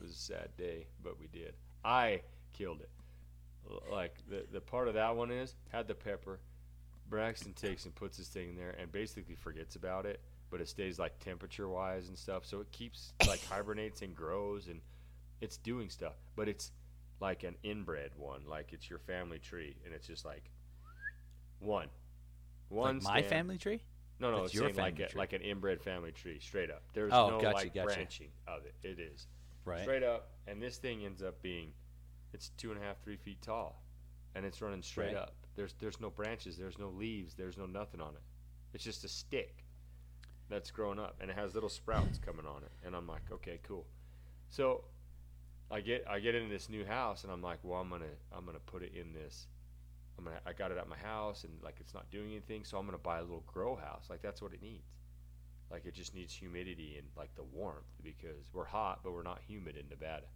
was 0.00 0.10
a 0.12 0.14
sad 0.14 0.48
day, 0.56 0.86
but 1.02 1.18
we 1.20 1.26
did. 1.28 1.54
I 1.84 2.22
killed 2.52 2.80
it. 2.80 2.90
Like 3.90 4.16
the 4.28 4.44
the 4.50 4.60
part 4.60 4.88
of 4.88 4.94
that 4.94 5.14
one 5.16 5.30
is 5.30 5.54
had 5.70 5.86
the 5.88 5.94
pepper. 5.94 6.40
Braxton 7.08 7.52
takes 7.52 7.84
and 7.84 7.94
puts 7.94 8.16
this 8.18 8.28
thing 8.28 8.50
in 8.50 8.56
there 8.56 8.74
and 8.78 8.90
basically 8.90 9.34
forgets 9.34 9.76
about 9.76 10.06
it 10.06 10.20
but 10.52 10.60
it 10.60 10.68
stays 10.68 10.98
like 10.98 11.18
temperature 11.18 11.66
wise 11.66 12.08
and 12.08 12.18
stuff. 12.18 12.44
So 12.44 12.60
it 12.60 12.70
keeps 12.72 13.14
like 13.26 13.42
hibernates 13.48 14.02
and 14.02 14.14
grows 14.14 14.68
and 14.68 14.82
it's 15.40 15.56
doing 15.56 15.88
stuff. 15.88 16.12
But 16.36 16.46
it's 16.46 16.70
like 17.20 17.42
an 17.42 17.54
inbred 17.62 18.10
one, 18.18 18.42
like 18.46 18.74
it's 18.74 18.90
your 18.90 18.98
family 18.98 19.38
tree, 19.38 19.76
and 19.86 19.94
it's 19.94 20.06
just 20.06 20.26
like 20.26 20.50
one, 21.58 21.88
one. 22.68 22.96
Like 22.96 23.02
my 23.02 23.22
family 23.22 23.56
tree. 23.56 23.80
No, 24.20 24.30
no, 24.30 24.36
That's 24.36 24.46
it's 24.48 24.54
your 24.54 24.64
saying 24.64 24.76
like 24.76 24.92
family 24.96 25.04
a, 25.04 25.08
tree. 25.08 25.18
like 25.18 25.32
an 25.32 25.40
inbred 25.40 25.80
family 25.80 26.12
tree, 26.12 26.38
straight 26.38 26.70
up. 26.70 26.82
There's 26.92 27.12
Oh, 27.14 27.30
no 27.30 27.40
gotcha, 27.40 27.54
like 27.54 27.74
gotcha. 27.74 27.86
branching 27.86 28.28
of 28.46 28.64
it. 28.66 28.74
It 28.86 29.00
is 29.00 29.26
Right. 29.64 29.82
straight 29.82 30.02
up, 30.02 30.32
and 30.46 30.60
this 30.60 30.76
thing 30.76 31.02
ends 31.04 31.22
up 31.22 31.40
being, 31.40 31.72
it's 32.34 32.50
two 32.58 32.72
and 32.72 32.78
a 32.80 32.84
half, 32.84 33.00
three 33.02 33.16
feet 33.16 33.40
tall, 33.40 33.82
and 34.34 34.44
it's 34.44 34.60
running 34.62 34.82
straight 34.82 35.14
Right. 35.14 35.22
up. 35.22 35.34
There's 35.54 35.74
there's 35.74 36.00
no 36.00 36.10
branches, 36.10 36.56
there's 36.56 36.78
no 36.78 36.88
leaves, 36.88 37.34
there's 37.34 37.56
no 37.58 37.66
nothing 37.66 38.00
on 38.00 38.14
it. 38.14 38.22
It's 38.72 38.84
just 38.84 39.04
a 39.04 39.08
stick 39.08 39.64
that's 40.48 40.70
growing 40.70 40.98
up, 40.98 41.16
and 41.20 41.30
it 41.30 41.36
has 41.36 41.54
little 41.54 41.68
sprouts 41.68 42.18
coming 42.18 42.46
on 42.46 42.62
it. 42.62 42.72
And 42.84 42.94
I'm 42.96 43.06
like, 43.06 43.22
okay, 43.30 43.58
cool. 43.62 43.86
So 44.48 44.84
I 45.70 45.80
get 45.80 46.04
I 46.08 46.20
get 46.20 46.34
into 46.34 46.48
this 46.50 46.68
new 46.68 46.84
house, 46.84 47.24
and 47.24 47.32
I'm 47.32 47.42
like, 47.42 47.58
well, 47.62 47.80
I'm 47.80 47.90
gonna 47.90 48.04
I'm 48.32 48.44
gonna 48.46 48.58
put 48.60 48.82
it 48.82 48.92
in 48.94 49.12
this. 49.12 49.46
I'm 50.18 50.24
gonna 50.24 50.40
I 50.46 50.52
got 50.52 50.70
it 50.70 50.78
at 50.78 50.88
my 50.88 50.96
house, 50.96 51.44
and 51.44 51.52
like 51.62 51.76
it's 51.80 51.94
not 51.94 52.10
doing 52.10 52.30
anything, 52.30 52.64
so 52.64 52.78
I'm 52.78 52.86
gonna 52.86 52.98
buy 52.98 53.18
a 53.18 53.22
little 53.22 53.44
grow 53.46 53.76
house. 53.76 54.06
Like 54.10 54.22
that's 54.22 54.40
what 54.42 54.52
it 54.52 54.62
needs. 54.62 54.88
Like 55.70 55.86
it 55.86 55.94
just 55.94 56.14
needs 56.14 56.34
humidity 56.34 56.96
and 56.98 57.06
like 57.16 57.34
the 57.34 57.44
warmth 57.44 57.86
because 58.02 58.50
we're 58.52 58.66
hot, 58.66 59.00
but 59.02 59.12
we're 59.12 59.22
not 59.22 59.40
humid 59.46 59.76
in 59.76 59.88
Nevada. 59.88 60.26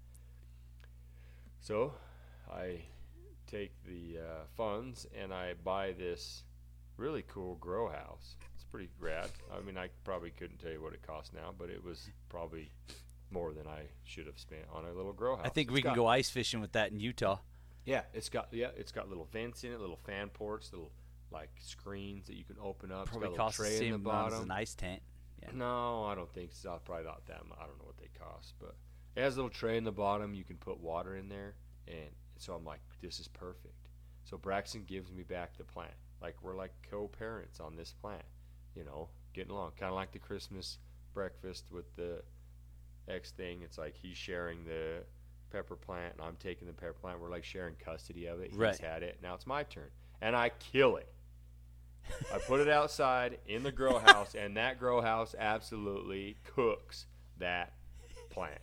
So 1.60 1.92
I 2.50 2.80
take 3.46 3.72
the 3.84 4.18
uh, 4.18 4.44
funds 4.56 5.06
and 5.18 5.32
I 5.32 5.54
buy 5.62 5.92
this 5.92 6.44
really 6.96 7.24
cool 7.28 7.56
grow 7.56 7.88
house. 7.88 8.36
It's 8.54 8.64
pretty 8.64 8.88
rad. 8.98 9.30
I 9.54 9.60
mean, 9.64 9.76
I 9.78 9.88
probably 10.04 10.30
couldn't 10.30 10.58
tell 10.58 10.72
you 10.72 10.82
what 10.82 10.92
it 10.92 11.02
costs 11.06 11.32
now, 11.32 11.52
but 11.56 11.70
it 11.70 11.82
was 11.82 12.08
probably 12.28 12.70
more 13.30 13.52
than 13.52 13.66
I 13.66 13.82
should 14.04 14.26
have 14.26 14.38
spent 14.38 14.62
on 14.72 14.84
a 14.84 14.92
little 14.92 15.12
grow 15.12 15.36
house. 15.36 15.46
I 15.46 15.50
think 15.50 15.68
It's 15.68 15.74
we 15.74 15.82
can 15.82 15.94
go 15.94 16.06
ice 16.06 16.30
fishing 16.30 16.60
with 16.60 16.72
that 16.72 16.92
in 16.92 17.00
Utah. 17.00 17.38
Yeah, 17.84 18.02
it's 18.14 18.28
got 18.28 18.48
yeah, 18.52 18.68
it's 18.76 18.92
got 18.92 19.08
little 19.08 19.28
vents 19.30 19.62
in 19.62 19.72
it, 19.72 19.80
little 19.80 19.98
fan 20.04 20.28
ports, 20.28 20.72
little 20.72 20.90
like 21.30 21.50
screens 21.60 22.26
that 22.26 22.36
you 22.36 22.44
can 22.44 22.56
open 22.60 22.90
up. 22.90 23.06
Probably 23.06 23.28
it's 23.28 23.36
got 23.36 23.42
a 23.42 23.46
costs 23.46 23.58
the 23.58 23.64
same 23.66 24.02
the 24.02 24.10
amount 24.10 24.32
as 24.32 24.40
an 24.40 24.50
ice 24.50 24.74
tent. 24.74 25.02
Yeah. 25.42 25.50
No, 25.54 26.04
I 26.04 26.14
don't 26.14 26.32
think 26.32 26.50
so. 26.52 26.80
Probably 26.84 27.04
not 27.04 27.26
that. 27.26 27.44
mu- 27.46 27.54
I 27.60 27.66
don't 27.66 27.78
know 27.78 27.84
what 27.84 27.98
they 27.98 28.08
cost, 28.18 28.54
but 28.58 28.74
it 29.14 29.20
has 29.22 29.34
a 29.34 29.36
little 29.36 29.50
tray 29.50 29.76
in 29.76 29.84
the 29.84 29.92
bottom. 29.92 30.34
You 30.34 30.44
can 30.44 30.56
put 30.56 30.80
water 30.80 31.16
in 31.16 31.28
there, 31.28 31.54
and 31.86 32.10
so 32.38 32.54
I'm 32.54 32.64
like, 32.64 32.80
this 33.02 33.20
is 33.20 33.28
perfect. 33.28 33.88
So 34.24 34.36
Braxton 34.36 34.84
gives 34.86 35.12
me 35.12 35.22
back 35.22 35.56
the 35.56 35.64
plant. 35.64 35.92
Like 36.20 36.36
we're 36.42 36.56
like 36.56 36.72
co-parents 36.90 37.60
on 37.60 37.76
this 37.76 37.92
plant, 37.92 38.24
you 38.74 38.84
know, 38.84 39.08
getting 39.34 39.52
along. 39.52 39.72
Kind 39.78 39.90
of 39.90 39.96
like 39.96 40.12
the 40.12 40.18
Christmas 40.18 40.78
breakfast 41.14 41.66
with 41.70 41.94
the 41.96 42.22
X 43.08 43.30
thing. 43.32 43.60
It's 43.62 43.78
like 43.78 43.94
he's 43.96 44.16
sharing 44.16 44.64
the 44.64 45.04
pepper 45.50 45.76
plant, 45.76 46.14
and 46.14 46.22
I'm 46.26 46.36
taking 46.36 46.66
the 46.66 46.72
pepper 46.74 46.94
plant. 46.94 47.20
We're 47.20 47.30
like 47.30 47.44
sharing 47.44 47.74
custody 47.76 48.26
of 48.26 48.40
it. 48.40 48.50
He's 48.50 48.58
Right. 48.58 48.78
had 48.78 49.02
it. 49.02 49.18
Now 49.22 49.34
it's 49.34 49.46
my 49.46 49.62
turn, 49.62 49.90
and 50.20 50.34
I 50.34 50.50
kill 50.50 50.96
it. 50.96 51.12
I 52.32 52.38
put 52.38 52.60
it 52.60 52.68
outside 52.68 53.38
in 53.46 53.62
the 53.62 53.72
grow 53.72 53.98
house, 53.98 54.34
and 54.34 54.56
that 54.56 54.78
grow 54.78 55.00
house 55.00 55.34
absolutely 55.38 56.36
cooks 56.44 57.06
that 57.38 57.72
plant. 58.30 58.60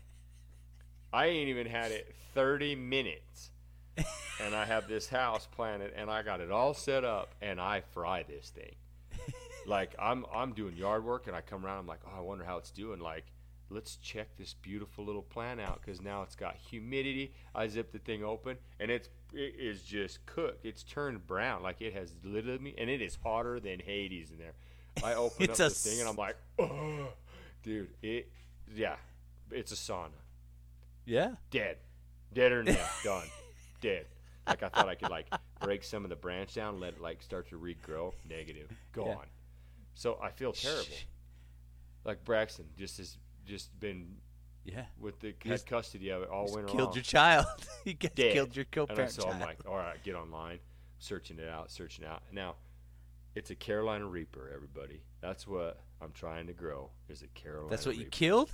I 1.12 1.26
ain't 1.28 1.50
even 1.50 1.68
had 1.68 1.92
it 1.92 2.14
30 2.34 2.76
minutes, 2.76 3.52
and 3.98 4.56
I 4.56 4.66
have 4.66 4.88
this 4.88 5.08
house 5.08 5.48
planted, 5.52 5.94
and 5.96 6.10
I 6.10 6.24
got 6.24 6.42
it 6.42 6.52
all 6.52 6.74
set 6.74 7.04
up, 7.04 7.36
and 7.42 7.60
I 7.60 7.82
fry 7.94 8.24
this 8.24 8.50
thing. 8.50 8.76
Like 9.66 9.96
I'm, 9.98 10.26
I'm 10.36 10.52
doing 10.52 10.76
yard 10.76 11.06
work, 11.06 11.28
and 11.28 11.36
I 11.38 11.40
come 11.40 11.66
around. 11.66 11.78
I'm 11.78 11.88
like, 11.88 12.02
oh, 12.06 12.18
I 12.18 12.20
wonder 12.20 12.44
how 12.44 12.58
it's 12.58 12.70
doing. 12.70 13.00
Like, 13.00 13.24
let's 13.70 13.96
check 13.98 14.36
this 14.38 14.54
beautiful 14.54 15.06
little 15.06 15.22
plant 15.22 15.62
out 15.62 15.82
because 15.82 16.02
now 16.02 16.22
it's 16.22 16.36
got 16.36 16.56
humidity. 16.56 17.34
I 17.56 17.68
zip 17.68 17.92
the 17.92 18.00
thing 18.00 18.24
open, 18.24 18.58
and 18.80 18.92
it's 18.92 19.10
it 19.34 19.56
is 19.58 19.82
just 19.82 20.26
cooked. 20.26 20.66
It's 20.66 20.84
turned 20.84 21.26
brown, 21.26 21.64
like 21.64 21.82
it 21.82 21.94
has 21.94 22.14
literally 22.24 22.60
me, 22.60 22.76
and 22.78 22.90
it 22.90 23.02
is 23.02 23.18
hotter 23.24 23.60
than 23.60 23.80
Hades 23.80 24.32
in 24.32 24.38
there. 24.38 24.54
I 25.04 25.14
open 25.16 25.50
up 25.50 25.58
the 25.58 25.70
thing, 25.70 26.00
and 26.00 26.10
I'm 26.10 26.16
like, 26.16 26.36
oh, 26.60 27.08
dude, 27.64 27.90
it, 28.02 28.32
yeah, 28.76 28.96
it's 29.52 29.72
a 29.72 29.76
sauna. 29.76 30.10
Yeah. 31.06 31.32
Dead, 31.52 31.78
dead 32.34 32.52
or 32.52 32.64
not, 32.64 32.78
done, 33.04 33.28
dead. 33.84 34.06
Like 34.48 34.64
I 34.64 34.70
thought 34.70 34.90
I 34.90 34.96
could 34.96 35.10
like 35.12 35.28
break 35.62 35.84
some 35.84 36.04
of 36.04 36.10
the 36.10 36.16
branch 36.16 36.56
down, 36.56 36.80
let 36.80 36.94
it 36.96 37.02
like 37.02 37.22
start 37.22 37.48
to 37.50 37.60
regrow. 37.60 38.14
Negative, 38.28 38.70
gone. 38.92 39.28
So 39.94 40.18
I 40.22 40.32
feel 40.32 40.52
terrible. 40.54 40.88
Like 42.04 42.24
Braxton 42.26 42.66
just 42.78 42.98
has 42.98 43.18
just 43.46 43.78
been 43.80 44.18
Yeah. 44.66 44.86
with 45.00 45.20
the 45.20 45.34
had 45.46 45.66
custody 45.66 46.10
of 46.10 46.24
it 46.24 46.30
all 46.30 46.46
winter 46.52 46.68
killed 46.68 46.90
long. 46.90 46.94
your 46.96 47.04
child. 47.04 47.46
you 47.86 47.94
guys 47.94 48.12
Dead. 48.16 48.34
killed 48.34 48.56
your 48.56 48.66
co-parent 48.66 49.12
so. 49.12 49.30
I'm 49.30 49.40
like, 49.40 49.60
all 49.68 49.78
right, 49.78 50.02
get 50.04 50.16
online, 50.16 50.60
searching 51.00 51.40
it 51.40 51.48
out, 51.48 51.72
searching 51.72 52.04
out. 52.06 52.24
Now, 52.32 52.56
it's 53.36 53.50
a 53.52 53.56
Carolina 53.56 54.06
Reaper, 54.06 54.52
everybody. 54.54 55.02
That's 55.22 55.48
what 55.48 55.80
I'm 56.02 56.12
trying 56.12 56.48
to 56.48 56.54
grow. 56.54 56.90
Is 57.08 57.22
a 57.22 57.28
Carolina. 57.28 57.70
That's 57.70 57.86
what 57.86 57.96
you 57.98 58.06
killed. 58.06 58.54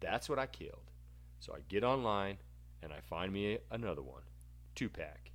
That's 0.00 0.28
what 0.28 0.38
I 0.38 0.46
killed. 0.46 0.90
So 1.40 1.52
I 1.54 1.58
get 1.68 1.82
online 1.82 2.36
and 2.82 2.92
I 2.92 3.00
find 3.00 3.32
me 3.32 3.58
another 3.70 4.02
one, 4.02 4.22
two 4.74 4.88
pack. 4.88 5.30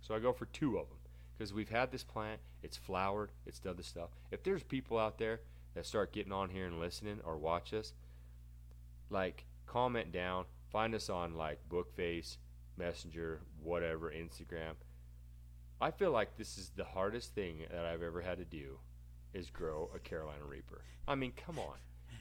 So 0.00 0.14
I 0.14 0.18
go 0.18 0.32
for 0.32 0.46
two 0.46 0.78
of 0.78 0.88
them 0.88 0.98
because 1.36 1.52
we've 1.52 1.68
had 1.68 1.92
this 1.92 2.04
plant. 2.04 2.40
It's 2.62 2.76
flowered. 2.76 3.30
It's 3.46 3.58
done 3.58 3.76
the 3.76 3.82
stuff. 3.82 4.10
If 4.30 4.42
there's 4.42 4.62
people 4.62 4.98
out 4.98 5.18
there 5.18 5.40
that 5.74 5.86
start 5.86 6.12
getting 6.12 6.32
on 6.32 6.50
here 6.50 6.66
and 6.66 6.80
listening 6.80 7.20
or 7.24 7.36
watch 7.36 7.72
us, 7.72 7.92
like 9.10 9.44
comment 9.66 10.12
down, 10.12 10.44
find 10.70 10.94
us 10.94 11.08
on 11.08 11.34
like 11.34 11.60
Bookface, 11.68 12.38
Messenger, 12.76 13.40
whatever, 13.62 14.10
Instagram. 14.10 14.74
I 15.80 15.90
feel 15.90 16.10
like 16.10 16.36
this 16.36 16.58
is 16.58 16.70
the 16.74 16.84
hardest 16.84 17.34
thing 17.34 17.60
that 17.70 17.84
I've 17.84 18.02
ever 18.02 18.20
had 18.20 18.38
to 18.38 18.44
do 18.44 18.78
is 19.32 19.50
grow 19.50 19.90
a 19.94 19.98
Carolina 19.98 20.44
Reaper. 20.44 20.82
I 21.06 21.14
mean, 21.14 21.32
come 21.36 21.58
on. 21.58 21.76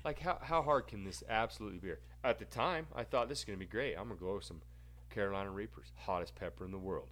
Like 0.05 0.19
how 0.19 0.37
how 0.41 0.61
hard 0.61 0.87
can 0.87 1.03
this 1.03 1.23
absolutely 1.27 1.79
be? 1.79 1.93
At 2.23 2.39
the 2.39 2.45
time, 2.45 2.87
I 2.95 3.03
thought 3.03 3.29
this 3.29 3.39
is 3.39 3.45
gonna 3.45 3.57
be 3.57 3.65
great. 3.65 3.95
I'm 3.95 4.07
gonna 4.07 4.19
grow 4.19 4.39
some 4.39 4.61
Carolina 5.09 5.49
Reapers, 5.51 5.91
hottest 5.95 6.35
pepper 6.35 6.65
in 6.65 6.71
the 6.71 6.77
world. 6.77 7.09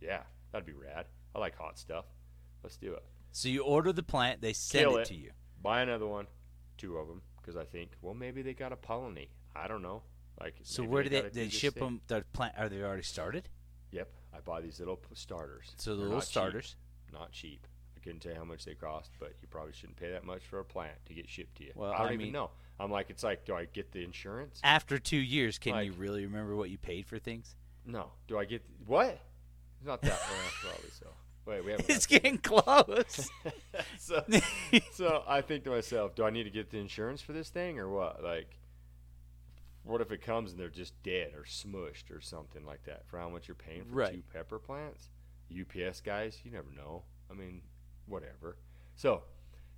Yeah, 0.00 0.22
that'd 0.52 0.66
be 0.66 0.72
rad. 0.72 1.06
I 1.34 1.38
like 1.38 1.56
hot 1.56 1.78
stuff. 1.78 2.04
Let's 2.62 2.76
do 2.76 2.92
it. 2.94 3.04
So 3.32 3.48
you 3.48 3.62
order 3.62 3.92
the 3.92 4.02
plant, 4.02 4.40
they 4.40 4.52
send 4.52 4.90
it, 4.92 4.98
it. 5.00 5.04
to 5.06 5.14
you. 5.14 5.30
Buy 5.62 5.82
another 5.82 6.06
one, 6.06 6.26
two 6.78 6.96
of 6.96 7.06
them, 7.08 7.22
because 7.40 7.56
I 7.56 7.64
think 7.64 7.90
well 8.02 8.14
maybe 8.14 8.42
they 8.42 8.54
got 8.54 8.72
a 8.72 8.76
pollinate. 8.76 9.28
I 9.54 9.68
don't 9.68 9.82
know. 9.82 10.02
Like 10.40 10.56
So 10.62 10.82
where 10.82 11.02
do 11.02 11.08
they 11.10 11.20
gotta 11.22 11.34
they 11.34 11.48
ship 11.48 11.74
thing. 11.74 11.82
them? 11.84 12.00
The 12.06 12.24
plant 12.32 12.54
are 12.56 12.68
they 12.68 12.82
already 12.82 13.02
started? 13.02 13.48
Yep, 13.92 14.08
I 14.34 14.40
buy 14.40 14.60
these 14.60 14.78
little 14.78 15.00
starters. 15.14 15.72
So 15.76 15.90
the 15.90 15.96
They're 15.96 16.04
little 16.04 16.16
not 16.16 16.22
cheap. 16.24 16.30
starters. 16.30 16.76
not 17.12 17.32
cheap. 17.32 17.66
I 18.00 18.04
couldn't 18.04 18.20
tell 18.20 18.32
you 18.32 18.38
how 18.38 18.44
much 18.44 18.64
they 18.64 18.74
cost, 18.74 19.10
but 19.18 19.34
you 19.42 19.48
probably 19.48 19.72
shouldn't 19.72 19.96
pay 19.98 20.10
that 20.10 20.24
much 20.24 20.42
for 20.44 20.58
a 20.60 20.64
plant 20.64 20.94
to 21.06 21.14
get 21.14 21.28
shipped 21.28 21.56
to 21.58 21.64
you. 21.64 21.72
Well, 21.74 21.92
I 21.92 21.98
don't 21.98 22.06
I 22.08 22.12
even 22.12 22.18
mean- 22.24 22.32
know. 22.32 22.50
I'm 22.78 22.90
like, 22.90 23.10
it's 23.10 23.22
like, 23.22 23.44
do 23.44 23.54
I 23.54 23.66
get 23.66 23.92
the 23.92 24.02
insurance? 24.02 24.58
After 24.64 24.98
two 24.98 25.18
years, 25.18 25.58
can 25.58 25.84
you 25.84 25.92
really 25.92 26.24
remember 26.24 26.56
what 26.56 26.70
you 26.70 26.78
paid 26.78 27.04
for 27.06 27.18
things? 27.18 27.54
No. 27.84 28.12
Do 28.26 28.38
I 28.38 28.46
get 28.46 28.62
what? 28.86 29.20
It's 29.76 29.86
not 29.86 30.00
that. 30.00 30.18
well, 30.18 30.50
probably 30.62 30.90
so. 30.98 31.08
Wait, 31.44 31.62
we 31.64 31.70
haven't. 31.72 31.90
It's 31.90 32.06
getting 32.06 32.38
close. 32.38 33.30
so, 33.98 34.24
so 34.92 35.22
I 35.28 35.42
think 35.42 35.64
to 35.64 35.70
myself, 35.70 36.14
do 36.14 36.24
I 36.24 36.30
need 36.30 36.44
to 36.44 36.50
get 36.50 36.70
the 36.70 36.78
insurance 36.78 37.20
for 37.20 37.32
this 37.34 37.50
thing 37.50 37.78
or 37.78 37.88
what? 37.90 38.22
Like, 38.24 38.56
what 39.82 40.00
if 40.00 40.10
it 40.10 40.22
comes 40.22 40.52
and 40.52 40.58
they're 40.60 40.68
just 40.68 40.94
dead 41.02 41.32
or 41.34 41.42
smushed 41.42 42.10
or 42.14 42.20
something 42.22 42.64
like 42.64 42.84
that 42.84 43.06
for 43.08 43.18
how 43.18 43.28
much 43.28 43.46
you're 43.48 43.54
paying 43.54 43.84
for 43.84 43.94
Right. 43.96 44.12
two 44.14 44.22
pepper 44.32 44.58
plants? 44.58 45.10
UPS 45.50 46.00
guys, 46.00 46.38
you 46.44 46.50
never 46.50 46.70
know. 46.74 47.02
I 47.30 47.34
mean, 47.34 47.60
whatever. 48.10 48.56
So, 48.96 49.22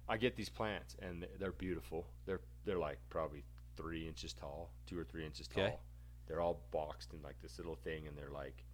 I 0.08 0.16
get 0.16 0.34
these 0.34 0.48
plants 0.48 0.96
and 1.00 1.26
they're 1.38 1.52
beautiful. 1.52 2.06
They're 2.26 2.40
they're 2.64 2.78
like 2.78 2.98
probably 3.08 3.44
three 3.76 4.06
inches 4.08 4.32
tall, 4.32 4.72
two 4.86 4.98
or 4.98 5.04
three 5.04 5.24
inches 5.24 5.46
tall. 5.46 5.62
Okay. 5.64 5.76
They're 6.26 6.40
all 6.40 6.62
boxed 6.70 7.12
in 7.12 7.22
like 7.22 7.40
this 7.40 7.58
little 7.58 7.74
thing, 7.76 8.06
and 8.06 8.16
they're 8.16 8.30
like, 8.30 8.64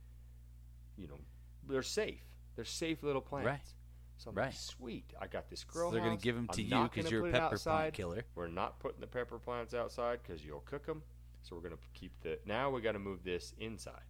you 0.97 1.07
know, 1.09 1.19
they're 1.67 1.83
safe. 1.83 2.23
They're 2.57 2.65
safe 2.65 3.03
little 3.03 3.21
plants. 3.21 3.47
Right. 3.47 3.75
So 4.17 4.31
I'm 4.31 4.37
Right. 4.37 4.47
like, 4.47 4.55
sweet. 4.55 5.13
I 5.21 5.27
got 5.29 5.49
this 5.49 5.61
So 5.61 5.67
grow 5.69 5.91
they're 5.91 6.01
gonna 6.01 6.17
give 6.17 6.35
them 6.35 6.49
to 6.49 6.63
I'm 6.63 6.83
you 6.83 6.89
because 6.89 7.11
you're 7.11 7.27
a 7.29 7.33
pepper 7.33 7.59
plant 7.59 7.95
killer. 7.95 8.25
We're 8.35 8.49
not 8.49 8.81
putting 8.81 9.01
the 9.01 9.07
pepper 9.07 9.39
plants 9.39 9.75
outside 9.75 10.21
because 10.23 10.45
you'll 10.45 10.61
cook 10.61 10.87
them. 10.87 11.03
So 11.43 11.55
we're 11.57 11.63
gonna 11.63 11.77
keep 11.95 12.13
the. 12.23 12.39
Now 12.45 12.71
we 12.71 12.81
got 12.81 12.93
to 12.93 12.99
move 12.99 13.23
this 13.23 13.55
inside. 13.59 14.03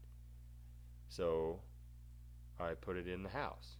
So, 1.09 1.61
I 2.59 2.75
put 2.75 2.97
it 2.97 3.07
in 3.07 3.23
the 3.23 3.29
house. 3.29 3.77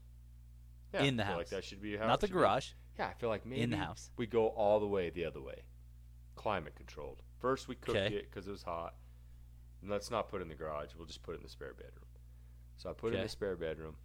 Yeah, 0.93 1.03
In 1.03 1.17
the 1.17 1.23
I 1.23 1.27
feel 1.27 1.33
house. 1.35 1.39
like 1.39 1.49
that 1.51 1.65
should 1.65 1.83
be 1.83 1.97
how 1.97 2.07
Not 2.07 2.21
the 2.21 2.27
should 2.27 2.33
be. 2.33 2.39
garage. 2.39 2.71
Yeah, 2.99 3.09
I 3.09 3.15
feel 3.15 3.29
like 3.29 3.45
maybe 3.47 3.63
In 3.63 3.71
the 3.71 3.77
house. 3.77 4.11
we 4.17 4.27
go 4.27 4.49
all 4.49 4.81
the 4.81 4.87
way 4.89 5.11
the 5.11 5.25
other 5.25 5.41
way, 5.41 5.63
climate 6.35 6.75
controlled. 6.75 7.23
First 7.41 7.69
we 7.69 7.75
cooked 7.77 7.97
Okay. 7.97 8.15
it 8.17 8.31
because 8.31 8.49
it 8.49 8.51
was 8.51 8.63
hot. 8.63 8.95
And 9.83 9.91
let's 9.91 10.11
not 10.11 10.29
put 10.29 10.41
it 10.41 10.43
in 10.43 10.49
the 10.49 10.55
garage. 10.57 10.95
We'll 10.97 11.07
just 11.07 11.23
put 11.23 11.35
it 11.35 11.39
in 11.39 11.43
the 11.45 11.49
spare 11.49 11.75
bedroom. 11.75 12.07
So 12.77 12.91
I 12.91 12.93
put 12.95 13.13
it 13.13 13.17
in 13.17 13.23
the 13.23 13.29
spare 13.29 13.55
bedroom, 13.57 13.97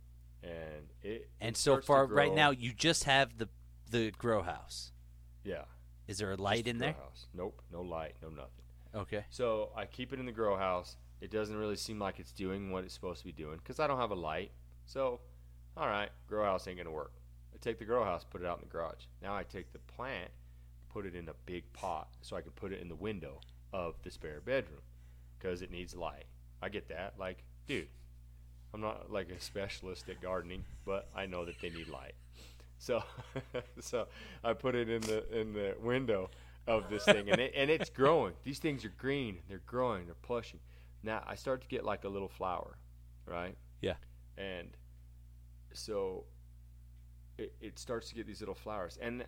and 0.43 0.89
it. 1.01 1.29
And 1.41 1.51
it 1.55 1.57
so 1.57 1.79
far, 1.81 2.05
right 2.05 2.33
now, 2.33 2.51
you 2.51 2.73
just 2.73 3.05
have 3.05 3.37
the 3.37 3.49
the 3.89 4.11
grow 4.11 4.41
house. 4.43 4.91
Yeah. 5.43 5.63
Is 6.07 6.17
there 6.17 6.31
a 6.31 6.35
light 6.35 6.67
in 6.67 6.77
there? 6.79 6.93
House. 6.93 7.27
Nope. 7.33 7.61
No 7.71 7.81
light. 7.81 8.15
No 8.21 8.29
nothing. 8.29 8.63
Okay. 8.93 9.25
So 9.29 9.71
I 9.75 9.85
keep 9.85 10.11
it 10.13 10.19
in 10.19 10.25
the 10.25 10.31
grow 10.31 10.57
house. 10.57 10.97
It 11.21 11.31
doesn't 11.31 11.55
really 11.55 11.75
seem 11.77 11.99
like 11.99 12.19
it's 12.19 12.31
doing 12.31 12.71
what 12.71 12.83
it's 12.83 12.93
supposed 12.93 13.19
to 13.19 13.25
be 13.25 13.31
doing 13.31 13.57
because 13.57 13.79
I 13.79 13.87
don't 13.87 13.99
have 13.99 14.11
a 14.11 14.15
light. 14.15 14.51
So, 14.85 15.21
all 15.75 15.87
right, 15.87 16.09
grow 16.27 16.43
house 16.43 16.67
ain't 16.67 16.77
gonna 16.77 16.91
work. 16.91 17.13
I 17.53 17.57
take 17.59 17.79
the 17.79 17.85
grow 17.85 18.03
house, 18.03 18.23
put 18.23 18.41
it 18.41 18.47
out 18.47 18.59
in 18.59 18.67
the 18.67 18.71
garage. 18.71 19.05
Now 19.21 19.35
I 19.35 19.43
take 19.43 19.71
the 19.73 19.79
plant, 19.79 20.31
put 20.89 21.05
it 21.05 21.15
in 21.15 21.27
a 21.29 21.33
big 21.45 21.71
pot 21.73 22.09
so 22.21 22.35
I 22.35 22.41
can 22.41 22.51
put 22.51 22.71
it 22.71 22.81
in 22.81 22.89
the 22.89 22.95
window 22.95 23.39
of 23.71 23.95
the 24.03 24.11
spare 24.11 24.41
bedroom 24.41 24.81
because 25.37 25.61
it 25.61 25.71
needs 25.71 25.95
light. 25.95 26.25
I 26.61 26.69
get 26.69 26.87
that. 26.89 27.15
Like, 27.17 27.43
dude, 27.67 27.87
I'm 28.73 28.81
not 28.81 29.11
like 29.11 29.29
a 29.29 29.39
specialist 29.39 30.07
at 30.09 30.21
gardening, 30.21 30.63
but 30.85 31.09
I 31.15 31.25
know 31.25 31.45
that 31.45 31.59
they 31.61 31.69
need 31.69 31.87
light. 31.89 32.13
So, 32.77 33.03
so 33.79 34.07
I 34.43 34.53
put 34.53 34.75
it 34.75 34.89
in 34.89 35.01
the 35.01 35.39
in 35.39 35.53
the 35.53 35.75
window 35.81 36.29
of 36.67 36.89
this 36.89 37.03
thing, 37.03 37.29
and 37.29 37.39
it, 37.39 37.53
and 37.55 37.69
it's 37.69 37.89
growing. 37.89 38.33
These 38.43 38.59
things 38.59 38.85
are 38.85 38.93
green. 38.97 39.39
They're 39.47 39.61
growing. 39.65 40.05
They're 40.05 40.15
plushing. 40.15 40.59
Now 41.03 41.23
I 41.27 41.35
start 41.35 41.61
to 41.61 41.67
get 41.67 41.83
like 41.83 42.03
a 42.03 42.09
little 42.09 42.29
flower, 42.29 42.77
right? 43.25 43.55
Yeah. 43.81 43.95
And 44.37 44.69
so 45.73 46.25
it, 47.37 47.53
it 47.61 47.79
starts 47.79 48.09
to 48.09 48.15
get 48.15 48.27
these 48.27 48.39
little 48.41 48.55
flowers, 48.55 48.97
and 49.01 49.25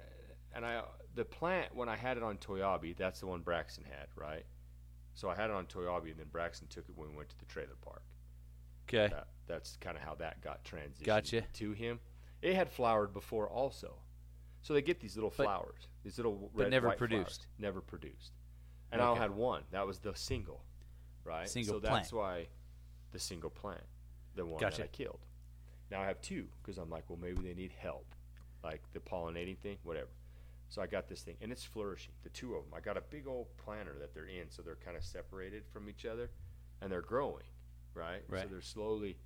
and 0.54 0.66
I 0.66 0.84
the 1.16 1.26
plant 1.26 1.76
when 1.76 1.90
I 1.90 1.96
had 1.96 2.18
it 2.18 2.24
on 2.24 2.38
Toiyabe, 2.38 2.96
that's 2.98 3.20
the 3.20 3.28
one 3.28 3.42
Braxton 3.42 3.84
had, 3.84 4.08
right? 4.16 4.46
So 5.14 5.30
I 5.30 5.36
had 5.36 5.50
it 5.50 5.56
on 5.56 5.66
Toiyabe, 5.66 6.12
and 6.12 6.20
then 6.20 6.28
Braxton 6.32 6.68
took 6.68 6.90
it 6.90 6.96
when 6.96 7.10
we 7.12 7.16
went 7.18 7.30
to 7.30 7.40
the 7.40 7.46
trailer 7.46 7.78
park. 7.82 8.04
Okay. 8.88 9.08
That, 9.14 9.28
that's 9.48 9.78
kind 9.78 9.96
of 9.98 10.04
how 10.04 10.16
that 10.16 10.42
got 10.42 10.64
transitioned 10.64 11.06
Gotcha. 11.06 11.42
to 11.54 11.72
him. 11.72 12.00
It 12.42 12.54
had 12.56 12.70
flowered 12.70 13.14
before 13.14 13.50
also. 13.50 13.96
So 14.62 14.74
they 14.74 14.82
get 14.82 15.00
these 15.00 15.16
little 15.16 15.34
But- 15.36 15.44
flowers, 15.46 15.88
these 16.04 16.18
little 16.18 16.52
but 16.54 16.64
red, 16.64 16.72
never 16.72 16.88
white 16.88 16.98
flowers. 16.98 17.12
produced. 17.12 17.48
Never 17.58 17.82
produced. 17.82 18.34
And 18.92 19.02
I 19.02 19.08
only 19.08 19.20
had 19.20 19.32
one. 19.32 19.64
That 19.72 19.86
was 19.88 20.00
the 20.00 20.16
single, 20.16 20.64
right? 21.24 21.50
Single 21.50 21.76
so 21.76 21.80
that's 21.80 22.14
why 22.14 22.48
the 23.12 23.20
single 23.20 23.50
plant, 23.50 23.84
the 24.36 24.46
one 24.46 24.60
Gotcha. 24.60 24.78
that 24.78 24.84
I 24.84 24.88
killed. 24.88 25.26
Now 25.92 26.02
I 26.02 26.08
have 26.08 26.22
two 26.22 26.48
because 26.62 26.78
I'm 26.78 26.90
like, 26.90 27.04
well, 27.10 27.20
maybe 27.22 27.42
they 27.42 27.54
need 27.54 27.74
help, 27.78 28.08
like 28.64 28.82
the 28.94 29.00
pollinating 29.00 29.58
thing, 29.58 29.78
whatever. 29.84 30.10
So 30.70 30.82
I 30.82 30.88
got 30.88 31.08
this 31.08 31.22
thing, 31.22 31.36
and 31.42 31.52
it's 31.52 31.64
flourishing. 31.64 32.14
The 32.24 32.30
two 32.30 32.56
of 32.56 32.64
them. 32.64 32.74
I 32.76 32.80
got 32.80 32.98
a 32.98 33.02
big 33.02 33.28
old 33.28 33.48
planter 33.58 33.96
that 34.00 34.14
they're 34.14 34.28
in, 34.28 34.50
so 34.50 34.62
they're 34.62 34.78
kind 34.84 34.98
of 34.98 35.04
separated 35.04 35.64
from 35.72 35.90
each 35.90 36.06
other, 36.06 36.32
and 36.82 36.92
they're 36.92 37.02
growing, 37.02 37.44
right? 37.94 38.24
right? 38.28 38.44
So 38.44 38.50
they're 38.50 38.62
slowly 38.62 39.18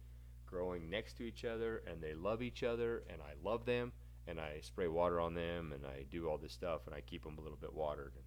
growing 0.46 0.90
next 0.90 1.14
to 1.18 1.24
each 1.24 1.46
other, 1.46 1.82
and 1.88 2.02
they 2.02 2.14
love 2.14 2.42
each 2.42 2.64
other, 2.64 3.04
and 3.10 3.22
I 3.22 3.34
love 3.44 3.66
them, 3.66 3.94
and 4.28 4.40
I 4.40 4.60
spray 4.62 4.88
water 4.88 5.22
on 5.22 5.34
them, 5.34 5.72
and 5.72 5.86
I 5.86 6.04
do 6.12 6.28
all 6.28 6.38
this 6.38 6.54
stuff, 6.54 6.82
and 6.88 6.94
I 6.96 7.02
keep 7.02 7.24
them 7.24 7.38
a 7.38 7.42
little 7.42 7.58
bit 7.58 7.74
watered, 7.74 8.14
and 8.16 8.26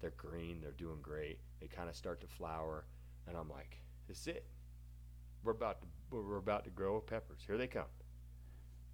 they're 0.00 0.12
green, 0.16 0.60
they're 0.60 0.72
doing 0.72 0.98
great. 1.00 1.38
They 1.60 1.68
kind 1.68 1.88
of 1.88 1.96
start 1.96 2.20
to 2.22 2.26
flower, 2.26 2.86
and 3.26 3.36
I'm 3.36 3.48
like, 3.48 3.80
this 4.08 4.18
is 4.22 4.26
it. 4.28 4.46
We're 5.44 5.52
about 5.52 5.80
to 5.80 5.86
we're 6.10 6.38
about 6.38 6.64
to 6.64 6.70
grow 6.70 7.00
peppers. 7.00 7.40
Here 7.46 7.58
they 7.58 7.66
come, 7.66 7.84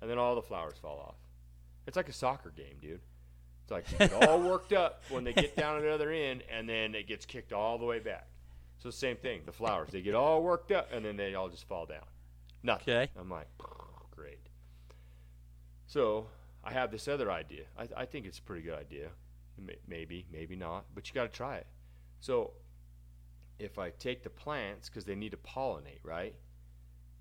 and 0.00 0.10
then 0.10 0.18
all 0.18 0.34
the 0.34 0.42
flowers 0.42 0.78
fall 0.80 0.98
off. 0.98 1.16
It's 1.86 1.96
like 1.96 2.08
a 2.08 2.12
soccer 2.12 2.50
game, 2.50 2.76
dude. 2.80 3.00
It's 3.62 3.70
like 3.70 3.98
get 3.98 4.12
all 4.12 4.40
worked 4.50 4.72
up 4.72 5.02
when 5.08 5.24
they 5.24 5.32
get 5.32 5.56
down 5.56 5.76
to 5.76 5.82
the 5.82 5.92
other 5.92 6.10
end, 6.10 6.42
and 6.50 6.68
then 6.68 6.94
it 6.94 7.06
gets 7.06 7.24
kicked 7.24 7.52
all 7.52 7.78
the 7.78 7.84
way 7.84 7.98
back. 7.98 8.26
So 8.78 8.90
same 8.90 9.16
thing, 9.16 9.42
the 9.46 9.52
flowers 9.52 9.90
they 9.90 10.02
get 10.02 10.14
all 10.14 10.42
worked 10.42 10.72
up, 10.72 10.92
and 10.92 11.04
then 11.04 11.16
they 11.16 11.34
all 11.34 11.48
just 11.48 11.66
fall 11.66 11.86
down. 11.86 12.04
Nothing. 12.62 12.94
Okay. 12.94 13.10
I'm 13.18 13.30
like, 13.30 13.48
great. 14.10 14.40
So 15.86 16.26
I 16.62 16.72
have 16.72 16.90
this 16.90 17.08
other 17.08 17.30
idea. 17.30 17.64
I, 17.78 17.88
I 17.96 18.04
think 18.06 18.26
it's 18.26 18.38
a 18.38 18.42
pretty 18.42 18.62
good 18.62 18.78
idea. 18.78 19.08
Maybe, 19.86 20.26
maybe 20.32 20.56
not, 20.56 20.86
but 20.94 21.08
you 21.08 21.14
got 21.14 21.30
to 21.30 21.36
try 21.36 21.56
it. 21.56 21.66
So 22.20 22.52
if 23.58 23.78
I 23.78 23.90
take 23.90 24.22
the 24.22 24.30
plants 24.30 24.88
because 24.88 25.04
they 25.04 25.14
need 25.14 25.30
to 25.32 25.36
pollinate, 25.38 26.00
right? 26.02 26.34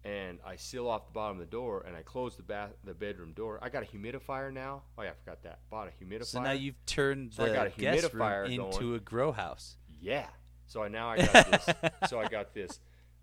And 0.05 0.39
I 0.45 0.57
seal 0.57 0.88
off 0.89 1.05
the 1.05 1.13
bottom 1.13 1.38
of 1.38 1.39
the 1.45 1.49
door, 1.51 1.86
and 1.88 1.95
I 1.95 2.01
close 2.01 2.36
the 2.36 2.43
bath, 2.43 2.71
the 2.84 2.93
bedroom 2.93 3.31
door. 3.31 3.59
I 3.61 3.69
got 3.69 3.84
a 3.84 3.86
humidifier 3.86 4.51
now. 4.53 4.81
Oh 4.97 5.03
yeah, 5.03 5.11
I 5.11 5.13
forgot 5.13 5.43
that. 5.43 5.59
Bought 5.69 5.88
a 5.88 6.03
humidifier. 6.03 6.25
So 6.25 6.41
now 6.41 6.51
you've 6.51 6.86
turned 6.86 7.34
So 7.34 7.45
I 7.45 7.49
the 7.49 7.53
got 7.55 7.67
a 7.67 7.69
guest 7.69 8.13
room 8.13 8.45
into 8.51 8.79
going. 8.79 8.95
a 8.95 8.99
grow 8.99 9.31
house. 9.31 9.77
Yeah. 10.01 10.27
So 10.65 10.84
I 10.84 10.89
now 10.89 11.09
I 11.09 11.17
got 11.25 11.51
this. 11.51 12.09
so 12.09 12.19
I 12.19 12.27
got 12.27 12.53
this. 12.53 12.79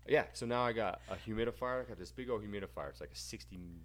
Yeah. 0.07 0.25
So 0.33 0.47
now 0.47 0.63
I 0.63 0.71
got 0.73 1.01
a 1.11 1.15
humidifier. 1.29 1.81
I 1.85 1.87
got 1.87 1.99
this 1.99 2.11
big 2.11 2.31
old 2.31 2.41
humidifier. 2.43 2.89
It's 2.89 2.99
like 3.01 3.11
a 3.11 3.15
sixty. 3.15 3.83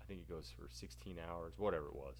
I 0.00 0.04
think 0.04 0.20
it 0.20 0.28
goes 0.28 0.52
for 0.56 0.68
sixteen 0.70 1.16
hours, 1.28 1.54
whatever 1.56 1.86
it 1.86 1.96
was. 1.96 2.16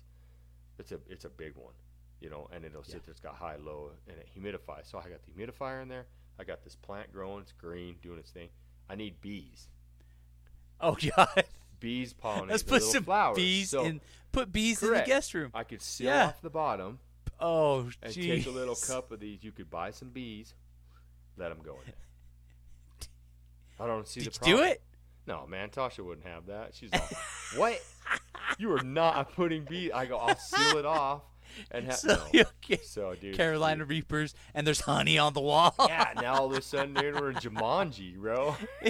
It's 0.80 0.90
a 0.90 0.98
it's 1.08 1.24
a 1.24 1.30
big 1.30 1.52
one, 1.54 1.74
you 2.20 2.30
know, 2.30 2.48
and 2.52 2.64
it'll 2.64 2.82
Yeah. 2.84 2.94
sit 2.94 3.04
there. 3.04 3.12
It's 3.12 3.20
got 3.20 3.36
high, 3.36 3.56
low, 3.56 3.92
and 4.08 4.16
it 4.18 4.28
humidifies. 4.36 4.90
So 4.90 4.98
I 4.98 5.08
got 5.08 5.20
the 5.22 5.30
humidifier 5.30 5.82
in 5.82 5.88
there. 5.88 6.06
I 6.38 6.44
got 6.44 6.62
this 6.64 6.74
plant 6.76 7.12
growing. 7.12 7.42
It's 7.42 7.52
green, 7.52 7.96
doing 8.02 8.18
its 8.18 8.30
thing. 8.30 8.48
I 8.90 8.94
need 8.94 9.20
bees. 9.20 9.68
Oh 10.80 10.96
God! 11.16 11.44
Bees 11.80 12.14
pollinate 12.14 12.50
Let's 12.50 12.62
put 12.62 12.72
little 12.74 12.88
some 12.90 13.04
flowers. 13.04 13.36
bees 13.36 13.70
so 13.70 13.84
in. 13.84 14.00
Put 14.32 14.52
bees 14.52 14.80
Correct. 14.80 14.94
in 14.94 15.00
the 15.04 15.06
guest 15.06 15.34
room. 15.34 15.50
I 15.54 15.64
could 15.64 15.80
seal 15.82 16.06
Yeah. 16.08 16.26
off 16.26 16.42
the 16.42 16.50
bottom 16.50 16.98
Oh, 17.40 17.90
and 18.02 18.12
geez. 18.12 18.44
take 18.44 18.46
a 18.46 18.56
little 18.56 18.74
cup 18.76 19.10
of 19.12 19.20
these. 19.20 19.42
You 19.44 19.52
could 19.52 19.70
buy 19.70 19.90
some 19.90 20.08
bees, 20.10 20.54
let 21.36 21.48
them 21.50 21.58
go 21.64 21.72
in 21.72 21.86
there. 21.86 21.94
I 23.80 23.86
don't 23.86 24.06
see 24.08 24.20
Did 24.20 24.32
the 24.34 24.48
you 24.50 24.56
do 24.56 24.62
it? 24.62 24.82
No, 25.26 25.46
man, 25.46 25.70
Tasha 25.70 26.04
wouldn't 26.04 26.26
have 26.26 26.46
that. 26.46 26.74
She's 26.74 26.90
all, 26.92 27.08
what? 27.56 27.82
You 28.58 28.72
are 28.72 28.82
not 28.82 29.32
putting 29.34 29.64
bees. 29.64 29.90
I 29.92 30.06
go, 30.06 30.16
I'll 30.18 30.36
seal 30.36 30.78
it 30.78 30.86
off 30.86 31.22
and 31.70 31.86
have. 31.86 31.94
So 31.98 32.18
no. 32.32 32.42
get 32.60 32.84
So, 32.86 33.14
dude, 33.14 33.36
Carolina 33.36 33.84
Reapers, 33.84 34.34
and 34.54 34.66
there's 34.66 34.80
honey 34.80 35.18
on 35.18 35.32
the 35.32 35.40
wall. 35.40 35.74
Yeah, 35.88 36.12
now 36.20 36.34
all 36.36 36.46
of 36.52 36.56
a 36.58 36.62
sudden, 36.62 36.94
dude, 36.94 37.14
we're 37.18 37.30
in 37.30 37.36
Jumanji, 37.36 38.16
bro. 38.16 38.56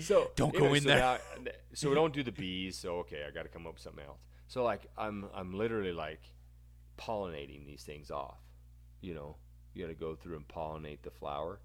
so 0.00 0.30
Don't 0.36 0.54
go 0.54 0.74
in 0.74 0.82
so 0.82 0.88
there. 0.88 0.98
now- 0.98 1.18
so 1.74 1.88
we 1.88 1.94
don't 1.94 2.12
do 2.12 2.22
the 2.22 2.32
bees. 2.32 2.76
So 2.76 2.96
okay, 2.98 3.24
I 3.26 3.30
got 3.30 3.42
to 3.44 3.48
come 3.48 3.66
up 3.66 3.74
with 3.74 3.82
something 3.82 4.04
else. 4.04 4.20
So 4.48 4.62
like, 4.64 4.86
I'm 4.96 5.26
I'm 5.34 5.54
literally 5.54 5.92
like 5.92 6.22
pollinating 6.98 7.66
these 7.66 7.82
things 7.82 8.10
off. 8.10 8.38
You 9.00 9.14
know, 9.14 9.36
you 9.74 9.82
got 9.84 9.88
to 9.88 9.94
go 9.94 10.14
through 10.16 10.36
and 10.36 10.48
pollinate 10.48 11.02
the 11.02 11.10
flower, 11.10 11.60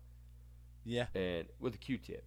yeah, 0.86 1.08
and 1.16 1.48
with 1.60 1.74
a 1.76 1.78
Q-tip 1.80 2.26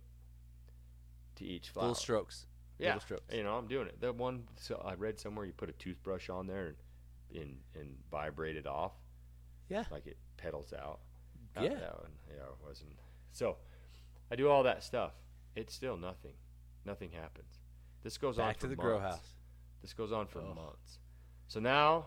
to 1.37 1.45
each 1.45 1.69
flower. 1.71 1.85
little 1.85 1.95
strokes. 1.95 2.47
Yeah, 2.79 2.99
you 3.33 3.43
know, 3.43 3.57
I'm 3.57 3.67
doing 3.69 3.87
it. 3.87 4.01
The 4.01 4.13
one 4.13 4.45
so 4.57 4.83
I 4.85 4.95
read 4.95 5.19
somewhere 5.19 5.47
you 5.47 5.53
put 5.53 5.69
a 5.71 5.73
toothbrush 5.73 6.29
on 6.29 6.47
there 6.47 6.67
and 6.67 6.77
and, 7.43 7.57
and 7.75 7.97
vibrate 8.11 8.57
it 8.57 8.67
off. 8.67 8.93
Yeah. 9.69 9.85
like 9.91 10.07
it 10.07 10.17
pedals 10.37 10.73
out. 10.73 11.01
Yeah. 11.61 11.71
That 11.71 11.99
one. 12.01 12.13
Yeah, 12.29 12.43
it 12.45 12.67
wasn't. 12.67 12.93
So 13.33 13.57
I 14.31 14.37
do 14.37 14.49
all 14.49 14.63
that 14.65 14.85
stuff. 14.85 15.13
It's 15.57 15.75
still 15.75 15.97
nothing. 15.97 16.35
Nothing 16.85 17.11
happens. 17.11 17.59
This 18.03 18.17
goes 18.19 18.39
on 18.39 18.49
Back 18.49 18.57
for 18.57 18.61
to 18.63 18.67
the 18.69 18.77
months. 18.77 18.87
grow 18.87 18.99
house. 19.01 19.35
This 19.83 19.93
goes 19.93 20.13
on 20.13 20.27
for 20.27 20.41
Oh. 20.41 20.55
months. 20.55 20.99
So 21.49 21.59
now 21.61 22.07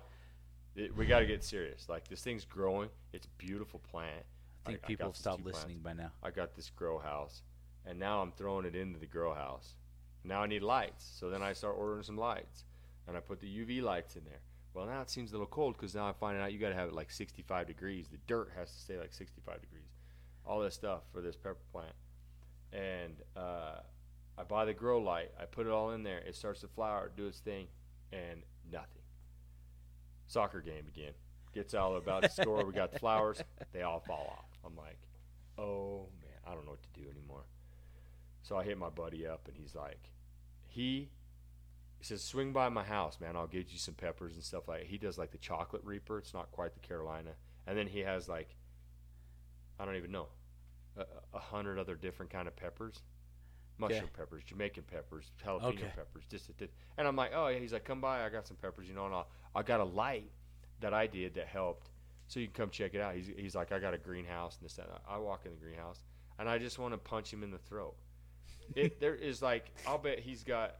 it, 0.75 0.95
we 0.95 1.05
got 1.05 1.19
to 1.19 1.25
get 1.25 1.43
serious. 1.43 1.89
Like 1.89 2.07
this 2.07 2.21
thing's 2.21 2.45
growing. 2.45 2.89
It's 3.11 3.25
a 3.25 3.29
beautiful 3.37 3.79
plant. 3.91 4.23
I 4.65 4.69
think 4.71 4.81
I 4.83 4.87
people 4.87 5.05
got 5.07 5.09
have 5.09 5.17
stopped 5.17 5.37
two 5.39 5.43
plants. 5.43 5.59
listening 5.59 5.81
by 5.81 5.93
now. 5.93 6.11
I 6.23 6.31
got 6.31 6.55
this 6.55 6.69
grow 6.69 6.99
house, 6.99 7.41
and 7.85 7.97
now 7.99 8.21
I'm 8.21 8.31
throwing 8.33 8.65
it 8.65 8.75
into 8.75 8.99
the 8.99 9.05
grow 9.07 9.33
house. 9.33 9.73
Now 10.23 10.43
I 10.43 10.47
need 10.47 10.63
lights, 10.63 11.09
so 11.19 11.29
then 11.29 11.41
I 11.41 11.53
start 11.53 11.75
ordering 11.77 12.03
some 12.03 12.17
lights, 12.17 12.65
and 13.07 13.15
I 13.15 13.19
put 13.19 13.39
the 13.39 13.47
UV 13.47 13.81
lights 13.81 14.15
in 14.15 14.23
there. 14.25 14.41
Well, 14.73 14.85
now 14.85 15.01
it 15.01 15.09
seems 15.09 15.31
a 15.31 15.33
little 15.33 15.47
cold 15.47 15.75
because 15.75 15.95
now 15.95 16.05
I'm 16.05 16.13
finding 16.13 16.43
out 16.43 16.53
you 16.53 16.59
got 16.59 16.69
to 16.69 16.75
have 16.75 16.89
it 16.89 16.93
like 16.93 17.11
65 17.11 17.67
degrees. 17.67 18.07
The 18.07 18.19
dirt 18.27 18.51
has 18.55 18.71
to 18.71 18.79
stay 18.79 18.97
like 18.97 19.13
65 19.13 19.61
degrees. 19.61 19.89
All 20.45 20.59
this 20.59 20.75
stuff 20.75 21.01
for 21.11 21.21
this 21.21 21.35
pepper 21.35 21.57
plant, 21.71 21.93
and 22.71 23.15
uh, 23.35 23.79
I 24.37 24.43
buy 24.43 24.65
the 24.65 24.73
grow 24.73 24.99
light. 25.01 25.31
I 25.39 25.45
put 25.45 25.65
it 25.65 25.71
all 25.71 25.91
in 25.91 26.03
there. 26.03 26.19
It 26.19 26.35
starts 26.35 26.61
to 26.61 26.67
flower, 26.67 27.11
do 27.15 27.27
its 27.27 27.39
thing, 27.39 27.67
and 28.11 28.43
nothing. 28.71 29.01
Soccer 30.27 30.61
game 30.61 30.85
again. 30.87 31.13
Gets 31.53 31.73
all 31.73 31.95
about 31.97 32.23
to 32.23 32.29
score. 32.29 32.63
We 32.65 32.73
got 32.73 32.91
the 32.91 32.99
flowers. 32.99 33.41
They 33.73 33.81
all 33.81 33.99
fall 33.99 34.33
off. 34.37 34.59
I'm 34.65 34.77
like, 34.77 34.99
oh 35.57 36.07
man, 36.21 36.37
I 36.45 36.53
don't 36.53 36.65
know 36.65 36.71
what 36.71 36.83
to 36.83 36.99
do 36.99 37.07
anymore. 37.09 37.43
So 38.41 38.57
I 38.57 38.63
hit 38.63 38.77
my 38.77 38.89
buddy 38.89 39.27
up, 39.27 39.47
and 39.47 39.55
he's 39.57 39.75
like, 39.75 40.11
he, 40.67 41.09
he 41.97 42.03
says, 42.03 42.23
swing 42.23 42.53
by 42.53 42.69
my 42.69 42.83
house, 42.83 43.19
man. 43.19 43.35
I'll 43.35 43.47
get 43.47 43.71
you 43.71 43.77
some 43.77 43.93
peppers 43.93 44.35
and 44.35 44.43
stuff 44.43 44.67
like. 44.67 44.85
He 44.85 44.97
does 44.97 45.17
like 45.17 45.31
the 45.31 45.37
chocolate 45.37 45.83
reaper. 45.83 46.17
It's 46.17 46.33
not 46.33 46.51
quite 46.51 46.73
the 46.73 46.79
Carolina, 46.79 47.31
and 47.67 47.77
then 47.77 47.87
he 47.87 47.99
has 47.99 48.27
like, 48.29 48.55
I 49.79 49.85
don't 49.85 49.95
even 49.95 50.11
know, 50.11 50.27
a, 50.97 51.05
a 51.33 51.39
hundred 51.39 51.77
other 51.79 51.95
different 51.95 52.31
kind 52.31 52.47
of 52.47 52.55
peppers, 52.55 53.01
mushroom 53.77 54.03
Okay. 54.03 54.11
peppers, 54.17 54.43
Jamaican 54.45 54.83
peppers, 54.83 55.31
jalapeno 55.43 55.65
Okay. 55.65 55.91
peppers, 55.95 56.23
just 56.29 56.49
a, 56.49 56.67
and 56.97 57.07
I'm 57.07 57.15
like, 57.15 57.31
oh 57.33 57.47
yeah. 57.47 57.59
He's 57.59 57.73
like, 57.73 57.85
come 57.85 58.01
by. 58.01 58.25
I 58.25 58.29
got 58.29 58.47
some 58.47 58.57
peppers, 58.57 58.87
you 58.87 58.95
know, 58.95 59.05
and 59.05 59.13
I'll, 59.13 59.27
I 59.55 59.61
got 59.63 59.79
a 59.79 59.85
light 59.85 60.31
that 60.79 60.93
I 60.93 61.07
did 61.07 61.35
that 61.35 61.47
helped. 61.47 61.89
So 62.27 62.39
you 62.39 62.47
can 62.47 62.53
come 62.53 62.69
check 62.69 62.93
it 62.93 63.01
out. 63.01 63.15
He's, 63.15 63.29
he's 63.37 63.55
like, 63.55 63.71
I 63.71 63.79
got 63.79 63.93
a 63.93 63.97
greenhouse 63.97 64.57
and 64.59 64.65
this 64.65 64.75
that. 64.75 64.87
I 65.09 65.17
walk 65.17 65.45
in 65.45 65.51
the 65.51 65.57
greenhouse 65.57 66.03
and 66.37 66.47
I 66.47 66.57
just 66.59 66.77
want 66.77 66.93
to 66.93 66.97
punch 66.97 67.33
him 67.33 67.43
in 67.43 67.51
the 67.51 67.57
throat. 67.57 67.95
It, 68.75 68.99
there 68.99 69.15
is 69.15 69.41
like, 69.41 69.71
I'll 69.87 69.97
bet 69.97 70.19
he's 70.19 70.43
got 70.43 70.75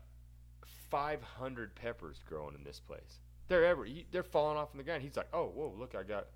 500 0.89 1.75
peppers 1.75 2.21
growing 2.27 2.55
in 2.55 2.63
this 2.63 2.79
place. 2.79 3.19
They're 3.47 3.65
ever 3.65 3.83
he, 3.85 4.05
they're 4.11 4.23
falling 4.23 4.57
off 4.57 4.69
on 4.71 4.77
the 4.77 4.83
ground. 4.83 5.01
He's 5.01 5.17
like, 5.17 5.29
oh 5.33 5.45
whoa, 5.45 5.73
look, 5.77 5.95
I 5.95 6.03
got 6.03 6.27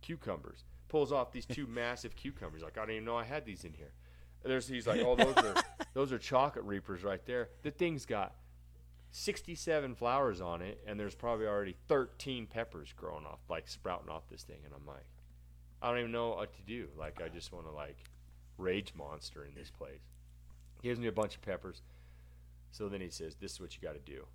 cucumbers. 0.00 0.64
Pulls 0.88 1.12
off 1.12 1.32
these 1.32 1.46
two 1.46 1.66
massive 1.68 2.16
cucumbers. 2.16 2.62
Like 2.62 2.78
I 2.78 2.82
didn't 2.82 2.96
even 2.96 3.04
know 3.04 3.16
I 3.16 3.24
had 3.24 3.44
these 3.44 3.64
in 3.64 3.72
here. 3.72 3.92
There's 4.44 4.66
he's 4.66 4.86
like, 4.86 5.00
oh 5.00 5.14
those 5.14 5.36
are 5.36 5.54
those 5.94 6.12
are 6.12 6.18
chocolate 6.18 6.64
reapers 6.64 7.04
right 7.04 7.24
there. 7.26 7.50
The 7.62 7.70
thing's 7.70 8.06
got 8.06 8.34
67 9.12 9.94
flowers 9.94 10.40
on 10.40 10.62
it, 10.62 10.82
and 10.86 10.98
there's 10.98 11.14
probably 11.14 11.46
already 11.46 11.76
13 11.88 12.46
peppers 12.46 12.94
growing 12.96 13.26
off, 13.26 13.40
like 13.50 13.68
sprouting 13.68 14.08
off 14.08 14.22
this 14.30 14.42
thing. 14.42 14.60
And 14.64 14.72
I'm 14.74 14.86
like, 14.86 15.04
I 15.82 15.90
don't 15.90 15.98
even 15.98 16.12
know 16.12 16.30
what 16.30 16.54
to 16.54 16.62
do. 16.62 16.88
Like 16.98 17.20
I 17.22 17.28
just 17.28 17.52
want 17.52 17.66
to 17.66 17.72
like 17.72 17.98
rage 18.56 18.94
monster 18.96 19.44
in 19.44 19.54
this 19.54 19.70
place. 19.70 20.00
Gives 20.82 20.98
me 20.98 21.06
a 21.06 21.12
bunch 21.12 21.36
of 21.36 21.42
peppers. 21.42 21.82
So 22.70 22.88
then 22.88 23.00
he 23.00 23.10
says, 23.10 23.36
"This 23.36 23.52
is 23.52 23.60
what 23.60 23.74
you 23.74 23.82
got 23.82 23.94
to 23.94 24.00
do. 24.00 24.26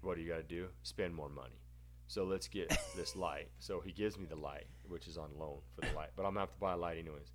What 0.00 0.16
do 0.16 0.22
you 0.22 0.28
got 0.28 0.36
to 0.36 0.42
do? 0.42 0.68
Spend 0.82 1.14
more 1.14 1.28
money. 1.28 1.60
So 2.06 2.24
let's 2.24 2.48
get 2.48 2.76
this 2.96 3.16
light." 3.16 3.50
So 3.58 3.80
he 3.80 3.92
gives 3.92 4.18
me 4.18 4.26
the 4.26 4.36
light, 4.36 4.66
which 4.88 5.06
is 5.06 5.18
on 5.18 5.30
loan 5.38 5.58
for 5.74 5.82
the 5.86 5.94
light, 5.94 6.10
but 6.16 6.22
I'm 6.22 6.34
gonna 6.34 6.40
have 6.40 6.52
to 6.52 6.60
buy 6.60 6.72
a 6.72 6.76
light 6.76 6.98
anyways. 6.98 7.32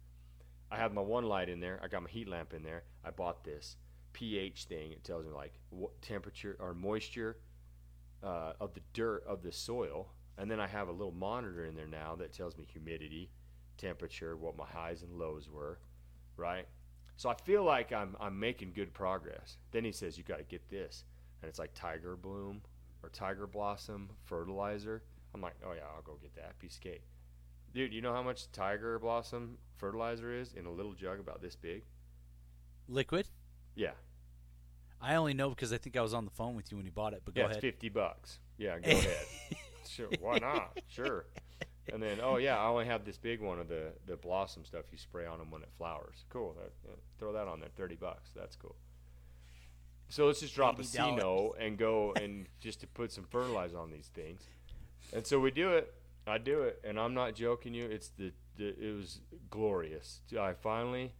I 0.72 0.78
have 0.78 0.94
my 0.94 1.02
one 1.02 1.26
light 1.26 1.50
in 1.50 1.60
there. 1.60 1.80
I 1.84 1.88
got 1.88 2.04
my 2.04 2.10
heat 2.10 2.28
lamp 2.28 2.54
in 2.54 2.64
there. 2.64 2.84
I 3.04 3.10
bought 3.10 3.44
this 3.44 3.76
pH 4.14 4.66
thing. 4.66 4.92
It 4.92 5.04
tells 5.04 5.26
me 5.26 5.32
like 5.32 5.54
what 5.70 6.02
temperature 6.02 6.56
or 6.60 6.74
moisture 6.74 7.38
uh, 8.24 8.54
of 8.60 8.74
the 8.74 8.82
dirt 8.94 9.24
of 9.28 9.42
the 9.44 9.52
soil, 9.52 10.10
and 10.38 10.50
then 10.50 10.60
I 10.60 10.68
have 10.68 10.88
a 10.88 10.92
little 10.92 11.14
monitor 11.14 11.66
in 11.66 11.76
there 11.76 11.88
now 11.88 12.16
that 12.16 12.34
tells 12.34 12.58
me 12.58 12.66
humidity, 12.66 13.32
temperature, 13.78 14.36
what 14.38 14.58
my 14.58 14.66
highs 14.66 15.02
and 15.04 15.18
lows 15.18 15.50
were, 15.50 15.80
right? 16.38 16.68
So 17.20 17.28
I 17.28 17.36
feel 17.44 17.66
like 17.66 17.92
I'm 17.92 18.16
I'm 18.18 18.40
making 18.40 18.72
good 18.74 18.94
progress. 18.94 19.58
Then 19.72 19.84
he 19.84 19.92
says 19.92 20.18
you 20.18 20.24
got 20.24 20.38
to 20.38 20.46
get 20.46 20.70
this, 20.70 21.04
and 21.42 21.50
it's 21.50 21.60
like 21.60 21.72
tiger 21.76 22.16
bloom 22.16 22.62
or 23.04 23.10
tiger 23.10 23.46
blossom 23.46 24.08
fertilizer. 24.24 25.04
I'm 25.36 25.42
like, 25.42 25.56
oh 25.68 25.74
yeah, 25.74 25.82
I'll 25.94 26.02
go 26.02 26.18
get 26.22 26.34
that 26.38 26.58
piece 26.60 26.76
of 26.76 26.82
cake. 26.82 27.04
Dude, 27.74 27.94
you 27.94 28.02
know 28.02 28.14
how 28.14 28.24
much 28.24 28.50
tiger 28.54 28.98
blossom 29.00 29.58
fertilizer 29.76 30.34
is 30.34 30.54
in 30.54 30.66
a 30.66 30.72
little 30.72 30.94
jug 30.94 31.20
about 31.20 31.42
this 31.42 31.58
big? 31.58 31.84
Liquid. 32.88 33.28
Yeah, 33.76 33.92
I 35.02 35.16
only 35.16 35.34
know 35.34 35.50
because 35.50 35.74
I 35.74 35.78
think 35.78 35.98
I 35.98 36.02
was 36.02 36.14
on 36.14 36.24
the 36.24 36.32
phone 36.32 36.56
with 36.56 36.72
you 36.72 36.78
when 36.78 36.86
you 36.86 36.94
bought 36.94 37.12
it. 37.12 37.24
But 37.26 37.36
go 37.36 37.42
yeah, 37.42 37.48
ahead. 37.48 37.60
fifty 37.60 37.90
bucks. 37.90 38.40
Yeah, 38.58 38.80
go 38.80 38.92
ahead. 38.92 39.26
Sure, 39.90 40.08
why 40.22 40.38
not? 40.38 40.80
Sure. 40.88 41.26
And 41.94 42.02
then, 42.04 42.20
oh 42.22 42.38
yeah, 42.38 42.58
I 42.58 42.68
only 42.68 42.86
have 42.86 43.06
this 43.06 43.18
big 43.18 43.42
one 43.42 43.60
of 43.60 43.68
the 43.68 43.94
the 44.06 44.16
blossom 44.16 44.64
stuff 44.66 44.86
you 44.92 44.98
spray 44.98 45.26
on 45.26 45.40
them 45.40 45.52
when 45.52 45.62
it 45.64 45.70
flowers. 45.78 46.26
Cool. 46.30 46.56
That, 46.56 46.92
uh, 46.92 46.96
throw 47.18 47.34
that 47.34 47.48
on 47.48 47.60
there, 47.60 47.70
thirty 47.76 47.96
bucks. 47.96 48.30
That's 48.36 48.56
cool. 48.56 48.76
So 50.10 50.26
let's 50.26 50.40
just 50.40 50.56
drop 50.56 50.80
a 50.80 50.84
C 50.84 50.98
$80. 50.98 51.18
note 51.18 51.56
and 51.60 51.78
go 51.78 52.14
and 52.20 52.48
just 52.60 52.82
to 52.82 52.88
put 52.88 53.12
some 53.12 53.26
fertilizer 53.30 53.78
on 53.78 53.92
these 53.92 54.10
things. 54.14 54.42
And 55.14 55.26
so 55.26 55.40
we 55.40 55.52
do 55.52 55.72
it. 55.74 55.94
I 56.28 56.38
do 56.38 56.64
it, 56.64 56.82
and 56.84 57.00
I'm 57.00 57.14
not 57.14 57.34
joking 57.34 57.74
you. 57.74 57.86
It's 57.86 58.10
the, 58.10 58.32
the 58.58 58.68
it 58.68 58.96
was 58.96 59.22
glorious. 59.50 60.22
I 60.40 60.54
finally. 60.54 61.14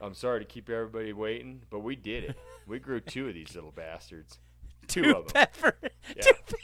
I'm 0.00 0.14
sorry 0.14 0.40
to 0.40 0.44
keep 0.44 0.68
everybody 0.68 1.12
waiting, 1.14 1.62
but 1.70 1.80
we 1.80 1.96
did 1.96 2.24
it. 2.24 2.36
We 2.68 2.80
grew 2.80 2.98
two 2.98 3.28
of 3.28 3.34
these 3.34 3.54
little 3.54 3.70
bastards. 3.70 4.40
Two, 4.88 5.04
two 5.04 5.10
of 5.10 5.32
them. 5.32 5.46
pepper. 5.46 5.76
Yeah. 6.16 6.22
Two, 6.22 6.32
pe- 6.48 6.56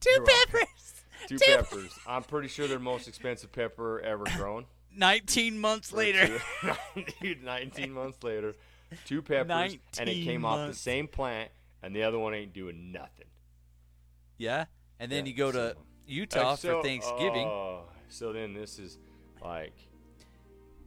two 0.00 0.24
peppers. 0.26 0.89
Two 1.30 1.38
Two- 1.38 1.56
peppers. 1.56 1.96
I'm 2.08 2.24
pretty 2.24 2.48
sure 2.48 2.66
they're 2.66 2.78
most 2.80 3.06
expensive 3.06 3.52
pepper 3.52 4.00
ever 4.00 4.24
grown. 4.36 4.64
Nineteen 4.96 5.60
months 5.60 5.92
later. 5.92 6.40
Dude, 7.22 7.44
19 7.44 7.92
months 7.92 8.22
later, 8.24 8.54
two 9.06 9.22
peppers, 9.22 9.76
and 9.98 10.08
it 10.08 10.14
19 10.14 10.24
came 10.24 10.44
off 10.44 10.66
the 10.68 10.74
same 10.74 11.06
plant, 11.06 11.50
and 11.84 11.94
the 11.94 12.02
other 12.02 12.18
one 12.18 12.34
ain't 12.34 12.52
doing 12.52 12.90
nothing. 12.90 13.26
Yeah, 14.38 14.64
and 14.98 15.12
then 15.12 15.26
Yeah, 15.26 15.30
you 15.30 15.36
go 15.36 15.52
to 15.52 15.74
so- 15.76 15.82
Utah 16.06 16.54
so- 16.56 16.78
for 16.78 16.82
Thanksgiving. 16.82 17.46
oh, 17.46 17.84
so 18.08 18.32
then 18.32 18.52
this 18.52 18.80
is 18.80 18.98
like, 19.40 19.74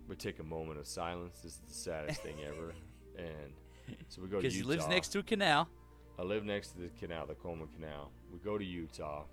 we 0.09 0.17
take 0.17 0.39
a 0.39 0.43
moment 0.43 0.79
of 0.79 0.85
silence. 0.87 1.39
This 1.41 1.53
is 1.53 1.59
the 1.65 1.73
saddest 1.73 2.21
thing 2.21 2.35
ever. 2.45 2.73
And 3.15 3.53
so 4.09 4.23
we 4.23 4.27
go 4.27 4.37
to 4.37 4.41
because 4.41 4.55
he 4.55 4.63
lives 4.63 4.87
next 4.87 5.09
to 5.09 5.19
a 5.19 5.23
canal. 5.23 5.69
I 6.17 6.23
live 6.23 6.43
next 6.45 6.69
to 6.69 6.79
the 6.79 6.89
canal, 6.99 7.27
the 7.27 7.35
Coleman 7.35 7.67
Canal. 7.75 8.09
We 8.31 8.39
go 8.39 8.57
to 8.57 8.65
Utah, 8.65 9.25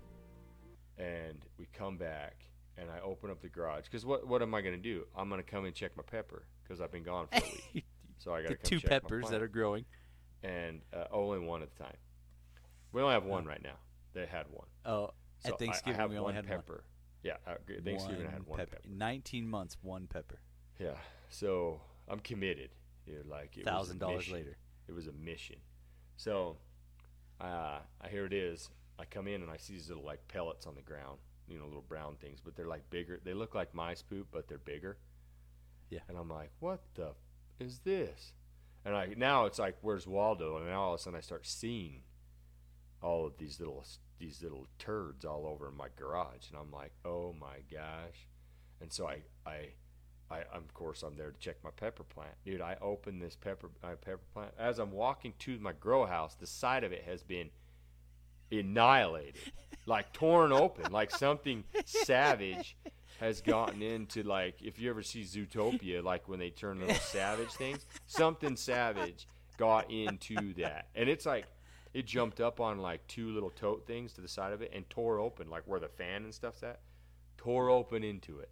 and 1.01 1.37
we 1.57 1.67
come 1.73 1.97
back, 1.97 2.45
and 2.77 2.89
I 2.89 2.99
open 3.01 3.29
up 3.31 3.41
the 3.41 3.49
garage. 3.49 3.85
Because 3.85 4.05
what 4.05 4.27
what 4.27 4.41
am 4.41 4.53
I 4.53 4.61
going 4.61 4.75
to 4.75 4.81
do? 4.81 5.05
I'm 5.15 5.29
going 5.29 5.43
to 5.43 5.49
come 5.49 5.65
and 5.65 5.73
check 5.73 5.95
my 5.97 6.03
pepper 6.03 6.45
because 6.63 6.79
I've 6.81 6.91
been 6.91 7.03
gone 7.03 7.27
for 7.27 7.37
a 7.37 7.51
week. 7.73 7.85
So 8.17 8.35
I 8.35 8.43
got 8.43 8.49
The 8.49 8.57
two 8.57 8.79
peppers 8.79 9.31
that 9.31 9.41
are 9.41 9.47
growing. 9.47 9.83
and 10.43 10.81
uh, 10.93 11.05
only 11.11 11.39
one 11.39 11.63
at 11.63 11.69
a 11.75 11.83
time. 11.83 11.95
We 12.91 13.01
only 13.01 13.13
have 13.15 13.25
one 13.25 13.45
right 13.47 13.63
now. 13.63 13.77
They 14.13 14.27
had 14.27 14.45
one. 14.51 14.67
Oh, 14.85 15.09
So 15.39 15.49
I- 15.49 15.49
at 15.53 15.57
Thanksgiving 15.57 15.99
I 15.99 16.01
have 16.03 16.09
we 16.11 16.17
one 16.17 16.23
only 16.25 16.35
had 16.35 16.47
one 16.47 16.57
pepper. 16.59 16.83
Yeah, 17.23 17.37
uh, 17.47 17.55
Thanksgiving 17.83 18.27
I 18.27 18.31
had 18.31 18.45
one 18.45 18.59
pepper. 18.59 18.77
Nineteen 18.87 19.47
months, 19.49 19.75
one 19.81 20.05
pepper. 20.05 20.39
Yeah, 20.79 20.97
so 21.29 21.81
I'm 22.07 22.19
committed. 22.19 22.69
Dude, 23.07 23.25
like 23.25 23.57
Thousand 23.65 23.97
dollars 23.97 24.29
later. 24.29 24.55
It 24.87 24.91
was 24.91 25.07
a 25.07 25.13
mission. 25.13 25.55
So, 26.17 26.57
uh, 27.39 27.79
here 28.07 28.27
it 28.27 28.33
is. 28.33 28.69
I 29.01 29.05
come 29.05 29.27
in 29.27 29.41
and 29.41 29.49
I 29.49 29.57
see 29.57 29.73
these 29.73 29.89
little 29.89 30.05
like 30.05 30.27
pellets 30.27 30.67
on 30.67 30.75
the 30.75 30.81
ground. 30.81 31.17
You 31.47 31.59
know, 31.59 31.65
little 31.65 31.81
brown 31.81 32.15
things, 32.21 32.39
but 32.39 32.55
they're 32.55 32.67
like 32.67 32.89
bigger. 32.89 33.19
They 33.25 33.33
look 33.33 33.55
like 33.55 33.73
mice 33.73 34.01
poop, 34.01 34.27
but 34.31 34.47
they're 34.47 34.57
bigger. 34.57 34.97
Yeah. 35.89 35.99
And 36.07 36.17
I'm 36.17 36.29
like, 36.29 36.51
what 36.59 36.81
the 36.95 37.07
f- 37.07 37.15
is 37.59 37.79
this? 37.79 38.33
And 38.85 38.95
I 38.95 39.09
now 39.17 39.45
it's 39.45 39.59
like, 39.59 39.77
where's 39.81 40.07
Waldo? 40.07 40.57
And 40.57 40.67
now 40.67 40.81
all 40.81 40.93
of 40.93 40.99
a 40.99 41.03
sudden 41.03 41.17
I 41.17 41.21
start 41.21 41.45
seeing 41.45 42.03
all 43.01 43.25
of 43.25 43.37
these 43.37 43.59
little 43.59 43.83
these 44.19 44.41
little 44.41 44.67
turds 44.77 45.25
all 45.25 45.45
over 45.47 45.69
in 45.69 45.75
my 45.75 45.87
garage, 45.97 46.49
and 46.49 46.57
I'm 46.59 46.71
like, 46.71 46.93
oh 47.03 47.33
my 47.39 47.57
gosh. 47.71 48.27
And 48.79 48.91
so 48.91 49.07
I 49.07 49.23
I 49.45 49.69
I 50.29 50.41
of 50.53 50.73
course 50.73 51.03
I'm 51.03 51.17
there 51.17 51.31
to 51.31 51.39
check 51.39 51.57
my 51.63 51.71
pepper 51.71 52.03
plant, 52.03 52.35
dude. 52.45 52.61
I 52.61 52.77
open 52.81 53.19
this 53.19 53.35
pepper 53.35 53.69
my 53.83 53.95
pepper 53.95 54.21
plant 54.33 54.53
as 54.57 54.79
I'm 54.79 54.91
walking 54.91 55.33
to 55.39 55.59
my 55.59 55.73
grow 55.73 56.05
house. 56.05 56.35
The 56.35 56.47
side 56.47 56.83
of 56.83 56.91
it 56.91 57.03
has 57.03 57.23
been 57.23 57.49
annihilated, 58.51 59.35
like 59.85 60.11
torn 60.13 60.51
open, 60.51 60.91
like 60.91 61.11
something 61.11 61.63
savage 61.85 62.75
has 63.19 63.41
gotten 63.41 63.81
into 63.81 64.23
like 64.23 64.61
if 64.61 64.79
you 64.79 64.89
ever 64.89 65.03
see 65.03 65.21
Zootopia, 65.21 66.03
like 66.03 66.27
when 66.27 66.39
they 66.39 66.49
turn 66.49 66.79
little 66.79 66.95
savage 66.95 67.51
things, 67.51 67.85
something 68.07 68.55
savage 68.55 69.27
got 69.57 69.89
into 69.91 70.53
that, 70.55 70.87
and 70.95 71.07
it's 71.07 71.25
like 71.25 71.45
it 71.93 72.05
jumped 72.05 72.39
up 72.39 72.59
on 72.59 72.79
like 72.79 73.05
two 73.07 73.33
little 73.33 73.49
tote 73.49 73.85
things 73.85 74.13
to 74.13 74.21
the 74.21 74.27
side 74.27 74.53
of 74.53 74.61
it 74.61 74.71
and 74.73 74.89
tore 74.89 75.19
open, 75.19 75.49
like 75.49 75.63
where 75.65 75.79
the 75.79 75.89
fan 75.89 76.23
and 76.23 76.33
stuff's 76.33 76.63
at, 76.63 76.79
tore 77.37 77.69
open 77.69 78.03
into 78.03 78.39
it. 78.39 78.49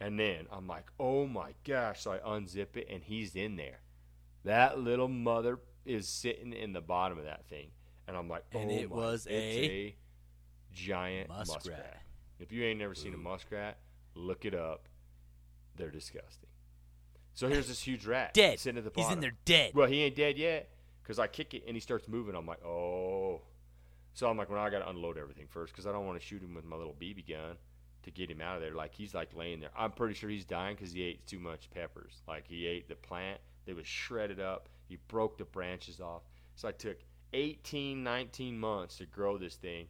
And 0.00 0.18
then 0.18 0.46
I'm 0.52 0.68
like, 0.68 0.86
oh 1.00 1.26
my 1.26 1.54
gosh. 1.64 2.02
So 2.02 2.12
I 2.12 2.18
unzip 2.18 2.76
it 2.76 2.86
and 2.88 3.02
he's 3.02 3.34
in 3.34 3.56
there. 3.56 3.80
That 4.44 4.78
little 4.78 5.08
mother 5.08 5.58
is 5.84 6.08
sitting 6.08 6.52
in 6.52 6.72
the 6.72 6.80
bottom 6.80 7.18
of 7.18 7.24
that 7.24 7.48
thing. 7.48 7.70
And 8.08 8.16
I'm 8.16 8.28
like, 8.28 8.44
oh 8.54 8.58
And 8.58 8.70
it 8.72 8.90
my- 8.90 8.96
was 8.96 9.26
it's 9.30 9.56
a 9.68 9.94
giant 10.72 11.28
muskrat. 11.28 11.54
muskrat. 11.66 12.02
If 12.40 12.52
you 12.52 12.64
ain't 12.64 12.78
never 12.78 12.94
seen 12.94 13.14
a 13.14 13.18
muskrat, 13.18 13.78
look 14.14 14.44
it 14.44 14.54
up. 14.54 14.88
They're 15.76 15.90
disgusting. 15.90 16.48
So 17.34 17.48
here's 17.48 17.68
this 17.68 17.80
huge 17.82 18.06
rat 18.06 18.34
Dead. 18.34 18.58
sitting 18.58 18.78
at 18.84 18.84
the 18.92 19.00
He's 19.00 19.10
in 19.12 19.20
there 19.20 19.34
dead. 19.44 19.72
Well, 19.74 19.86
he 19.86 20.02
ain't 20.02 20.16
dead 20.16 20.36
yet 20.38 20.68
because 21.02 21.18
I 21.18 21.26
kick 21.28 21.54
it 21.54 21.62
and 21.66 21.76
he 21.76 21.80
starts 21.80 22.08
moving. 22.08 22.34
I'm 22.34 22.46
like, 22.46 22.64
oh. 22.64 23.42
So 24.14 24.28
I'm 24.28 24.36
like, 24.36 24.50
well, 24.50 24.60
I 24.60 24.70
got 24.70 24.80
to 24.80 24.88
unload 24.88 25.16
everything 25.18 25.46
first 25.48 25.72
because 25.72 25.86
I 25.86 25.92
don't 25.92 26.06
want 26.06 26.18
to 26.20 26.26
shoot 26.26 26.42
him 26.42 26.54
with 26.54 26.64
my 26.64 26.74
little 26.76 26.96
BB 27.00 27.28
gun 27.28 27.56
to 28.04 28.10
get 28.10 28.30
him 28.30 28.40
out 28.40 28.56
of 28.56 28.62
there. 28.62 28.74
Like 28.74 28.94
he's 28.94 29.14
like 29.14 29.36
laying 29.36 29.60
there. 29.60 29.70
I'm 29.76 29.92
pretty 29.92 30.14
sure 30.14 30.28
he's 30.30 30.44
dying 30.44 30.74
because 30.76 30.92
he 30.92 31.02
ate 31.02 31.26
too 31.26 31.38
much 31.38 31.70
peppers. 31.70 32.22
Like 32.26 32.46
he 32.48 32.66
ate 32.66 32.88
the 32.88 32.96
plant. 32.96 33.38
They 33.66 33.74
was 33.74 33.86
shredded 33.86 34.40
up. 34.40 34.68
He 34.88 34.96
broke 35.08 35.38
the 35.38 35.44
branches 35.44 36.00
off. 36.00 36.22
So 36.56 36.66
I 36.66 36.72
took 36.72 36.96
18, 37.32 38.02
19 38.02 38.58
months 38.58 38.96
to 38.98 39.06
grow 39.06 39.38
this 39.38 39.56
thing. 39.56 39.86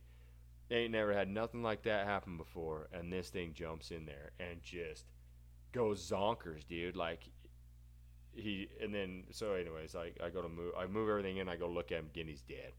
They 0.69 0.77
ain't 0.77 0.93
never 0.93 1.15
had 1.15 1.29
nothing 1.29 1.63
like 1.63 1.83
that 1.85 2.07
happen 2.07 2.37
before, 2.37 2.89
and 2.93 3.13
this 3.13 3.31
thing 3.31 3.55
jumps 3.55 3.91
in 3.91 4.05
there 4.05 4.33
and 4.39 4.63
just 4.63 5.07
goes 5.73 6.11
zonkers, 6.11 6.67
dude. 6.67 6.97
Like 6.97 7.31
he 8.35 8.69
and 8.81 8.95
then 8.95 9.25
so 9.31 9.53
anyways, 9.53 9.95
I, 9.97 10.13
I 10.25 10.29
go 10.29 10.43
to 10.43 10.49
move 10.49 10.73
I 10.79 10.87
move 10.87 11.09
everything 11.09 11.39
in, 11.39 11.49
I 11.49 11.57
go 11.57 11.69
look 11.69 11.91
at 11.93 11.99
him 11.99 12.07
again, 12.13 12.27
he's 12.27 12.43
dead. 12.43 12.73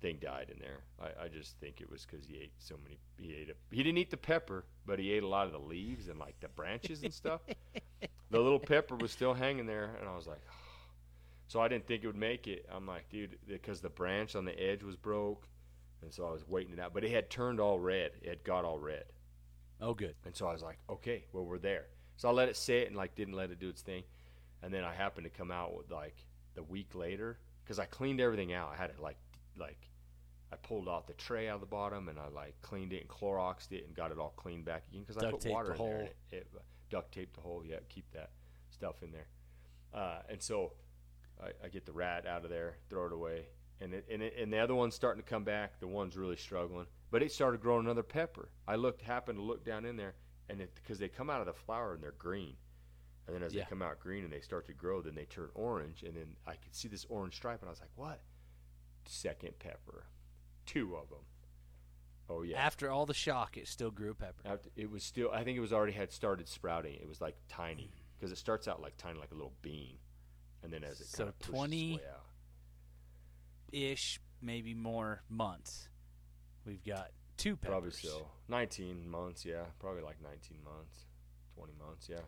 Thing 0.00 0.18
died 0.20 0.50
in 0.52 0.58
there. 0.58 0.80
I, 1.00 1.24
I 1.24 1.28
just 1.28 1.58
think 1.58 1.80
it 1.80 1.90
was 1.90 2.04
because 2.04 2.26
he 2.26 2.36
ate 2.36 2.52
so 2.58 2.76
many. 2.82 2.98
He 3.18 3.34
ate 3.34 3.50
a, 3.50 3.74
he 3.74 3.82
didn't 3.82 3.98
eat 3.98 4.10
the 4.10 4.16
pepper, 4.16 4.64
but 4.84 4.98
he 4.98 5.12
ate 5.12 5.22
a 5.22 5.28
lot 5.28 5.46
of 5.46 5.52
the 5.52 5.60
leaves 5.60 6.08
and 6.08 6.18
like 6.18 6.34
the 6.40 6.48
branches 6.48 7.02
and 7.02 7.12
stuff. 7.14 7.40
the 8.30 8.40
little 8.40 8.58
pepper 8.58 8.96
was 8.96 9.12
still 9.12 9.34
hanging 9.34 9.66
there, 9.66 9.96
and 10.00 10.08
I 10.08 10.16
was 10.16 10.26
like, 10.26 10.40
so 11.52 11.60
I 11.60 11.68
didn't 11.68 11.86
think 11.86 12.02
it 12.02 12.06
would 12.06 12.16
make 12.16 12.48
it. 12.48 12.64
I'm 12.74 12.86
like, 12.86 13.10
dude, 13.10 13.36
because 13.46 13.82
the 13.82 13.90
branch 13.90 14.34
on 14.36 14.46
the 14.46 14.58
edge 14.58 14.82
was 14.82 14.96
broke, 14.96 15.46
and 16.00 16.10
so 16.10 16.26
I 16.26 16.30
was 16.30 16.48
waiting 16.48 16.72
it 16.72 16.80
out. 16.80 16.94
But 16.94 17.04
it 17.04 17.10
had 17.10 17.28
turned 17.28 17.60
all 17.60 17.78
red. 17.78 18.12
It 18.22 18.28
had 18.30 18.42
got 18.42 18.64
all 18.64 18.78
red. 18.78 19.04
Oh, 19.78 19.92
good. 19.92 20.14
And 20.24 20.34
so 20.34 20.46
I 20.46 20.54
was 20.54 20.62
like, 20.62 20.78
okay, 20.88 21.26
well, 21.30 21.44
we're 21.44 21.58
there. 21.58 21.88
So 22.16 22.30
I 22.30 22.32
let 22.32 22.48
it 22.48 22.56
sit 22.56 22.86
and 22.86 22.96
like 22.96 23.14
didn't 23.14 23.34
let 23.34 23.50
it 23.50 23.60
do 23.60 23.68
its 23.68 23.82
thing. 23.82 24.02
And 24.62 24.72
then 24.72 24.82
I 24.82 24.94
happened 24.94 25.24
to 25.24 25.30
come 25.30 25.50
out 25.50 25.76
with 25.76 25.90
like 25.90 26.24
the 26.54 26.62
week 26.62 26.94
later 26.94 27.38
because 27.62 27.78
I 27.78 27.84
cleaned 27.84 28.22
everything 28.22 28.54
out. 28.54 28.70
I 28.72 28.80
had 28.80 28.88
it 28.88 28.98
like 28.98 29.18
like 29.58 29.90
I 30.54 30.56
pulled 30.56 30.88
off 30.88 31.06
the 31.06 31.12
tray 31.12 31.50
out 31.50 31.56
of 31.56 31.60
the 31.60 31.66
bottom 31.66 32.08
and 32.08 32.18
I 32.18 32.28
like 32.28 32.54
cleaned 32.62 32.94
it 32.94 33.02
and 33.02 33.10
Cloroxed 33.10 33.72
it 33.72 33.84
and 33.86 33.94
got 33.94 34.10
it 34.10 34.18
all 34.18 34.32
cleaned 34.36 34.64
back 34.64 34.84
again 34.88 35.02
because 35.06 35.22
I 35.22 35.30
put 35.30 35.44
water 35.44 35.68
the 35.68 35.74
in 35.74 35.78
there. 35.78 35.86
hole. 35.86 35.98
And 35.98 36.08
it, 36.30 36.46
it, 36.54 36.62
duct 36.88 37.12
taped 37.12 37.34
the 37.34 37.42
hole. 37.42 37.62
Yeah, 37.62 37.76
keep 37.90 38.10
that 38.12 38.30
stuff 38.70 39.02
in 39.02 39.12
there. 39.12 39.26
Uh, 39.92 40.20
and 40.30 40.42
so 40.42 40.72
I, 41.42 41.66
I 41.66 41.68
get 41.68 41.86
the 41.86 41.92
rat 41.92 42.26
out 42.26 42.44
of 42.44 42.50
there, 42.50 42.76
throw 42.88 43.06
it 43.06 43.12
away, 43.12 43.46
and 43.80 43.92
it, 43.94 44.06
and 44.10 44.22
it, 44.22 44.34
and 44.38 44.52
the 44.52 44.58
other 44.58 44.74
one's 44.74 44.94
starting 44.94 45.22
to 45.22 45.28
come 45.28 45.44
back. 45.44 45.80
The 45.80 45.86
one's 45.88 46.16
really 46.16 46.36
struggling, 46.36 46.86
but 47.10 47.22
it 47.22 47.32
started 47.32 47.60
growing 47.60 47.84
another 47.84 48.02
pepper. 48.02 48.50
I 48.68 48.76
looked, 48.76 49.02
happened 49.02 49.38
to 49.38 49.42
look 49.44 49.64
down 49.64 49.84
in 49.84 49.96
there, 49.96 50.14
and 50.48 50.66
because 50.74 50.98
they 50.98 51.08
come 51.08 51.30
out 51.30 51.40
of 51.40 51.46
the 51.46 51.52
flower 51.52 51.94
and 51.94 52.02
they're 52.02 52.12
green, 52.12 52.54
and 53.26 53.34
then 53.34 53.42
as 53.42 53.54
Yeah. 53.54 53.64
they 53.64 53.68
come 53.70 53.82
out 53.82 53.98
green 54.00 54.24
and 54.24 54.32
they 54.32 54.40
start 54.40 54.66
to 54.66 54.72
grow, 54.72 55.00
then 55.02 55.14
they 55.14 55.24
turn 55.24 55.50
orange, 55.54 56.02
and 56.02 56.16
then 56.16 56.36
I 56.46 56.54
could 56.54 56.74
see 56.74 56.88
this 56.88 57.06
orange 57.08 57.34
stripe, 57.34 57.60
and 57.60 57.68
I 57.68 57.72
was 57.72 57.80
like, 57.80 57.90
what? 57.96 58.20
Second 59.04 59.58
pepper, 59.58 60.06
two 60.66 60.94
of 60.96 61.08
them. 61.08 61.24
Oh 62.28 62.42
yeah. 62.42 62.56
After 62.58 62.88
all 62.90 63.04
the 63.04 63.12
shock, 63.14 63.56
it 63.56 63.66
still 63.66 63.90
grew 63.90 64.14
pepper. 64.14 64.42
After, 64.44 64.70
it 64.76 64.88
was 64.90 65.02
still. 65.02 65.30
I 65.32 65.42
think 65.44 65.58
it 65.58 65.60
was 65.60 65.72
already 65.72 65.92
had 65.92 66.12
started 66.12 66.48
sprouting. 66.48 66.94
It 66.94 67.08
was 67.08 67.20
like 67.20 67.36
tiny 67.48 67.90
because 68.16 68.30
it 68.30 68.38
starts 68.38 68.68
out 68.68 68.80
like 68.80 68.96
tiny, 68.96 69.18
like 69.18 69.32
a 69.32 69.34
little 69.34 69.54
bean, 69.60 69.96
and 70.62 70.72
then 70.72 70.84
as 70.84 71.00
it 71.00 71.06
So 71.06 71.24
kind 71.24 71.28
of 71.28 71.38
20 71.40 71.92
its 71.94 72.02
way 72.02 72.08
out. 72.08 72.26
Ish, 73.72 74.20
maybe 74.40 74.74
more 74.74 75.22
months. 75.28 75.88
We've 76.66 76.84
got 76.84 77.10
two 77.36 77.56
peppers. 77.56 78.00
Probably 78.00 78.20
so. 78.20 78.26
19 78.48 79.08
months, 79.08 79.44
yeah. 79.44 79.64
Probably 79.78 80.02
like 80.02 80.20
19 80.22 80.58
months, 80.64 81.06
20 81.56 81.72
months, 81.78 82.08
yeah. 82.08 82.18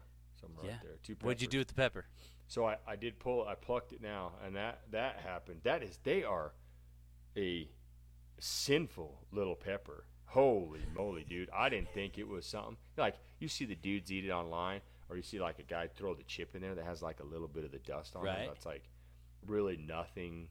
Somewhere 0.40 0.64
Yeah. 0.66 0.72
right 0.72 0.82
there. 0.82 0.96
Two 1.02 1.14
Peppers. 1.14 1.26
What'd 1.26 1.42
you 1.42 1.48
do 1.48 1.58
with 1.58 1.68
the 1.68 1.74
pepper? 1.74 2.06
So 2.48 2.66
I, 2.66 2.76
I 2.86 2.96
did 2.96 3.18
pull. 3.18 3.46
I 3.46 3.54
plucked 3.54 3.92
it 3.92 4.02
now, 4.02 4.32
and 4.44 4.54
that 4.56 4.80
that 4.90 5.20
happened. 5.24 5.60
That 5.62 5.82
is, 5.82 5.98
they 6.02 6.22
are 6.24 6.52
a 7.36 7.68
sinful 8.38 9.26
little 9.32 9.54
pepper. 9.54 10.04
Holy 10.26 10.80
moly, 10.94 11.24
dude! 11.24 11.48
I 11.54 11.68
didn't 11.68 11.88
think 11.94 12.18
it 12.18 12.26
was 12.28 12.44
something 12.44 12.76
like 12.98 13.14
you 13.38 13.48
see 13.48 13.64
the 13.64 13.74
dudes 13.76 14.10
eat 14.12 14.24
it 14.26 14.30
online, 14.30 14.80
or 15.08 15.16
you 15.16 15.22
see 15.22 15.40
like 15.40 15.58
a 15.58 15.62
guy 15.64 15.86
throw 15.88 16.14
the 16.14 16.22
chip 16.24 16.54
in 16.54 16.62
there 16.62 16.74
that 16.74 16.84
has 16.84 17.02
like 17.02 17.20
a 17.20 17.24
little 17.24 17.48
bit 17.48 17.64
of 17.64 17.72
the 17.72 17.78
dust 17.78 18.16
on 18.16 18.22
Right. 18.24 18.40
it. 18.40 18.48
That's 18.48 18.66
like 18.66 18.84
really 19.46 19.76
nothing. 19.76 20.48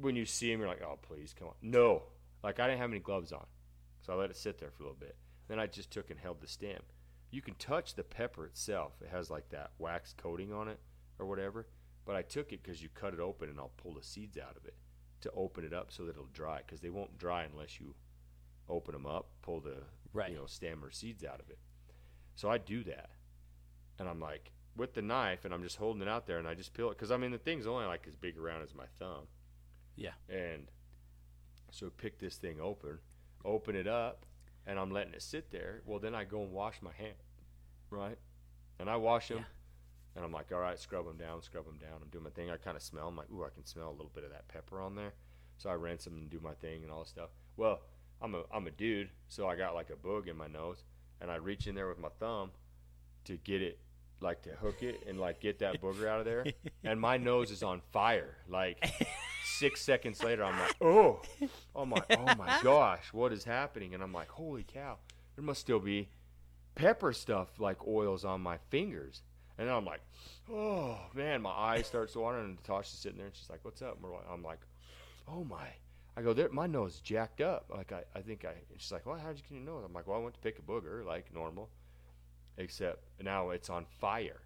When 0.00 0.14
you 0.14 0.24
see 0.24 0.52
him, 0.52 0.60
you're 0.60 0.68
like, 0.68 0.82
oh 0.82 0.98
please, 1.02 1.34
come 1.36 1.48
on. 1.48 1.54
No, 1.62 2.02
like 2.42 2.60
I 2.60 2.66
didn't 2.68 2.80
have 2.80 2.90
any 2.90 3.00
gloves 3.00 3.32
on, 3.32 3.46
so 4.00 4.12
I 4.12 4.16
let 4.16 4.30
it 4.30 4.36
sit 4.36 4.58
there 4.58 4.70
for 4.70 4.82
a 4.84 4.86
little 4.86 4.98
bit. 5.00 5.16
Then 5.48 5.58
I 5.58 5.66
just 5.66 5.90
took 5.90 6.10
and 6.10 6.20
held 6.20 6.40
the 6.40 6.46
stem. 6.46 6.80
You 7.30 7.42
can 7.42 7.54
touch 7.56 7.94
the 7.94 8.04
pepper 8.04 8.46
itself. 8.46 8.92
It 9.02 9.08
has 9.10 9.30
like 9.30 9.48
that 9.50 9.72
wax 9.78 10.14
coating 10.16 10.52
on 10.52 10.68
it 10.68 10.78
or 11.18 11.26
whatever. 11.26 11.66
But 12.04 12.16
I 12.16 12.22
took 12.22 12.52
it 12.52 12.62
because 12.62 12.82
you 12.82 12.88
cut 12.94 13.12
it 13.12 13.20
open 13.20 13.50
and 13.50 13.58
I'll 13.58 13.72
pull 13.76 13.92
the 13.94 14.02
seeds 14.02 14.38
out 14.38 14.56
of 14.56 14.64
it 14.64 14.74
to 15.20 15.30
open 15.32 15.64
it 15.64 15.74
up 15.74 15.90
so 15.92 16.04
that 16.04 16.12
it'll 16.12 16.26
dry 16.32 16.58
because 16.64 16.80
they 16.80 16.88
won't 16.90 17.18
dry 17.18 17.42
unless 17.44 17.80
you 17.80 17.94
open 18.68 18.92
them 18.92 19.04
up, 19.06 19.26
pull 19.42 19.60
the 19.60 19.78
Right. 20.14 20.30
you 20.30 20.36
know 20.38 20.46
stem 20.46 20.82
or 20.84 20.90
seeds 20.90 21.22
out 21.24 21.40
of 21.40 21.50
it. 21.50 21.58
So 22.38 22.48
I 22.48 22.56
do 22.58 22.84
that, 22.84 23.10
and 23.98 24.08
I'm 24.08 24.20
like 24.20 24.52
with 24.76 24.94
the 24.94 25.02
knife 25.02 25.44
and 25.44 25.52
I'm 25.52 25.64
just 25.64 25.76
holding 25.76 26.02
it 26.02 26.06
out 26.08 26.24
there 26.28 26.38
and 26.38 26.46
I 26.46 26.54
just 26.54 26.72
peel 26.72 26.88
it 26.88 26.96
because 26.96 27.10
I 27.10 27.16
mean 27.16 27.32
the 27.32 27.38
thing's 27.38 27.66
only 27.66 27.84
like 27.86 28.04
as 28.06 28.14
big 28.14 28.38
around 28.38 28.62
as 28.62 28.76
my 28.76 28.84
thumb. 29.00 29.26
Yeah. 29.96 30.12
And 30.28 30.68
so 31.72 31.90
pick 31.90 32.20
this 32.20 32.36
thing 32.36 32.60
open, 32.60 33.00
open 33.44 33.74
it 33.74 33.88
up, 33.88 34.24
and 34.68 34.78
I'm 34.78 34.92
letting 34.92 35.14
it 35.14 35.22
sit 35.22 35.50
there. 35.50 35.82
Well, 35.84 35.98
then 35.98 36.14
I 36.14 36.22
go 36.22 36.40
and 36.42 36.52
wash 36.52 36.80
my 36.80 36.92
hand, 36.92 37.16
right? 37.90 38.16
And 38.78 38.88
I 38.88 38.94
wash 38.94 39.26
them, 39.26 39.38
Yeah. 39.38 39.44
and 40.14 40.24
I'm 40.24 40.30
like, 40.30 40.52
all 40.52 40.60
right, 40.60 40.78
scrub 40.78 41.06
them 41.06 41.16
down, 41.16 41.42
scrub 41.42 41.64
them 41.66 41.78
down. 41.78 41.98
I'm 42.00 42.08
doing 42.10 42.22
my 42.22 42.30
thing. 42.30 42.50
I 42.50 42.56
kind 42.56 42.76
of 42.76 42.84
smell. 42.84 43.08
I'm 43.08 43.16
like, 43.16 43.32
ooh, 43.32 43.44
I 43.44 43.50
can 43.52 43.66
smell 43.66 43.88
a 43.88 43.96
little 43.98 44.12
bit 44.14 44.22
of 44.22 44.30
that 44.30 44.46
pepper 44.46 44.80
on 44.80 44.94
there. 44.94 45.14
So 45.56 45.70
I 45.70 45.72
rinse 45.72 46.04
them 46.04 46.14
and 46.16 46.30
do 46.30 46.38
my 46.38 46.54
thing 46.54 46.84
and 46.84 46.92
all 46.92 47.00
this 47.00 47.08
stuff. 47.08 47.30
Well, 47.56 47.80
I'm 48.22 48.36
a 48.36 48.44
I'm 48.52 48.68
a 48.68 48.70
dude, 48.70 49.10
so 49.26 49.48
I 49.48 49.56
got 49.56 49.74
like 49.74 49.90
a 49.90 49.96
boog 49.96 50.28
in 50.28 50.36
my 50.36 50.46
nose, 50.46 50.84
and 51.20 51.30
I 51.30 51.36
reach 51.36 51.66
in 51.66 51.74
there 51.74 51.88
with 51.88 51.98
my 51.98 52.08
thumb 52.20 52.50
to 53.24 53.36
get 53.36 53.62
it, 53.62 53.78
like 54.20 54.42
to 54.42 54.50
hook 54.50 54.82
it 54.82 55.02
and 55.08 55.18
like 55.18 55.40
get 55.40 55.58
that 55.60 55.80
booger 55.80 56.06
out 56.08 56.20
of 56.20 56.24
there, 56.24 56.46
and 56.84 57.00
my 57.00 57.16
nose 57.16 57.50
is 57.50 57.62
on 57.62 57.80
fire. 57.92 58.36
Like 58.48 58.84
six 59.44 59.80
seconds 59.84 60.22
later, 60.22 60.44
I'm 60.44 60.58
like, 60.58 60.76
oh. 60.80 61.20
oh, 61.42 61.48
oh 61.76 61.86
my, 61.86 62.02
oh 62.10 62.34
my 62.36 62.60
gosh, 62.62 63.12
what 63.12 63.32
is 63.32 63.44
happening? 63.44 63.94
And 63.94 64.02
I'm 64.02 64.12
like, 64.12 64.28
holy 64.28 64.64
cow, 64.64 64.98
there 65.36 65.44
must 65.44 65.60
still 65.60 65.80
be 65.80 66.08
pepper 66.74 67.12
stuff 67.12 67.58
like 67.58 67.86
oils 67.86 68.24
on 68.24 68.40
my 68.40 68.58
fingers. 68.70 69.22
And 69.58 69.66
then 69.66 69.74
I'm 69.74 69.84
like, 69.84 70.02
oh 70.50 70.96
man, 71.14 71.42
my 71.42 71.50
eyes 71.50 71.86
starts 71.86 72.14
watering, 72.14 72.44
and 72.44 72.56
Natasha's 72.56 72.98
sitting 72.98 73.18
there, 73.18 73.26
and 73.26 73.34
she's 73.34 73.50
like, 73.50 73.64
what's 73.64 73.82
up? 73.82 73.94
And 73.94 74.04
we're 74.04 74.12
like- 74.12 74.26
I'm 74.30 74.42
like, 74.42 74.60
oh 75.26 75.44
my. 75.44 75.66
I 76.18 76.20
go 76.20 76.32
there. 76.32 76.48
My 76.50 76.66
nose 76.66 76.94
is 76.94 77.00
jacked 77.00 77.40
up. 77.40 77.66
Like 77.72 77.92
I, 77.92 78.02
I 78.12 78.22
think 78.22 78.44
I. 78.44 78.54
She's 78.76 78.90
like, 78.90 79.06
well, 79.06 79.16
how'd 79.16 79.36
you 79.36 79.42
get 79.42 79.52
your 79.52 79.64
nose? 79.64 79.84
I'm 79.86 79.92
like, 79.92 80.08
well, 80.08 80.18
I 80.18 80.20
went 80.20 80.34
to 80.34 80.40
pick 80.40 80.58
a 80.58 80.62
booger 80.62 81.06
like 81.06 81.32
normal, 81.32 81.70
except 82.56 83.04
now 83.22 83.50
it's 83.50 83.70
on 83.70 83.86
fire. 84.00 84.40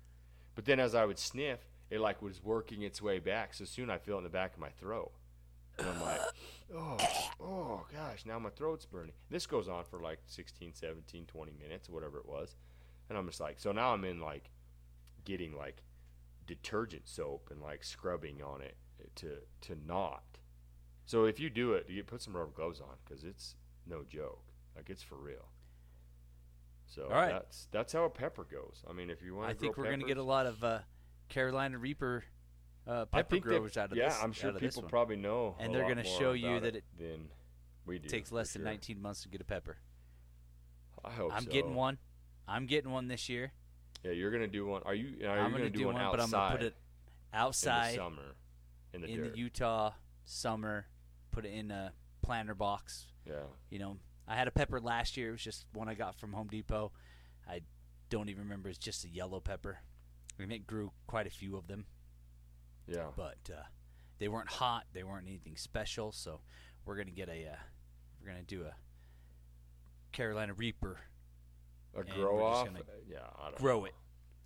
But 0.55 0.67
then 0.67 0.79
as 0.79 0.95
I 0.95 1.07
would 1.07 1.19
sniff, 1.19 1.61
it 1.89 1.99
like 1.99 2.21
was 2.21 2.45
working 2.45 2.83
its 2.83 3.01
way 3.01 3.21
back. 3.21 3.55
So 3.55 3.65
soon 3.65 3.89
I 3.89 3.97
feel 3.97 4.17
it 4.17 4.19
in 4.19 4.25
the 4.25 4.29
back 4.29 4.53
of 4.53 4.61
my 4.61 4.69
throat. 4.69 5.13
And 5.79 5.89
I'm 5.89 6.03
like, 6.03 6.21
oh, 6.77 6.97
oh 7.41 7.87
gosh, 7.91 8.27
now 8.27 8.39
my 8.39 8.51
throat's 8.51 8.85
burning. 8.85 9.15
This 9.31 9.47
goes 9.47 9.67
on 9.67 9.85
for 9.85 9.99
like 9.99 10.19
16, 10.27 10.75
17, 10.75 11.25
20 11.25 11.53
minutes, 11.59 11.89
whatever 11.89 12.19
it 12.19 12.27
was. 12.27 12.55
And 13.09 13.17
I'm 13.17 13.27
just 13.27 13.41
like, 13.41 13.59
so 13.59 13.73
now 13.73 13.95
I'm 13.95 14.05
in 14.05 14.21
like 14.21 14.51
getting 15.25 15.57
like 15.57 15.83
detergent 16.47 17.09
soap 17.09 17.49
and 17.51 17.63
like 17.63 17.83
scrubbing 17.83 18.43
on 18.43 18.61
it 18.61 18.77
to 19.17 19.39
to 19.63 19.79
not. 19.87 20.33
So 21.13 21.27
if 21.27 21.39
you 21.39 21.51
do 21.51 21.75
it, 21.75 21.91
you 21.91 22.03
put 22.05 22.23
some 22.23 22.35
rubber 22.35 22.53
gloves 22.57 22.81
on 22.81 22.97
because 23.05 23.23
it's 23.23 23.55
no 23.87 24.03
joke. 24.03 24.41
Like 24.75 24.89
it's 24.89 25.03
for 25.03 25.17
real. 25.17 25.51
So 26.87 27.07
right. 27.11 27.33
that's 27.33 27.69
that's 27.71 27.93
how 27.93 28.05
a 28.05 28.09
pepper 28.09 28.47
goes. 28.51 28.83
I 28.89 28.95
mean, 28.95 29.11
if 29.11 29.21
you 29.21 29.35
want, 29.35 29.51
I 29.51 29.53
think 29.53 29.77
we're 29.77 29.85
going 29.85 30.01
to 30.01 30.07
get 30.07 30.17
a 30.17 30.23
lot 30.23 30.47
of 30.47 30.65
uh, 30.65 30.79
Carolina 31.29 31.77
Reaper 31.77 32.25
uh, 32.87 33.05
pepper 33.05 33.37
that- 33.37 33.43
growers 33.43 33.77
out 33.77 33.93
of 33.93 33.99
yeah, 33.99 34.09
this. 34.09 34.17
Yeah, 34.17 34.25
I'm 34.25 34.33
sure 34.33 34.49
out 34.49 34.57
of 34.57 34.63
this 34.63 34.75
people 34.75 34.89
probably 34.89 35.17
know, 35.17 35.55
And 35.61 35.75
they're 35.75 35.87
gonna 35.87 36.03
show 36.03 36.33
you 36.33 36.61
that 36.61 36.77
it 36.77 36.85
we 37.85 37.99
do. 37.99 38.09
Takes 38.09 38.33
less 38.33 38.55
than 38.55 38.63
sure. 38.63 38.71
19 38.71 39.03
months 39.03 39.23
to 39.25 39.29
get 39.29 39.43
a 39.43 39.45
pepper. 39.45 39.77
I 41.05 41.11
hope 41.11 41.37
I'm 41.37 41.45
so. 41.45 41.51
getting 41.51 41.75
one. 41.75 41.99
I'm 42.49 42.65
getting 42.65 42.91
one 42.91 43.09
this 43.09 43.29
year. 43.29 43.53
Yeah, 44.03 44.13
you're 44.13 44.31
gonna 44.31 44.47
do 44.47 44.65
one. 44.65 44.81
Are 44.87 44.95
you? 44.95 45.29
Are 45.29 45.39
I'm 45.39 45.53
gonna 45.53 45.69
do, 45.69 45.81
do 45.81 45.87
one, 45.89 45.97
outside 45.97 46.17
but 46.17 46.23
I'm 46.23 46.31
gonna 46.31 46.57
put 46.57 46.63
it 46.69 46.75
outside 47.35 47.89
in 47.89 47.97
the 47.97 48.03
summer 48.03 48.35
in 48.95 49.01
the 49.03 49.09
in 49.09 49.31
the 49.31 49.37
Utah 49.37 49.93
summer. 50.25 50.87
Put 51.33 51.45
it 51.47 51.53
in 51.53 51.71
a 51.73 51.93
planter 52.23 52.55
box. 52.55 53.07
yeah, 53.27 53.47
You 53.71 53.79
know, 53.81 53.97
I 54.29 54.37
had 54.37 54.47
a 54.47 54.53
pepper 54.53 54.81
last 54.81 55.17
year. 55.17 55.29
It 55.31 55.33
was 55.33 55.43
just 55.43 55.67
one 55.73 55.89
I 55.89 55.95
got 55.95 56.15
from 56.21 56.33
Home 56.33 56.47
Depot. 56.49 56.93
I 57.49 57.63
don't 58.11 58.29
even 58.29 58.45
remember. 58.45 58.69
It's 58.69 58.79
just 58.79 59.05
a 59.05 59.09
yellow 59.09 59.41
pepper, 59.41 59.79
and 60.39 60.53
it 60.53 60.67
grew 60.67 60.93
quite 61.09 61.27
a 61.27 61.31
few 61.31 61.57
of 61.57 61.67
them. 61.67 61.87
yeah. 62.87 63.07
But 63.17 63.39
uh, 63.51 63.63
they 64.19 64.29
weren't 64.29 64.51
hot. 64.51 64.85
They 64.93 65.03
weren't 65.03 65.27
anything 65.27 65.57
special. 65.57 66.13
So 66.13 66.41
we're 66.85 66.97
gonna 66.97 67.11
get 67.11 67.29
a. 67.29 67.47
Uh, 67.49 67.57
we're 68.21 68.29
gonna 68.31 68.43
do 68.45 68.63
a 68.63 68.75
Carolina 70.13 70.55
Reaper. 70.55 71.01
A 71.97 72.05
grow 72.05 72.43
off. 72.45 72.69
Yeah, 73.09 73.19
I 73.41 73.51
don't 73.51 73.59
Grow 73.61 73.81
know. 73.81 73.85
it. 73.87 73.95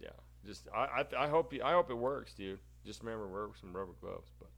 Yeah, 0.00 0.08
just 0.44 0.66
I, 0.74 1.04
I 1.18 1.24
I 1.24 1.28
hope 1.28 1.52
you, 1.52 1.62
I 1.62 1.72
hope 1.72 1.90
it 1.90 1.94
works, 1.98 2.34
dude. 2.34 2.58
Just 2.84 3.02
remember 3.02 3.28
wear 3.28 3.48
some 3.60 3.72
rubber 3.76 3.92
gloves. 4.00 4.32
But 4.38 4.48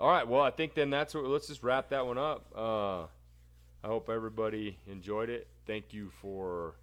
all 0.00 0.08
right, 0.10 0.26
well 0.26 0.42
I 0.42 0.50
think 0.50 0.74
then 0.74 0.90
that's 0.90 1.14
what. 1.14 1.24
Let's 1.24 1.46
just 1.46 1.62
wrap 1.62 1.90
that 1.90 2.06
one 2.06 2.18
up. 2.18 2.46
Uh, 2.56 3.02
I 3.82 3.86
hope 3.86 4.08
everybody 4.10 4.78
enjoyed 4.86 5.28
it. 5.30 5.46
Thank 5.66 5.92
you 5.92 6.10
for 6.20 6.74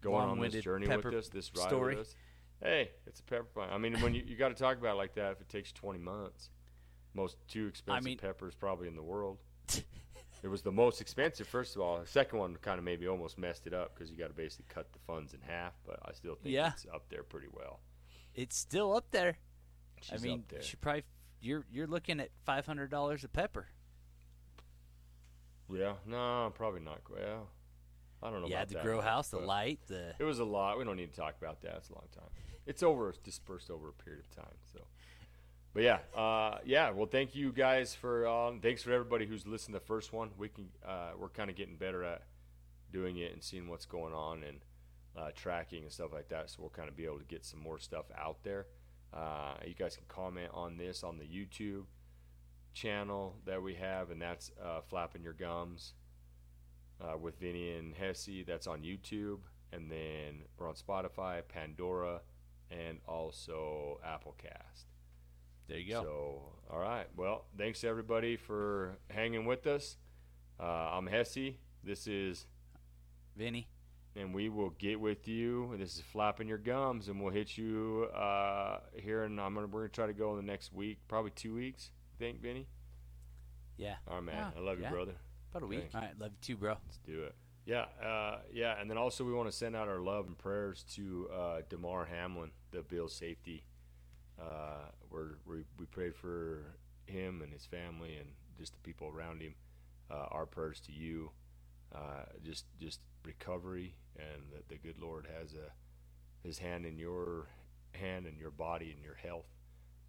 going 0.00 0.28
on 0.28 0.40
this 0.40 0.62
journey 0.62 0.86
with 0.86 1.06
us, 1.06 1.28
this 1.28 1.50
ride 1.56 1.68
story. 1.68 1.96
with 1.96 2.06
us. 2.06 2.14
Hey, 2.62 2.90
it's 3.06 3.20
a 3.20 3.22
pepper 3.22 3.44
plant. 3.54 3.72
I 3.72 3.78
mean, 3.78 4.00
when 4.00 4.14
you 4.14 4.22
you 4.26 4.36
got 4.36 4.48
to 4.48 4.54
talk 4.54 4.76
about 4.78 4.94
it 4.94 4.98
like 4.98 5.14
that, 5.14 5.32
if 5.32 5.40
it 5.40 5.48
takes 5.48 5.72
20 5.72 5.98
months, 6.00 6.50
most 7.14 7.36
two 7.48 7.66
expensive 7.66 8.04
mean- 8.04 8.18
peppers 8.18 8.54
probably 8.54 8.88
in 8.88 8.96
the 8.96 9.02
world. 9.02 9.38
It 10.40 10.46
was 10.46 10.62
the 10.62 10.70
most 10.70 11.00
expensive, 11.00 11.48
first 11.48 11.74
of 11.74 11.82
all. 11.82 11.98
The 11.98 12.06
second 12.06 12.38
one 12.38 12.54
kind 12.62 12.78
of 12.78 12.84
maybe 12.84 13.08
almost 13.08 13.38
messed 13.38 13.66
it 13.66 13.74
up 13.74 13.92
because 13.94 14.08
you 14.08 14.16
got 14.16 14.28
to 14.28 14.34
basically 14.34 14.66
cut 14.68 14.92
the 14.92 15.00
funds 15.00 15.34
in 15.34 15.40
half. 15.40 15.72
But 15.84 15.98
I 16.04 16.12
still 16.12 16.36
think 16.36 16.54
Yeah. 16.54 16.68
it's 16.74 16.86
up 16.94 17.08
there 17.08 17.24
pretty 17.24 17.48
well. 17.52 17.80
It's 18.36 18.56
still 18.56 18.94
up 18.94 19.10
there. 19.10 19.38
She's 20.00 20.20
I 20.20 20.24
mean, 20.24 20.38
up 20.40 20.48
there. 20.48 20.60
you 20.60 20.78
probably 20.80 21.02
you're 21.40 21.64
you're 21.70 21.86
looking 21.86 22.20
at 22.20 22.30
five 22.44 22.66
hundred 22.66 22.90
dollars 22.90 23.24
a 23.24 23.28
pepper. 23.28 23.68
Yeah, 25.70 25.94
no, 26.06 26.50
probably 26.54 26.80
not. 26.80 27.00
Well, 27.10 27.48
I 28.22 28.30
don't 28.30 28.42
know. 28.42 28.48
Yeah, 28.48 28.64
the 28.64 28.74
that 28.74 28.82
grow 28.82 29.00
house, 29.00 29.28
the 29.28 29.38
light, 29.38 29.80
the 29.86 30.14
It 30.18 30.24
was 30.24 30.38
a 30.38 30.44
lot. 30.44 30.78
We 30.78 30.84
don't 30.84 30.96
need 30.96 31.12
to 31.12 31.20
talk 31.20 31.34
about 31.40 31.60
that. 31.62 31.76
It's 31.76 31.90
a 31.90 31.94
long 31.94 32.08
time. 32.14 32.30
It's 32.66 32.82
over, 32.82 33.14
dispersed 33.22 33.70
over 33.70 33.88
a 33.88 33.92
period 33.92 34.24
of 34.24 34.34
time. 34.34 34.56
So, 34.72 34.80
but 35.72 35.82
yeah, 35.82 35.98
uh, 36.16 36.58
yeah. 36.64 36.90
Well, 36.90 37.06
thank 37.06 37.34
you 37.34 37.52
guys 37.52 37.94
for. 37.94 38.26
Um, 38.26 38.60
thanks 38.60 38.82
for 38.82 38.92
everybody 38.92 39.26
who's 39.26 39.46
listened 39.46 39.74
to 39.74 39.80
the 39.80 39.86
first 39.86 40.12
one. 40.12 40.30
We 40.36 40.48
can. 40.48 40.68
Uh, 40.86 41.10
we're 41.18 41.28
kind 41.28 41.50
of 41.50 41.56
getting 41.56 41.76
better 41.76 42.02
at 42.02 42.22
doing 42.90 43.18
it 43.18 43.32
and 43.32 43.42
seeing 43.42 43.68
what's 43.68 43.84
going 43.86 44.14
on 44.14 44.42
and 44.42 44.60
uh, 45.16 45.30
tracking 45.34 45.82
and 45.82 45.92
stuff 45.92 46.12
like 46.12 46.28
that. 46.28 46.50
So 46.50 46.58
we'll 46.60 46.70
kind 46.70 46.88
of 46.88 46.96
be 46.96 47.04
able 47.04 47.18
to 47.18 47.24
get 47.24 47.44
some 47.44 47.60
more 47.60 47.78
stuff 47.78 48.06
out 48.16 48.42
there. 48.42 48.66
Uh, 49.12 49.54
you 49.66 49.74
guys 49.74 49.96
can 49.96 50.04
comment 50.08 50.50
on 50.52 50.76
this 50.76 51.02
on 51.02 51.18
the 51.18 51.24
YouTube 51.24 51.84
channel 52.74 53.36
that 53.46 53.62
we 53.62 53.74
have, 53.74 54.10
and 54.10 54.20
that's 54.20 54.50
uh, 54.62 54.80
Flapping 54.88 55.22
Your 55.22 55.32
Gums 55.32 55.94
uh, 57.00 57.16
with 57.16 57.38
Vinny 57.40 57.72
and 57.72 57.94
Hessey. 57.94 58.46
That's 58.46 58.66
on 58.66 58.82
YouTube. 58.82 59.38
And 59.72 59.90
then 59.90 60.44
we're 60.56 60.68
on 60.68 60.74
Spotify, 60.74 61.42
Pandora, 61.46 62.20
and 62.70 62.98
also 63.06 64.00
Applecast. 64.06 64.86
There 65.68 65.78
you 65.78 65.92
go. 65.92 66.02
So, 66.02 66.42
all 66.70 66.80
right. 66.80 67.06
Well, 67.16 67.44
thanks 67.58 67.84
everybody 67.84 68.36
for 68.36 68.96
hanging 69.10 69.44
with 69.44 69.66
us. 69.66 69.98
Uh, 70.58 70.62
I'm 70.62 71.06
Hessey. 71.06 71.56
This 71.84 72.06
is, 72.06 72.46
Vinny. 73.36 73.68
And 74.16 74.34
we 74.34 74.48
will 74.48 74.70
get 74.70 74.98
with 74.98 75.28
you. 75.28 75.74
This 75.78 75.94
is 75.96 76.02
flapping 76.12 76.48
your 76.48 76.58
gums, 76.58 77.08
and 77.08 77.22
we'll 77.22 77.32
hit 77.32 77.56
you 77.56 78.08
uh, 78.14 78.80
here. 78.96 79.24
And 79.24 79.40
I'm 79.40 79.54
gonna 79.54 79.66
we're 79.66 79.82
gonna 79.82 79.90
try 79.90 80.06
to 80.06 80.12
go 80.12 80.30
in 80.30 80.36
the 80.36 80.50
next 80.50 80.72
week, 80.72 80.98
probably 81.06 81.30
two 81.30 81.54
weeks. 81.54 81.90
I 82.16 82.18
Think, 82.18 82.42
Vinny? 82.42 82.66
Yeah. 83.76 83.94
All 84.08 84.16
right, 84.16 84.24
man. 84.24 84.34
Yeah, 84.34 84.60
I 84.60 84.64
love 84.64 84.78
you, 84.78 84.84
yeah. 84.84 84.90
brother. 84.90 85.14
About 85.52 85.62
a 85.62 85.66
week. 85.66 85.80
Thanks. 85.80 85.94
All 85.94 86.00
right. 86.00 86.18
Love 86.18 86.32
you 86.32 86.38
too, 86.40 86.56
bro. 86.56 86.76
Let's 86.84 86.98
do 87.06 87.22
it. 87.22 87.34
Yeah, 87.68 87.84
uh, 88.02 88.38
yeah, 88.50 88.80
and 88.80 88.90
then 88.90 88.96
also 88.96 89.24
we 89.24 89.34
want 89.34 89.50
to 89.50 89.54
send 89.54 89.76
out 89.76 89.88
our 89.88 90.00
love 90.00 90.26
and 90.26 90.38
prayers 90.38 90.86
to 90.94 91.28
uh, 91.30 91.60
Damar 91.68 92.06
Hamlin, 92.06 92.50
the 92.70 92.80
Bills 92.80 93.14
safety. 93.14 93.62
Uh, 94.40 94.86
we're, 95.10 95.32
we 95.44 95.64
we 95.78 95.84
prayed 95.84 96.16
for 96.16 96.76
him 97.04 97.42
and 97.42 97.52
his 97.52 97.66
family 97.66 98.16
and 98.16 98.30
just 98.56 98.72
the 98.72 98.78
people 98.78 99.12
around 99.14 99.42
him. 99.42 99.54
Uh, 100.10 100.24
our 100.30 100.46
prayers 100.46 100.80
to 100.80 100.92
you, 100.92 101.30
uh, 101.94 102.24
just 102.44 102.64
just 102.80 103.00
recovery, 103.24 103.94
and 104.16 104.42
that 104.52 104.68
the 104.68 104.76
good 104.76 104.98
Lord 105.00 105.26
has 105.38 105.54
a 105.54 105.72
His 106.46 106.58
hand 106.58 106.86
in 106.86 106.98
your 106.98 107.46
hand 107.92 108.26
and 108.26 108.38
your 108.38 108.50
body 108.50 108.92
and 108.94 109.02
your 109.02 109.14
health, 109.14 109.48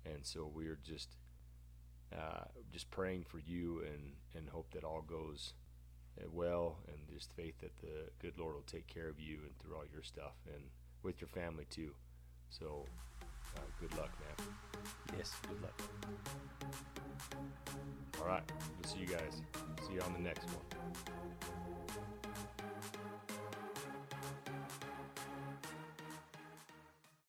and 0.05 0.25
so 0.25 0.49
we 0.53 0.67
are 0.67 0.80
just 0.84 1.09
uh, 2.15 2.45
just 2.71 2.89
praying 2.91 3.23
for 3.23 3.39
you 3.39 3.82
and 3.86 4.13
and 4.36 4.49
hope 4.49 4.71
that 4.73 4.84
all 4.84 5.01
goes 5.01 5.53
uh, 6.19 6.25
well 6.32 6.77
and 6.88 6.97
just 7.13 7.32
faith 7.34 7.55
that 7.61 7.77
the 7.80 8.09
good 8.21 8.38
Lord 8.38 8.55
will 8.55 8.63
take 8.63 8.88
care 8.88 9.07
of 9.07 9.19
you 9.19 9.39
and 9.43 9.57
through 9.59 9.75
all 9.75 9.86
your 9.91 10.03
stuff 10.03 10.34
and 10.53 10.63
with 11.03 11.21
your 11.21 11.30
family 11.30 11.65
too. 11.69 11.91
So, 12.49 12.86
uh, 13.55 13.59
good 13.80 13.95
luck, 13.97 14.09
man. 14.19 14.47
Yes. 15.17 15.34
Good 15.47 15.61
luck. 15.61 15.82
All 18.19 18.27
right, 18.27 18.43
we'll 18.82 18.91
see 18.91 18.99
you 18.99 19.07
guys. 19.07 19.41
See 19.88 19.93
you 19.93 20.01
on 20.01 20.13
the 20.13 20.19
next 20.19 20.45
one. 20.45 21.68